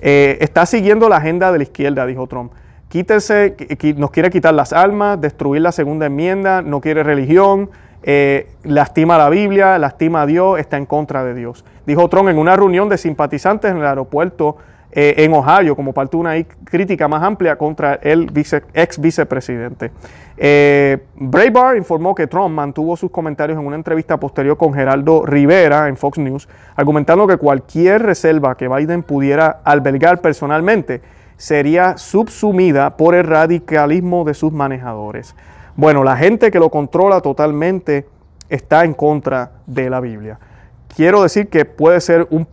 Eh, 0.00 0.38
está 0.40 0.66
siguiendo 0.66 1.08
la 1.08 1.16
agenda 1.16 1.52
de 1.52 1.58
la 1.58 1.64
izquierda, 1.64 2.06
dijo 2.06 2.26
Trump. 2.26 2.52
Quítese, 2.88 3.56
nos 3.96 4.10
quiere 4.10 4.30
quitar 4.30 4.52
las 4.52 4.72
almas, 4.72 5.20
destruir 5.20 5.62
la 5.62 5.72
segunda 5.72 6.06
enmienda, 6.06 6.60
no 6.60 6.80
quiere 6.80 7.02
religión, 7.02 7.70
eh, 8.02 8.48
lastima 8.64 9.16
la 9.16 9.28
Biblia, 9.28 9.78
lastima 9.78 10.22
a 10.22 10.26
Dios, 10.26 10.58
está 10.58 10.76
en 10.76 10.86
contra 10.86 11.24
de 11.24 11.34
Dios. 11.34 11.64
Dijo 11.86 12.08
Trump 12.08 12.28
en 12.28 12.38
una 12.38 12.56
reunión 12.56 12.88
de 12.88 12.98
simpatizantes 12.98 13.70
en 13.70 13.78
el 13.78 13.86
aeropuerto 13.86 14.56
en 14.92 15.32
Ohio, 15.32 15.74
como 15.74 15.92
parte 15.92 16.16
de 16.16 16.20
una 16.20 16.34
crítica 16.64 17.08
más 17.08 17.22
amplia 17.22 17.56
contra 17.56 17.94
el 17.94 18.30
ex 18.74 19.00
vicepresidente. 19.00 19.90
Eh, 20.36 20.98
Breitbart 21.14 21.78
informó 21.78 22.14
que 22.14 22.26
Trump 22.26 22.54
mantuvo 22.54 22.96
sus 22.96 23.10
comentarios 23.10 23.58
en 23.58 23.66
una 23.66 23.76
entrevista 23.76 24.18
posterior 24.18 24.56
con 24.56 24.74
Geraldo 24.74 25.24
Rivera 25.24 25.88
en 25.88 25.96
Fox 25.96 26.18
News, 26.18 26.48
argumentando 26.76 27.26
que 27.26 27.36
cualquier 27.36 28.02
reserva 28.02 28.56
que 28.56 28.68
Biden 28.68 29.02
pudiera 29.02 29.60
albergar 29.64 30.20
personalmente 30.20 31.00
sería 31.36 31.96
subsumida 31.96 32.96
por 32.96 33.14
el 33.14 33.24
radicalismo 33.24 34.24
de 34.24 34.34
sus 34.34 34.52
manejadores. 34.52 35.34
Bueno, 35.74 36.04
la 36.04 36.16
gente 36.16 36.50
que 36.50 36.58
lo 36.58 36.70
controla 36.70 37.20
totalmente 37.20 38.06
está 38.48 38.84
en 38.84 38.94
contra 38.94 39.52
de 39.66 39.88
la 39.88 40.00
Biblia. 40.00 40.38
Quiero 40.94 41.22
decir 41.22 41.48
que 41.48 41.64
puede 41.64 42.00
ser 42.00 42.26
un, 42.30 42.46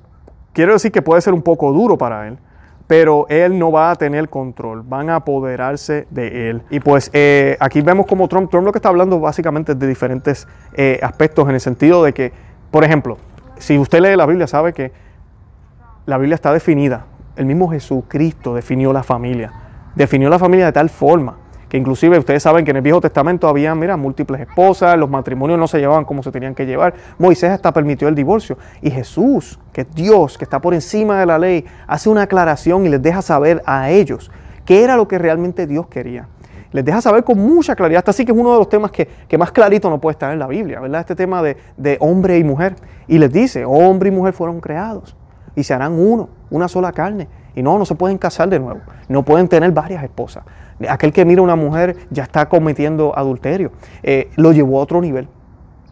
quiero 0.60 0.74
decir 0.74 0.92
que 0.92 1.02
puede 1.02 1.22
ser 1.22 1.34
un 1.34 1.42
poco 1.42 1.72
duro 1.72 1.98
para 1.98 2.28
él, 2.28 2.38
pero 2.86 3.26
él 3.30 3.58
no 3.58 3.72
va 3.72 3.92
a 3.92 3.96
tener 3.96 4.28
control, 4.28 4.84
van 4.84 5.10
a 5.10 5.16
apoderarse 5.16 6.06
de 6.10 6.50
él. 6.50 6.64
Y 6.70 6.82
pues 6.82 7.10
eh, 7.14 7.56
aquí 7.62 7.80
vemos 7.80 8.06
como 8.06 8.28
Trump, 8.28 8.52
Trump 8.52 8.66
lo 8.66 8.74
que 8.74 8.80
está 8.80 8.90
hablando 8.90 9.22
básicamente 9.22 9.74
de 9.74 9.88
diferentes 9.88 10.50
eh, 10.74 11.00
aspectos 11.02 11.48
en 11.48 11.56
el 11.56 11.62
sentido 11.62 12.04
de 12.04 12.14
que, 12.14 12.34
por 12.72 12.84
ejemplo, 12.84 13.16
si 13.58 13.78
usted 13.78 14.02
lee 14.02 14.18
la 14.18 14.26
Biblia 14.26 14.48
sabe 14.48 14.74
que 14.74 14.92
la 16.06 16.18
Biblia 16.18 16.36
está 16.36 16.52
definida, 16.52 17.06
el 17.38 17.46
mismo 17.46 17.70
Jesucristo 17.70 18.54
definió 18.54 18.92
la 18.92 19.04
familia, 19.04 19.54
definió 19.96 20.30
la 20.30 20.40
familia 20.40 20.66
de 20.66 20.74
tal 20.74 20.90
forma 20.90 21.38
que 21.70 21.78
inclusive 21.78 22.18
ustedes 22.18 22.42
saben 22.42 22.66
que 22.66 22.72
en 22.72 22.78
el 22.78 22.82
Viejo 22.82 23.00
Testamento 23.00 23.48
había, 23.48 23.74
mira, 23.76 23.96
múltiples 23.96 24.42
esposas, 24.42 24.98
los 24.98 25.10
matrimonios 25.10 25.60
no 25.60 25.68
se 25.68 25.78
llevaban 25.78 26.04
como 26.04 26.24
se 26.24 26.32
tenían 26.32 26.56
que 26.56 26.66
llevar. 26.66 26.96
Moisés 27.20 27.52
hasta 27.52 27.72
permitió 27.72 28.08
el 28.08 28.16
divorcio. 28.16 28.58
Y 28.82 28.90
Jesús, 28.90 29.60
que 29.72 29.82
es 29.82 29.96
Dios, 29.96 30.38
que 30.38 30.44
está 30.44 30.60
por 30.60 30.74
encima 30.74 31.20
de 31.20 31.28
la 31.28 31.38
ley, 31.38 31.64
hace 31.86 32.10
una 32.10 32.24
aclaración 32.24 32.88
y 32.88 32.90
les 32.90 33.02
deja 33.02 33.22
saber 33.22 33.62
a 33.68 33.92
ellos 33.92 34.32
qué 34.66 34.84
era 34.84 34.98
lo 34.98 35.08
que 35.08 35.20
realmente 35.20 35.68
Dios 35.68 35.88
quería. 35.88 36.28
Les 36.72 36.84
deja 36.84 37.02
saber 37.02 37.24
con 37.24 37.38
mucha 37.38 37.76
claridad. 37.76 38.00
Hasta 38.00 38.12
así 38.12 38.26
que 38.26 38.32
es 38.32 38.38
uno 38.38 38.52
de 38.52 38.58
los 38.58 38.70
temas 38.70 38.92
que, 38.92 39.38
más 39.38 39.52
clarito 39.52 39.92
no 39.92 40.02
puede 40.02 40.14
estar 40.14 40.34
en 40.34 40.40
la 40.40 40.48
Biblia, 40.48 40.80
¿verdad? 40.80 41.02
Este 41.02 41.16
tema 41.16 41.44
de, 41.44 41.56
de 41.78 41.98
hombre 42.00 42.40
y 42.40 42.44
mujer. 42.44 42.76
Y 43.08 43.20
les 43.20 43.32
dice, 43.32 43.64
hombre 43.66 44.10
y 44.10 44.12
mujer 44.12 44.34
fueron 44.34 44.60
creados 44.60 45.16
y 45.56 45.64
se 45.64 45.74
harán 45.74 45.94
uno, 45.94 46.30
una 46.50 46.68
sola 46.68 46.92
carne. 46.92 47.28
Y 47.56 47.62
no, 47.62 47.78
no 47.78 47.86
se 47.86 47.96
pueden 47.96 48.18
casar 48.18 48.50
de 48.50 48.60
nuevo. 48.60 48.80
No 49.08 49.24
pueden 49.24 49.48
tener 49.48 49.72
varias 49.72 50.04
esposas. 50.04 50.44
Aquel 50.88 51.12
que 51.12 51.26
mira 51.26 51.42
a 51.42 51.44
una 51.44 51.56
mujer 51.56 51.98
ya 52.10 52.24
está 52.24 52.48
cometiendo 52.48 53.18
adulterio. 53.18 53.72
Eh, 54.04 54.30
lo 54.36 54.52
llevó 54.52 54.80
a 54.80 54.84
otro 54.84 55.02
nivel, 55.02 55.28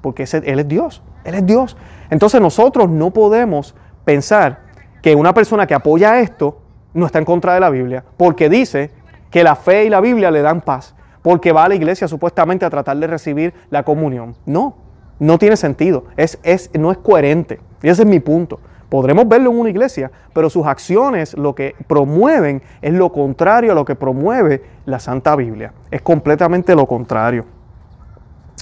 porque 0.02 0.26
Él 0.44 0.60
es 0.60 0.68
Dios, 0.68 1.02
Él 1.24 1.36
es 1.36 1.46
Dios. 1.46 1.78
Entonces 2.10 2.40
nosotros 2.40 2.90
no 2.90 3.12
podemos 3.12 3.76
pensar 4.06 4.60
que 5.02 5.16
una 5.16 5.34
persona 5.34 5.68
que 5.68 5.74
apoya 5.74 6.20
esto 6.20 6.62
no 6.94 7.06
está 7.06 7.20
en 7.20 7.26
contra 7.26 7.54
de 7.54 7.60
la 7.60 7.70
Biblia, 7.70 8.04
porque 8.16 8.50
dice 8.50 8.92
que 9.30 9.44
la 9.44 9.56
fe 9.56 9.86
y 9.86 9.90
la 9.90 10.02
Biblia 10.02 10.32
le 10.32 10.42
dan 10.42 10.62
paz, 10.62 10.96
porque 11.22 11.52
va 11.52 11.66
a 11.66 11.70
la 11.70 11.76
iglesia 11.76 12.08
supuestamente 12.08 12.66
a 12.66 12.70
tratar 12.70 12.98
de 12.98 13.08
recibir 13.08 13.54
la 13.70 13.84
comunión. 13.84 14.36
No, 14.46 14.78
no 15.20 15.38
tiene 15.38 15.58
sentido, 15.58 16.06
es, 16.16 16.40
es, 16.44 16.72
no 16.74 16.92
es 16.92 16.98
coherente. 16.98 17.60
Y 17.84 17.90
ese 17.90 18.04
es 18.04 18.08
mi 18.08 18.20
punto. 18.20 18.60
Podremos 18.90 19.28
verlo 19.28 19.52
en 19.52 19.60
una 19.60 19.70
iglesia, 19.70 20.12
pero 20.34 20.50
sus 20.50 20.66
acciones 20.66 21.34
lo 21.34 21.54
que 21.54 21.76
promueven 21.88 22.62
es 22.82 22.94
lo 22.94 23.12
contrario 23.12 23.74
a 23.74 23.76
lo 23.76 23.84
que 23.84 23.96
promueve 23.96 24.64
la 24.86 25.00
Santa 25.00 25.36
Biblia. 25.36 25.74
Es 25.92 26.02
completamente 26.02 26.74
lo 26.74 26.86
contrario. 26.86 27.46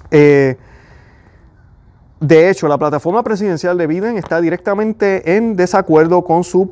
Eh, 0.09 0.57
de 2.19 2.49
hecho, 2.49 2.67
la 2.67 2.77
plataforma 2.77 3.21
presidencial 3.23 3.77
de 3.77 3.85
Biden 3.85 4.17
está 4.17 4.41
directamente 4.41 5.35
en 5.35 5.55
desacuerdo 5.55 6.23
con 6.23 6.43
su, 6.43 6.71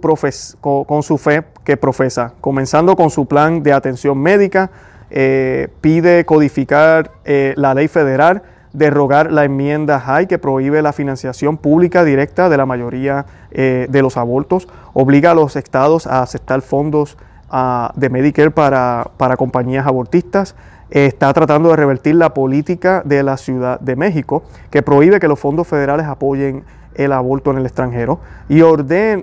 con, 0.59 1.03
su 1.03 1.17
fe 1.17 1.43
que 1.63 1.77
profesa, 1.77 2.33
comenzando 2.41 2.95
con 2.95 3.11
su 3.11 3.27
plan 3.27 3.61
de 3.61 3.73
atención 3.73 4.17
médica, 4.17 4.71
eh, 5.11 5.67
pide 5.81 6.25
codificar 6.25 7.11
eh, 7.25 7.53
la 7.55 7.75
ley 7.75 7.87
federal 7.87 8.41
derrogar 8.73 9.31
la 9.31 9.45
enmienda 9.45 10.03
Hay 10.05 10.27
que 10.27 10.39
prohíbe 10.39 10.81
la 10.81 10.93
financiación 10.93 11.57
pública 11.57 12.03
directa 12.03 12.49
de 12.49 12.57
la 12.57 12.65
mayoría 12.65 13.25
eh, 13.51 13.87
de 13.89 14.01
los 14.01 14.17
abortos, 14.17 14.67
obliga 14.93 15.31
a 15.31 15.35
los 15.35 15.55
estados 15.55 16.07
a 16.07 16.21
aceptar 16.21 16.61
fondos 16.61 17.17
ah, 17.49 17.93
de 17.95 18.09
Medicare 18.09 18.51
para, 18.51 19.07
para 19.17 19.37
compañías 19.37 19.87
abortistas. 19.87 20.55
Está 20.89 21.33
tratando 21.33 21.69
de 21.69 21.75
revertir 21.75 22.15
la 22.15 22.33
política 22.33 23.01
de 23.05 23.23
la 23.23 23.37
Ciudad 23.37 23.79
de 23.79 23.95
México 23.95 24.43
que 24.69 24.83
prohíbe 24.83 25.19
que 25.19 25.27
los 25.27 25.39
fondos 25.39 25.67
federales 25.67 26.05
apoyen 26.05 26.63
el 26.95 27.11
aborto 27.11 27.51
en 27.51 27.57
el 27.57 27.65
extranjero 27.65 28.19
y, 28.49 28.61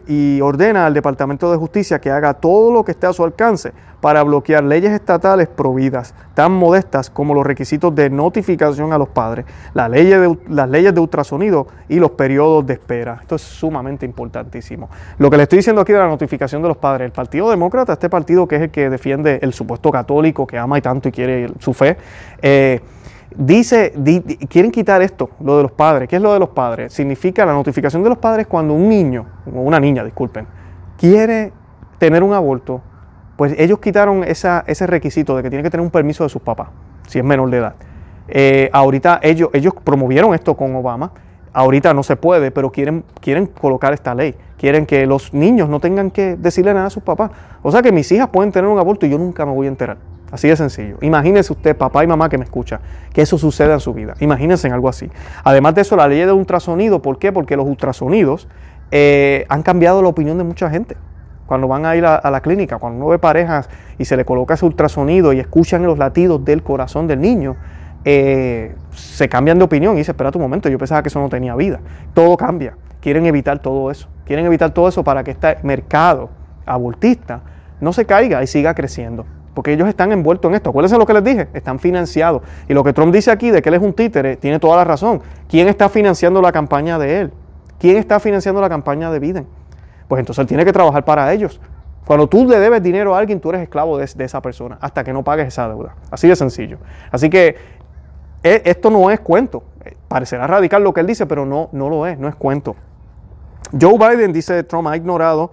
y 0.07 0.41
ordena 0.41 0.87
al 0.87 0.95
Departamento 0.95 1.51
de 1.51 1.59
Justicia 1.59 2.01
que 2.01 2.11
haga 2.11 2.35
todo 2.35 2.73
lo 2.73 2.85
que 2.85 2.93
esté 2.93 3.07
a 3.07 3.13
su 3.13 3.25
alcance 3.25 3.73
para 4.01 4.23
bloquear 4.23 4.65
leyes 4.65 4.93
estatales 4.93 5.49
prohibidas 5.49 6.15
tan 6.35 6.53
modestas 6.53 7.11
como 7.11 7.35
los 7.35 7.47
requisitos 7.47 7.95
de 7.95 8.09
notificación 8.09 8.93
a 8.93 8.99
los 8.99 9.09
padres, 9.09 9.45
las 9.75 9.91
leyes 9.91 10.21
de, 10.21 10.39
las 10.49 10.69
leyes 10.69 10.95
de 10.95 11.01
ultrasonido 11.01 11.67
y 11.89 11.97
los 11.97 12.13
periodos 12.13 12.67
de 12.67 12.75
espera. 12.75 13.19
Esto 13.21 13.37
es 13.37 13.43
sumamente 13.43 14.07
importantísimo. 14.07 14.89
Lo 15.19 15.31
que 15.31 15.37
le 15.37 15.43
estoy 15.43 15.59
diciendo 15.59 15.83
aquí 15.83 15.93
de 15.93 15.99
la 15.99 16.09
notificación 16.09 16.63
de 16.63 16.69
los 16.69 16.79
padres, 16.79 17.07
el 17.07 17.13
Partido 17.13 17.51
Demócrata, 17.51 17.93
este 17.93 18.09
partido 18.09 18.49
que 18.49 18.57
es 18.57 18.63
el 18.63 18.71
que 18.71 18.89
defiende 18.89 19.39
el 19.43 19.53
supuesto 19.53 19.91
católico 19.91 20.47
que 20.47 20.59
ama 20.59 20.79
y 20.79 20.83
tanto 20.83 21.09
y 21.09 21.13
quiere 21.13 21.51
su 21.59 21.75
fe, 21.75 21.97
eh, 22.41 22.81
Dice, 23.37 23.93
quieren 24.49 24.73
quitar 24.73 25.03
esto, 25.03 25.31
lo 25.41 25.57
de 25.57 25.63
los 25.63 25.73
padres. 25.73 26.09
¿Qué 26.09 26.17
es 26.17 26.23
lo 26.23 26.33
de 26.33 26.41
los 26.41 26.49
padres? 26.49 26.93
Significa 26.93 27.47
la 27.47 27.53
notificación 27.53 28.03
de 28.03 28.09
los 28.09 28.19
padres 28.19 28.47
cuando 28.47 28.75
un 28.75 28.89
niño, 28.89 29.27
o 29.47 29.61
una 29.61 29.79
niña, 29.79 30.05
disculpen, 30.05 30.47
quiere 30.99 31.53
tener 31.99 32.23
un 32.23 32.33
aborto, 32.33 32.81
pues 33.37 33.55
ellos 33.57 33.79
quitaron 33.79 34.25
ese 34.25 34.87
requisito 34.87 35.37
de 35.37 35.43
que 35.43 35.51
tiene 35.51 35.63
que 35.63 35.71
tener 35.71 35.85
un 35.85 35.91
permiso 35.91 36.25
de 36.25 36.31
sus 36.31 36.43
papás, 36.43 36.69
si 37.07 37.19
es 37.19 37.25
menor 37.25 37.51
de 37.51 37.59
edad. 37.59 37.75
Eh, 38.29 38.69
ahorita 38.73 39.21
ellos, 39.23 39.51
ellos 39.53 39.75
promovieron 39.83 40.35
esto 40.35 40.57
con 40.57 40.75
Obama, 40.75 41.13
ahorita 41.53 41.95
no 41.95 42.03
se 42.03 42.17
puede, 42.17 42.51
pero 42.51 42.71
quieren, 42.71 43.05
quieren 43.21 43.47
colocar 43.47 43.93
esta 43.93 44.15
ley. 44.15 44.35
Quieren 44.57 44.87
que 44.87 45.07
los 45.07 45.33
niños 45.33 45.69
no 45.69 45.81
tengan 45.81 46.11
que 46.11 46.37
decirle 46.37 46.75
nada 46.75 46.87
a 46.87 46.91
sus 46.91 47.03
papás. 47.03 47.31
O 47.63 47.71
sea 47.71 47.83
que 47.83 47.93
mis 47.93 48.11
hijas 48.13 48.29
pueden 48.29 48.53
tener 48.53 48.69
un 48.69 48.79
aborto 48.79 49.07
y 49.07 49.11
yo 49.11 49.19
nunca 49.19 49.47
me 49.47 49.53
voy 49.53 49.67
a 49.67 49.71
enterar. 49.71 49.97
Así 50.31 50.49
de 50.49 50.57
sencillo. 50.57 50.97
Imagínense 51.01 51.53
usted, 51.53 51.77
papá 51.77 52.05
y 52.05 52.07
mamá 52.07 52.29
que 52.29 52.39
me 52.39 52.45
escucha, 52.45 52.81
que 53.13 53.23
eso 53.23 53.37
suceda 53.37 53.75
en 53.75 53.81
su 53.81 53.93
vida. 53.93 54.15
Imagínense 54.21 54.69
en 54.69 54.73
algo 54.73 54.89
así. 54.89 55.11
Además 55.43 55.75
de 55.75 55.83
eso, 55.83 55.97
la 55.97 56.07
ley 56.07 56.21
de 56.21 56.33
ultrasonido, 56.33 57.03
¿por 57.03 57.19
qué? 57.19 57.33
Porque 57.33 57.57
los 57.57 57.67
ultrasonidos 57.67 58.47
eh, 58.93 59.45
han 59.49 59.63
cambiado 59.63 60.03
la 60.03 60.09
opinión 60.09 60.39
de 60.39 60.45
mucha 60.45 60.71
gente. 60.71 60.97
Cuando 61.47 61.67
van 61.67 61.85
a 61.85 61.97
ir 61.97 62.07
a, 62.07 62.31
la 62.31 62.41
clínica, 62.43 62.79
cuando 62.79 62.99
uno 62.99 63.09
ve 63.09 63.19
parejas 63.19 63.69
y 63.99 64.05
se 64.05 64.17
le 64.17 64.25
coloca 64.25 64.55
ese 64.55 64.65
ultrasonido 64.65 65.33
y 65.33 65.41
escuchan 65.41 65.83
los 65.83 65.99
latidos 65.99 66.45
del 66.45 66.63
corazón 66.63 67.09
del 67.09 67.21
niño, 67.21 67.57
eh, 68.05 68.77
se 68.93 69.29
cambian 69.29 69.59
de 69.59 69.65
opinión 69.65 69.95
y 69.95 69.99
dice, 69.99 70.13
espera 70.13 70.31
un 70.33 70.41
momento, 70.41 70.69
yo 70.69 70.79
pensaba 70.79 71.03
que 71.03 71.09
eso 71.09 71.19
no 71.19 71.29
tenía 71.29 71.57
vida. 71.57 71.81
Todo 72.15 72.37
cambia. 72.37 72.77
Quieren 73.01 73.27
evitar 73.27 73.59
todo 73.59 73.91
eso. 73.91 74.09
Quieren 74.25 74.47
evitar 74.47 74.71
todo 74.71 74.87
eso 74.87 75.03
para 75.03 75.25
que 75.25 75.33
este 75.33 75.57
mercado 75.65 76.31
abortista 76.67 77.41
no 77.81 77.93
se 77.93 78.05
caiga 78.05 78.45
y 78.45 78.47
siga 78.47 78.75
creciendo 78.75 79.27
porque 79.61 79.75
ellos 79.75 79.89
están 79.89 80.11
envueltos 80.11 80.49
en 80.49 80.55
esto. 80.55 80.71
Acuérdense 80.71 80.97
lo 80.97 81.05
que 81.05 81.13
les 81.13 81.23
dije, 81.23 81.49
están 81.53 81.79
financiados. 81.79 82.41
Y 82.67 82.73
lo 82.73 82.83
que 82.83 82.95
Trump 82.95 83.13
dice 83.13 83.31
aquí 83.31 83.51
de 83.51 83.61
que 83.61 83.69
él 83.69 83.75
es 83.75 83.83
un 83.83 83.93
títere, 83.93 84.37
tiene 84.37 84.59
toda 84.59 84.75
la 84.75 84.85
razón. 84.85 85.21
¿Quién 85.51 85.69
está 85.69 85.91
financiando 85.91 86.41
la 86.41 86.51
campaña 86.51 86.99
de 86.99 87.21
él? 87.21 87.33
¿Quién 87.79 87.99
está 87.99 88.19
financiando 88.21 88.59
la 88.63 88.71
campaña 88.71 89.11
de 89.11 89.19
Biden? 89.19 89.47
Pues 90.09 90.21
entonces 90.21 90.41
él 90.41 90.47
tiene 90.47 90.65
que 90.65 90.73
trabajar 90.73 91.05
para 91.05 91.31
ellos. 91.31 91.61
Cuando 92.07 92.27
tú 92.27 92.47
le 92.49 92.59
debes 92.59 92.83
dinero 92.83 93.15
a 93.15 93.19
alguien, 93.19 93.39
tú 93.39 93.51
eres 93.51 93.61
esclavo 93.61 93.99
de, 93.99 94.05
esa 94.05 94.41
persona 94.41 94.79
hasta 94.81 95.05
que 95.05 95.13
no 95.13 95.23
pagues 95.23 95.49
esa 95.49 95.69
deuda. 95.69 95.95
Así 96.11 96.27
de 96.27 96.37
sencillo. 96.37 96.79
Así 97.11 97.29
que 97.29 97.57
e, 98.43 98.63
esto 98.65 98.89
no 98.89 99.11
es 99.11 99.21
cuento. 99.21 99.63
Parecerá 100.09 100.47
radical 100.47 100.83
lo 100.83 100.95
que 100.95 101.01
él 101.01 101.07
dice, 101.07 101.27
pero 101.27 101.45
no, 101.45 101.69
no 101.73 101.91
lo 101.91 102.07
es, 102.07 102.19
no 102.19 102.29
es 102.29 102.35
cuento. 102.35 102.77
Joe 103.79 103.99
Biden, 103.99 104.33
dice 104.33 104.63
Trump, 104.63 104.89
ha 104.89 104.97
ignorado 104.97 105.51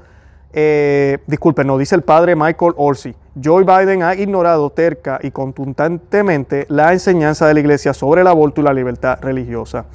eh, 0.54 1.20
disculpen, 1.28 1.68
no 1.68 1.78
dice 1.78 1.96
el 1.96 2.02
padre 2.02 2.36
Michael 2.36 2.74
Orsi. 2.78 3.14
Joe 3.44 3.64
Biden 3.64 4.02
ha 4.02 4.16
ignorado 4.16 4.70
terca 4.70 5.20
y 5.22 5.32
contundentemente 5.32 6.66
la 6.70 6.94
enseñanza 6.94 7.48
de 7.48 7.54
la 7.54 7.60
iglesia 7.60 7.94
sobre 7.94 8.22
el 8.22 8.28
aborto 8.28 8.62
y 8.62 8.64
la 8.64 8.74
libertad 8.74 9.20
religiosa. 9.22 9.86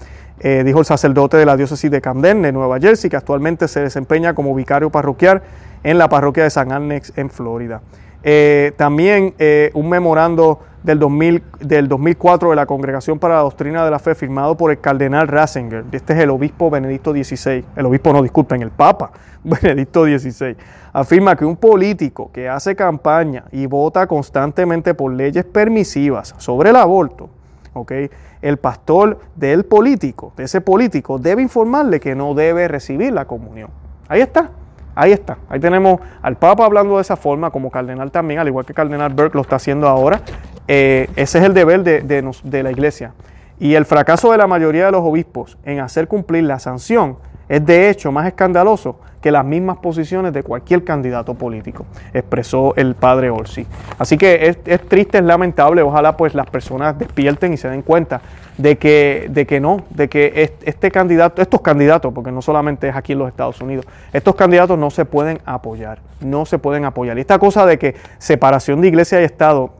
Eh, 0.41 0.62
dijo 0.65 0.81
el 0.81 0.85
sacerdote 0.85 1.37
de 1.37 1.47
la 1.47 1.57
diócesis 1.57 1.91
de 1.91 2.01
Camden, 2.01 2.43
de 2.43 2.53
Nueva 2.53 2.79
Jersey, 2.79 3.09
que 3.09 3.17
actualmente 3.17 3.69
se 3.69 3.81
desempeña 3.81 4.35
como 4.35 4.55
vicario 4.55 4.91
parroquial 4.91 5.43
en 5.83 5.99
la 5.99 6.09
parroquia 6.09 6.45
de 6.45 6.51
San 6.51 6.73
Annex, 6.73 7.12
en 7.17 7.31
Florida. 7.31 7.81
Eh, 8.23 8.73
también 8.77 9.35
un 9.75 9.88
memorando 9.88 10.61
del, 10.83 10.99
2000, 10.99 11.42
del 11.61 11.88
2004 11.88 12.51
de 12.51 12.57
la 12.57 12.66
Congregación 12.66 13.18
para 13.18 13.35
la 13.37 13.40
Doctrina 13.40 13.85
de 13.85 13.90
la 13.90 13.99
Fe, 13.99 14.14
firmado 14.14 14.57
por 14.57 14.71
el 14.71 14.81
cardenal 14.81 15.29
Ratzinger. 15.29 15.85
Este 15.92 16.12
es 16.12 16.21
el 16.21 16.31
obispo 16.31 16.71
Benedicto 16.71 17.12
XVI. 17.12 17.64
El 17.77 17.87
obispo, 17.87 18.12
no, 18.12 18.23
disculpen, 18.23 18.62
el 18.62 18.71
Papa 18.71 19.12
Benedicto 19.45 20.05
XVI. 20.05 20.57
Afirma 20.92 21.37
que 21.37 21.45
un 21.45 21.57
político 21.57 22.31
que 22.33 22.49
hace 22.49 22.77
campaña 22.77 23.45
y 23.53 23.66
vota 23.66 24.07
constantemente 24.07 24.95
por 24.95 25.12
leyes 25.12 25.45
permisivas 25.45 26.35
sobre 26.38 26.71
el 26.71 26.77
aborto, 26.77 27.31
¿okay? 27.73 28.11
el 28.42 28.59
pastor 28.59 29.18
del 29.37 29.64
político, 29.64 30.33
de 30.37 30.45
ese 30.45 30.61
político, 30.61 31.18
debe 31.18 31.42
informarle 31.42 32.01
que 32.01 32.14
no 32.14 32.35
debe 32.35 32.68
recibir 32.68 33.12
la 33.12 33.25
comunión. 33.25 33.71
Ahí 34.09 34.21
está. 34.21 34.51
Ahí 34.95 35.11
está, 35.11 35.38
ahí 35.49 35.59
tenemos 35.59 36.01
al 36.21 36.37
Papa 36.37 36.66
hablando 36.66 36.97
de 36.97 37.01
esa 37.01 37.16
forma, 37.16 37.51
como 37.51 37.71
Cardenal 37.71 38.11
también, 38.11 38.40
al 38.40 38.49
igual 38.49 38.66
que 38.66 38.75
Cardenal 38.75 39.11
Burke 39.14 39.35
lo 39.37 39.40
está 39.40 39.57
haciendo 39.57 39.88
ahora. 39.88 40.21
Eh, 40.68 41.09
ese 41.16 41.38
es 41.38 41.44
el 41.44 41.55
deber 41.55 41.83
de, 41.83 42.03
de 42.03 42.62
la 42.62 42.70
Iglesia. 42.70 43.12
Y 43.59 43.75
el 43.75 43.85
fracaso 43.85 44.33
de 44.33 44.38
la 44.38 44.46
mayoría 44.46 44.87
de 44.87 44.92
los 44.92 45.03
obispos 45.03 45.57
en 45.64 45.81
hacer 45.81 46.09
cumplir 46.09 46.44
la 46.44 46.59
sanción 46.59 47.16
es 47.48 47.64
de 47.64 47.90
hecho 47.90 48.11
más 48.11 48.27
escandaloso 48.27 48.96
que 49.22 49.31
las 49.31 49.44
mismas 49.44 49.79
posiciones 49.79 50.33
de 50.33 50.42
cualquier 50.42 50.85
candidato 50.85 51.35
político, 51.35 51.87
expresó 52.12 52.75
el 52.77 52.94
padre 52.94 53.31
Orsi. 53.31 53.66
Así 53.98 54.18
que 54.18 54.57
es, 54.64 54.81
triste, 54.88 55.18
es 55.18 55.25
lamentable, 55.25 55.81
ojalá 55.81 56.16
pues 56.16 56.35
las 56.35 56.51
personas 56.51 56.98
despierten 56.98 57.53
y 57.53 57.57
se 57.57 57.68
den 57.68 57.83
cuenta 57.83 58.20
de 58.59 58.77
que, 58.77 59.29
de 59.31 59.46
que 59.46 59.61
no, 59.61 59.85
de 59.90 60.09
que 60.09 60.57
este 60.64 60.90
candidato, 60.90 61.40
estos 61.40 61.61
candidatos, 61.61 62.12
porque 62.12 62.33
no 62.33 62.42
solamente 62.42 62.88
es 62.88 62.96
aquí 62.96 63.12
en 63.12 63.20
los 63.20 63.29
Estados 63.29 63.61
Unidos, 63.61 63.87
estos 64.12 64.35
candidatos 64.35 64.77
no 64.77 64.90
se 64.90 65.05
pueden 65.05 65.40
apoyar, 65.44 66.01
no 66.20 66.44
se 66.44 66.59
pueden 66.59 66.85
apoyar. 66.85 67.16
Y 67.16 67.20
esta 67.20 67.38
cosa 67.38 67.64
de 67.64 67.79
que 67.79 67.94
separación 68.18 68.81
de 68.81 68.88
iglesia 68.88 69.20
y 69.20 69.25
Estado, 69.25 69.70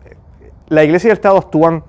la 0.69 0.85
iglesia 0.85 1.09
y 1.09 1.11
el 1.11 1.17
Estado 1.17 1.39
actúan 1.39 1.85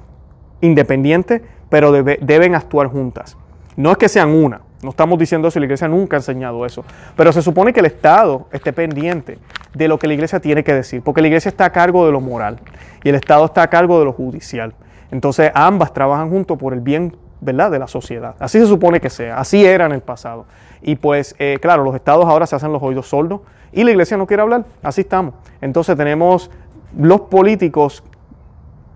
independientes, 0.61 1.41
pero 1.69 1.91
deben 1.91 2.55
actuar 2.55 2.87
juntas. 2.87 3.37
No 3.75 3.91
es 3.91 3.97
que 3.97 4.07
sean 4.07 4.29
una, 4.29 4.61
no 4.83 4.89
estamos 4.89 5.17
diciendo 5.17 5.47
eso, 5.47 5.59
la 5.59 5.65
iglesia 5.65 5.87
nunca 5.87 6.17
ha 6.17 6.19
enseñado 6.19 6.65
eso. 6.65 6.83
Pero 7.15 7.31
se 7.31 7.41
supone 7.41 7.73
que 7.73 7.79
el 7.79 7.85
Estado 7.85 8.47
esté 8.51 8.73
pendiente 8.73 9.39
de 9.73 9.87
lo 9.87 9.97
que 9.97 10.07
la 10.07 10.13
iglesia 10.13 10.39
tiene 10.39 10.63
que 10.63 10.73
decir, 10.73 11.01
porque 11.01 11.21
la 11.21 11.27
iglesia 11.27 11.49
está 11.49 11.65
a 11.65 11.71
cargo 11.71 12.05
de 12.05 12.11
lo 12.11 12.21
moral 12.21 12.59
y 13.03 13.09
el 13.09 13.15
Estado 13.15 13.45
está 13.45 13.63
a 13.63 13.69
cargo 13.69 13.99
de 13.99 14.05
lo 14.05 14.13
judicial. 14.13 14.73
Entonces 15.11 15.51
ambas 15.55 15.93
trabajan 15.93 16.29
juntos 16.29 16.57
por 16.57 16.73
el 16.73 16.81
bien 16.81 17.15
¿verdad? 17.39 17.71
de 17.71 17.79
la 17.79 17.87
sociedad. 17.87 18.35
Así 18.39 18.59
se 18.59 18.67
supone 18.67 18.99
que 18.99 19.09
sea, 19.09 19.39
así 19.39 19.65
era 19.65 19.85
en 19.85 19.93
el 19.93 20.01
pasado. 20.01 20.45
Y 20.81 20.95
pues 20.95 21.35
eh, 21.39 21.59
claro, 21.61 21.83
los 21.83 21.95
estados 21.95 22.25
ahora 22.25 22.45
se 22.45 22.55
hacen 22.55 22.71
los 22.71 22.83
oídos 22.83 23.07
sordos 23.07 23.41
y 23.71 23.83
la 23.83 23.91
iglesia 23.91 24.17
no 24.17 24.27
quiere 24.27 24.43
hablar, 24.43 24.65
así 24.81 25.01
estamos. 25.01 25.33
Entonces 25.61 25.95
tenemos 25.95 26.51
los 26.97 27.21
políticos 27.21 28.03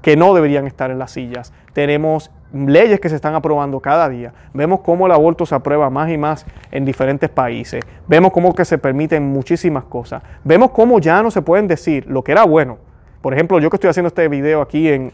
que 0.08 0.16
no 0.16 0.34
deberían 0.34 0.66
estar 0.68 0.90
en 0.90 1.00
las 1.00 1.12
sillas, 1.12 1.52
tenemos 1.74 2.32
leyes 2.54 3.02
que 3.02 3.10
se 3.10 3.16
están 3.18 3.36
aprobando 3.36 3.82
cada 3.82 4.08
día. 4.08 4.32
Vemos 4.54 4.80
cómo 4.80 5.06
el 5.06 5.12
aborto 5.12 5.46
se 5.46 5.54
aprueba 5.54 5.90
más 5.90 6.10
y 6.10 6.18
más 6.18 6.46
en 6.72 6.86
diferentes 6.86 7.30
países. 7.30 7.84
Vemos 8.08 8.32
cómo 8.32 8.56
que 8.56 8.64
se 8.64 8.78
permiten 8.78 9.28
muchísimas 9.28 9.84
cosas. 9.84 10.24
Vemos 10.46 10.72
cómo 10.72 11.00
ya 11.00 11.22
no 11.22 11.30
se 11.30 11.42
pueden 11.42 11.68
decir 11.68 12.06
lo 12.08 12.24
que 12.24 12.32
era 12.32 12.46
bueno. 12.46 12.78
Por 13.22 13.34
ejemplo, 13.34 13.60
yo 13.60 13.70
que 13.70 13.76
estoy 13.76 13.90
haciendo 13.90 14.08
este 14.08 14.30
video 14.30 14.62
aquí 14.62 14.88
en, 14.88 15.12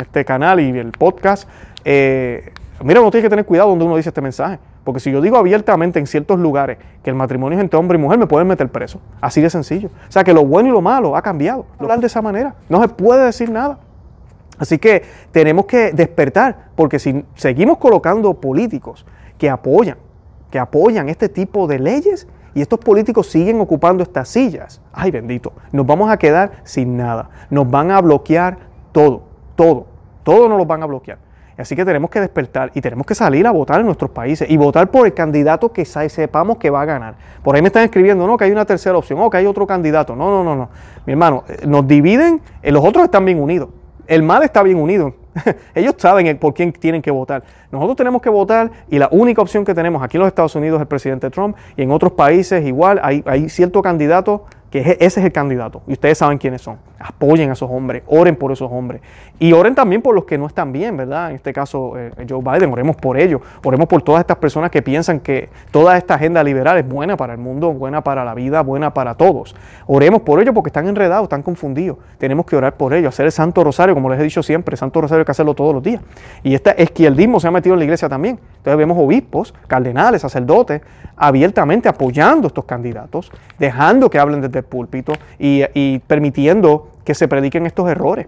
este 0.00 0.24
canal 0.24 0.58
y 0.58 0.70
el 0.70 0.92
podcast, 0.92 1.46
eh, 1.84 2.50
mira, 2.82 3.02
uno 3.02 3.10
tiene 3.10 3.24
que 3.24 3.28
tener 3.28 3.44
cuidado 3.44 3.68
donde 3.68 3.84
uno 3.84 3.98
dice 3.98 4.08
este 4.08 4.22
mensaje. 4.22 4.58
Porque 4.84 5.00
si 5.00 5.12
yo 5.12 5.20
digo 5.20 5.36
abiertamente 5.36 5.98
en 5.98 6.06
ciertos 6.06 6.38
lugares 6.38 6.78
que 7.04 7.10
el 7.10 7.16
matrimonio 7.16 7.58
es 7.58 7.62
entre 7.62 7.78
hombre 7.78 7.98
y 7.98 8.00
mujer, 8.00 8.18
me 8.18 8.26
pueden 8.26 8.48
meter 8.48 8.70
preso. 8.70 9.02
Así 9.20 9.42
de 9.42 9.50
sencillo. 9.50 9.90
O 10.08 10.10
sea 10.10 10.24
que 10.24 10.32
lo 10.32 10.46
bueno 10.46 10.70
y 10.70 10.72
lo 10.72 10.80
malo 10.80 11.14
ha 11.14 11.20
cambiado. 11.20 11.66
Hablar 11.78 12.00
de 12.00 12.06
esa 12.06 12.22
manera. 12.22 12.54
No 12.70 12.80
se 12.80 12.88
puede 12.88 13.26
decir 13.26 13.50
nada. 13.50 13.80
Así 14.60 14.78
que 14.78 15.02
tenemos 15.32 15.64
que 15.64 15.90
despertar, 15.92 16.68
porque 16.76 16.98
si 16.98 17.24
seguimos 17.34 17.78
colocando 17.78 18.34
políticos 18.34 19.06
que 19.38 19.48
apoyan, 19.48 19.96
que 20.50 20.58
apoyan 20.58 21.08
este 21.08 21.30
tipo 21.30 21.66
de 21.66 21.78
leyes, 21.78 22.28
y 22.54 22.60
estos 22.60 22.78
políticos 22.78 23.28
siguen 23.28 23.58
ocupando 23.60 24.02
estas 24.02 24.28
sillas, 24.28 24.82
ay 24.92 25.10
bendito, 25.10 25.52
nos 25.72 25.86
vamos 25.86 26.10
a 26.10 26.18
quedar 26.18 26.52
sin 26.64 26.96
nada. 26.96 27.30
Nos 27.48 27.70
van 27.70 27.90
a 27.90 28.00
bloquear 28.02 28.58
todo, 28.92 29.22
todo, 29.56 29.86
todo 30.24 30.48
nos 30.48 30.58
lo 30.58 30.66
van 30.66 30.82
a 30.82 30.86
bloquear. 30.86 31.18
Así 31.56 31.74
que 31.74 31.84
tenemos 31.84 32.10
que 32.10 32.20
despertar 32.20 32.70
y 32.74 32.82
tenemos 32.82 33.06
que 33.06 33.14
salir 33.14 33.46
a 33.46 33.50
votar 33.50 33.80
en 33.80 33.86
nuestros 33.86 34.10
países 34.10 34.50
y 34.50 34.56
votar 34.58 34.90
por 34.90 35.06
el 35.06 35.14
candidato 35.14 35.72
que 35.72 35.86
sepamos 35.86 36.58
que 36.58 36.68
va 36.68 36.82
a 36.82 36.84
ganar. 36.84 37.14
Por 37.42 37.54
ahí 37.54 37.62
me 37.62 37.68
están 37.68 37.84
escribiendo, 37.84 38.26
no, 38.26 38.36
que 38.36 38.44
hay 38.44 38.50
una 38.50 38.66
tercera 38.66 38.98
opción, 38.98 39.20
o 39.20 39.30
que 39.30 39.38
hay 39.38 39.46
otro 39.46 39.66
candidato. 39.66 40.14
No, 40.16 40.30
no, 40.30 40.44
no, 40.44 40.56
no. 40.56 40.68
Mi 41.06 41.12
hermano, 41.12 41.44
eh, 41.48 41.66
nos 41.66 41.86
dividen, 41.86 42.42
eh, 42.62 42.72
los 42.72 42.84
otros 42.84 43.04
están 43.04 43.24
bien 43.24 43.40
unidos 43.40 43.68
el 44.10 44.24
mal 44.24 44.42
está 44.42 44.64
bien 44.64 44.76
unido. 44.76 45.14
Ellos 45.74 45.94
saben 45.96 46.36
por 46.36 46.52
quién 46.52 46.72
tienen 46.72 47.00
que 47.00 47.12
votar. 47.12 47.44
Nosotros 47.70 47.96
tenemos 47.96 48.20
que 48.20 48.28
votar 48.28 48.68
y 48.90 48.98
la 48.98 49.08
única 49.12 49.40
opción 49.40 49.64
que 49.64 49.72
tenemos 49.72 50.02
aquí 50.02 50.16
en 50.16 50.22
los 50.22 50.26
Estados 50.26 50.56
Unidos 50.56 50.78
es 50.78 50.80
el 50.82 50.88
presidente 50.88 51.30
Trump 51.30 51.56
y 51.76 51.82
en 51.82 51.92
otros 51.92 52.12
países 52.12 52.66
igual 52.66 53.00
hay, 53.04 53.22
hay 53.24 53.48
cierto 53.48 53.80
candidato 53.82 54.46
que 54.70 54.96
ese 55.00 55.20
es 55.20 55.26
el 55.26 55.32
candidato. 55.32 55.82
Y 55.86 55.92
ustedes 55.92 56.18
saben 56.18 56.38
quiénes 56.38 56.62
son. 56.62 56.78
Apoyen 56.98 57.50
a 57.50 57.54
esos 57.54 57.68
hombres, 57.70 58.02
oren 58.06 58.36
por 58.36 58.52
esos 58.52 58.70
hombres. 58.70 59.00
Y 59.38 59.52
oren 59.52 59.74
también 59.74 60.00
por 60.00 60.14
los 60.14 60.24
que 60.24 60.38
no 60.38 60.46
están 60.46 60.72
bien, 60.72 60.96
¿verdad? 60.96 61.30
En 61.30 61.36
este 61.36 61.52
caso, 61.52 61.98
eh, 61.98 62.10
Joe 62.28 62.40
Biden, 62.42 62.72
oremos 62.72 62.94
por 62.96 63.18
ellos. 63.18 63.40
Oremos 63.64 63.88
por 63.88 64.02
todas 64.02 64.20
estas 64.20 64.36
personas 64.36 64.70
que 64.70 64.82
piensan 64.82 65.18
que 65.18 65.48
toda 65.70 65.96
esta 65.96 66.14
agenda 66.14 66.44
liberal 66.44 66.78
es 66.78 66.86
buena 66.86 67.16
para 67.16 67.32
el 67.32 67.38
mundo, 67.38 67.72
buena 67.72 68.02
para 68.02 68.24
la 68.24 68.34
vida, 68.34 68.62
buena 68.62 68.94
para 68.94 69.14
todos. 69.14 69.56
Oremos 69.86 70.22
por 70.22 70.40
ellos 70.40 70.54
porque 70.54 70.68
están 70.68 70.86
enredados, 70.86 71.24
están 71.24 71.42
confundidos. 71.42 71.98
Tenemos 72.18 72.46
que 72.46 72.54
orar 72.54 72.74
por 72.76 72.94
ellos, 72.94 73.08
hacer 73.14 73.26
el 73.26 73.32
Santo 73.32 73.64
Rosario, 73.64 73.94
como 73.94 74.08
les 74.10 74.20
he 74.20 74.22
dicho 74.22 74.42
siempre, 74.42 74.74
el 74.74 74.78
Santo 74.78 75.00
Rosario 75.00 75.20
hay 75.20 75.24
que 75.24 75.32
hacerlo 75.32 75.54
todos 75.54 75.74
los 75.74 75.82
días. 75.82 76.02
Y 76.42 76.54
este 76.54 76.80
esquierdismo 76.80 77.40
se 77.40 77.48
ha 77.48 77.50
metido 77.50 77.74
en 77.74 77.80
la 77.80 77.84
iglesia 77.84 78.08
también. 78.08 78.38
Entonces 78.58 78.76
vemos 78.76 78.98
obispos, 78.98 79.54
cardenales, 79.66 80.22
sacerdotes, 80.22 80.82
abiertamente 81.16 81.88
apoyando 81.88 82.46
a 82.46 82.48
estos 82.48 82.64
candidatos, 82.64 83.32
dejando 83.58 84.10
que 84.10 84.18
hablen 84.18 84.42
desde 84.42 84.59
púlpito 84.64 85.12
y, 85.38 85.98
permitiendo 86.00 86.90
que 87.04 87.14
se 87.14 87.28
prediquen 87.28 87.66
estos 87.66 87.88
errores. 87.90 88.26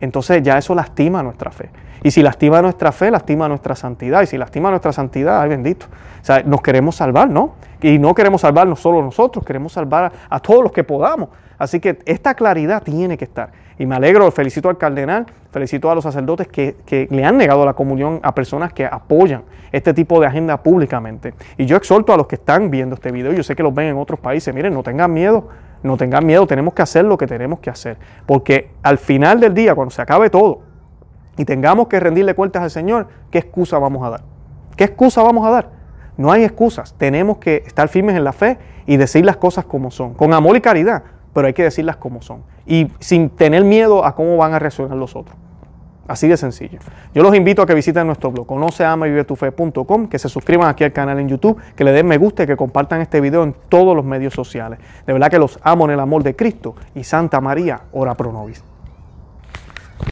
Entonces 0.00 0.42
ya 0.42 0.58
eso 0.58 0.74
lastima 0.74 1.22
nuestra 1.22 1.50
fe. 1.50 1.70
Y 2.02 2.10
si 2.10 2.22
lastima 2.22 2.60
nuestra 2.60 2.92
fe, 2.92 3.10
lastima 3.10 3.48
nuestra 3.48 3.74
santidad. 3.74 4.22
Y 4.22 4.26
si 4.26 4.36
lastima 4.36 4.70
nuestra 4.70 4.92
santidad, 4.92 5.40
ay 5.40 5.48
bendito. 5.48 5.86
O 6.20 6.24
sea, 6.24 6.42
nos 6.42 6.60
queremos 6.60 6.96
salvar, 6.96 7.30
¿no? 7.30 7.54
Y 7.80 7.98
no 7.98 8.14
queremos 8.14 8.42
salvarnos 8.42 8.80
solo 8.80 9.02
nosotros, 9.02 9.44
queremos 9.44 9.72
salvar 9.72 10.12
a 10.28 10.40
todos 10.40 10.62
los 10.62 10.72
que 10.72 10.84
podamos. 10.84 11.28
Así 11.58 11.80
que 11.80 11.98
esta 12.04 12.34
claridad 12.34 12.82
tiene 12.82 13.16
que 13.16 13.24
estar. 13.24 13.50
Y 13.78 13.86
me 13.86 13.96
alegro, 13.96 14.30
felicito 14.30 14.68
al 14.68 14.78
cardenal, 14.78 15.26
felicito 15.50 15.90
a 15.90 15.94
los 15.94 16.04
sacerdotes 16.04 16.48
que, 16.48 16.76
que, 16.86 17.08
le 17.10 17.24
han 17.24 17.36
negado 17.36 17.64
la 17.64 17.74
comunión 17.74 18.20
a 18.22 18.34
personas 18.34 18.72
que 18.72 18.84
apoyan 18.84 19.42
este 19.72 19.92
tipo 19.92 20.20
de 20.20 20.26
agenda 20.26 20.62
públicamente. 20.62 21.34
Y 21.56 21.66
yo 21.66 21.76
exhorto 21.76 22.12
a 22.12 22.16
los 22.16 22.26
que 22.26 22.36
están 22.36 22.70
viendo 22.70 22.94
este 22.94 23.10
video, 23.10 23.32
yo 23.32 23.42
sé 23.42 23.56
que 23.56 23.62
los 23.62 23.74
ven 23.74 23.88
en 23.88 23.96
otros 23.96 24.20
países, 24.20 24.54
miren, 24.54 24.72
no 24.72 24.82
tengan 24.82 25.12
miedo, 25.12 25.48
no 25.84 25.98
tengan 25.98 26.24
miedo, 26.24 26.46
tenemos 26.46 26.72
que 26.72 26.82
hacer 26.82 27.04
lo 27.04 27.16
que 27.18 27.26
tenemos 27.26 27.60
que 27.60 27.70
hacer. 27.70 27.98
Porque 28.26 28.70
al 28.82 28.98
final 28.98 29.38
del 29.38 29.52
día, 29.52 29.74
cuando 29.74 29.90
se 29.90 30.00
acabe 30.00 30.30
todo 30.30 30.60
y 31.36 31.44
tengamos 31.44 31.88
que 31.88 32.00
rendirle 32.00 32.34
cuentas 32.34 32.62
al 32.62 32.70
Señor, 32.70 33.06
¿qué 33.30 33.38
excusa 33.38 33.78
vamos 33.78 34.02
a 34.02 34.10
dar? 34.10 34.22
¿Qué 34.76 34.84
excusa 34.84 35.22
vamos 35.22 35.46
a 35.46 35.50
dar? 35.50 35.68
No 36.16 36.32
hay 36.32 36.42
excusas, 36.42 36.94
tenemos 36.94 37.36
que 37.36 37.62
estar 37.66 37.88
firmes 37.88 38.16
en 38.16 38.24
la 38.24 38.32
fe 38.32 38.56
y 38.86 38.96
decir 38.96 39.24
las 39.24 39.36
cosas 39.36 39.66
como 39.66 39.90
son, 39.90 40.14
con 40.14 40.32
amor 40.32 40.56
y 40.56 40.60
caridad, 40.60 41.02
pero 41.34 41.48
hay 41.48 41.52
que 41.52 41.64
decirlas 41.64 41.96
como 41.96 42.22
son 42.22 42.42
y 42.66 42.90
sin 42.98 43.28
tener 43.28 43.62
miedo 43.64 44.04
a 44.04 44.14
cómo 44.14 44.36
van 44.36 44.54
a 44.54 44.58
reaccionar 44.58 44.96
los 44.96 45.14
otros. 45.14 45.36
Así 46.06 46.28
de 46.28 46.36
sencillo. 46.36 46.78
Yo 47.14 47.22
los 47.22 47.34
invito 47.34 47.62
a 47.62 47.66
que 47.66 47.74
visiten 47.74 48.06
nuestro 48.06 48.30
blog, 48.30 48.46
conoceamavivetufe.com, 48.46 50.08
que 50.08 50.18
se 50.18 50.28
suscriban 50.28 50.68
aquí 50.68 50.84
al 50.84 50.92
canal 50.92 51.18
en 51.18 51.28
YouTube, 51.28 51.58
que 51.74 51.84
le 51.84 51.92
den 51.92 52.06
me 52.06 52.18
gusta 52.18 52.42
y 52.42 52.46
que 52.46 52.56
compartan 52.56 53.00
este 53.00 53.20
video 53.20 53.42
en 53.42 53.54
todos 53.68 53.96
los 53.96 54.04
medios 54.04 54.34
sociales. 54.34 54.78
De 55.06 55.12
verdad 55.12 55.30
que 55.30 55.38
los 55.38 55.58
amo 55.62 55.86
en 55.86 55.92
el 55.92 56.00
amor 56.00 56.22
de 56.22 56.36
Cristo 56.36 56.74
y 56.94 57.04
Santa 57.04 57.40
María, 57.40 57.80
ora 57.92 58.14
pro 58.14 58.32
nobis. 58.32 58.73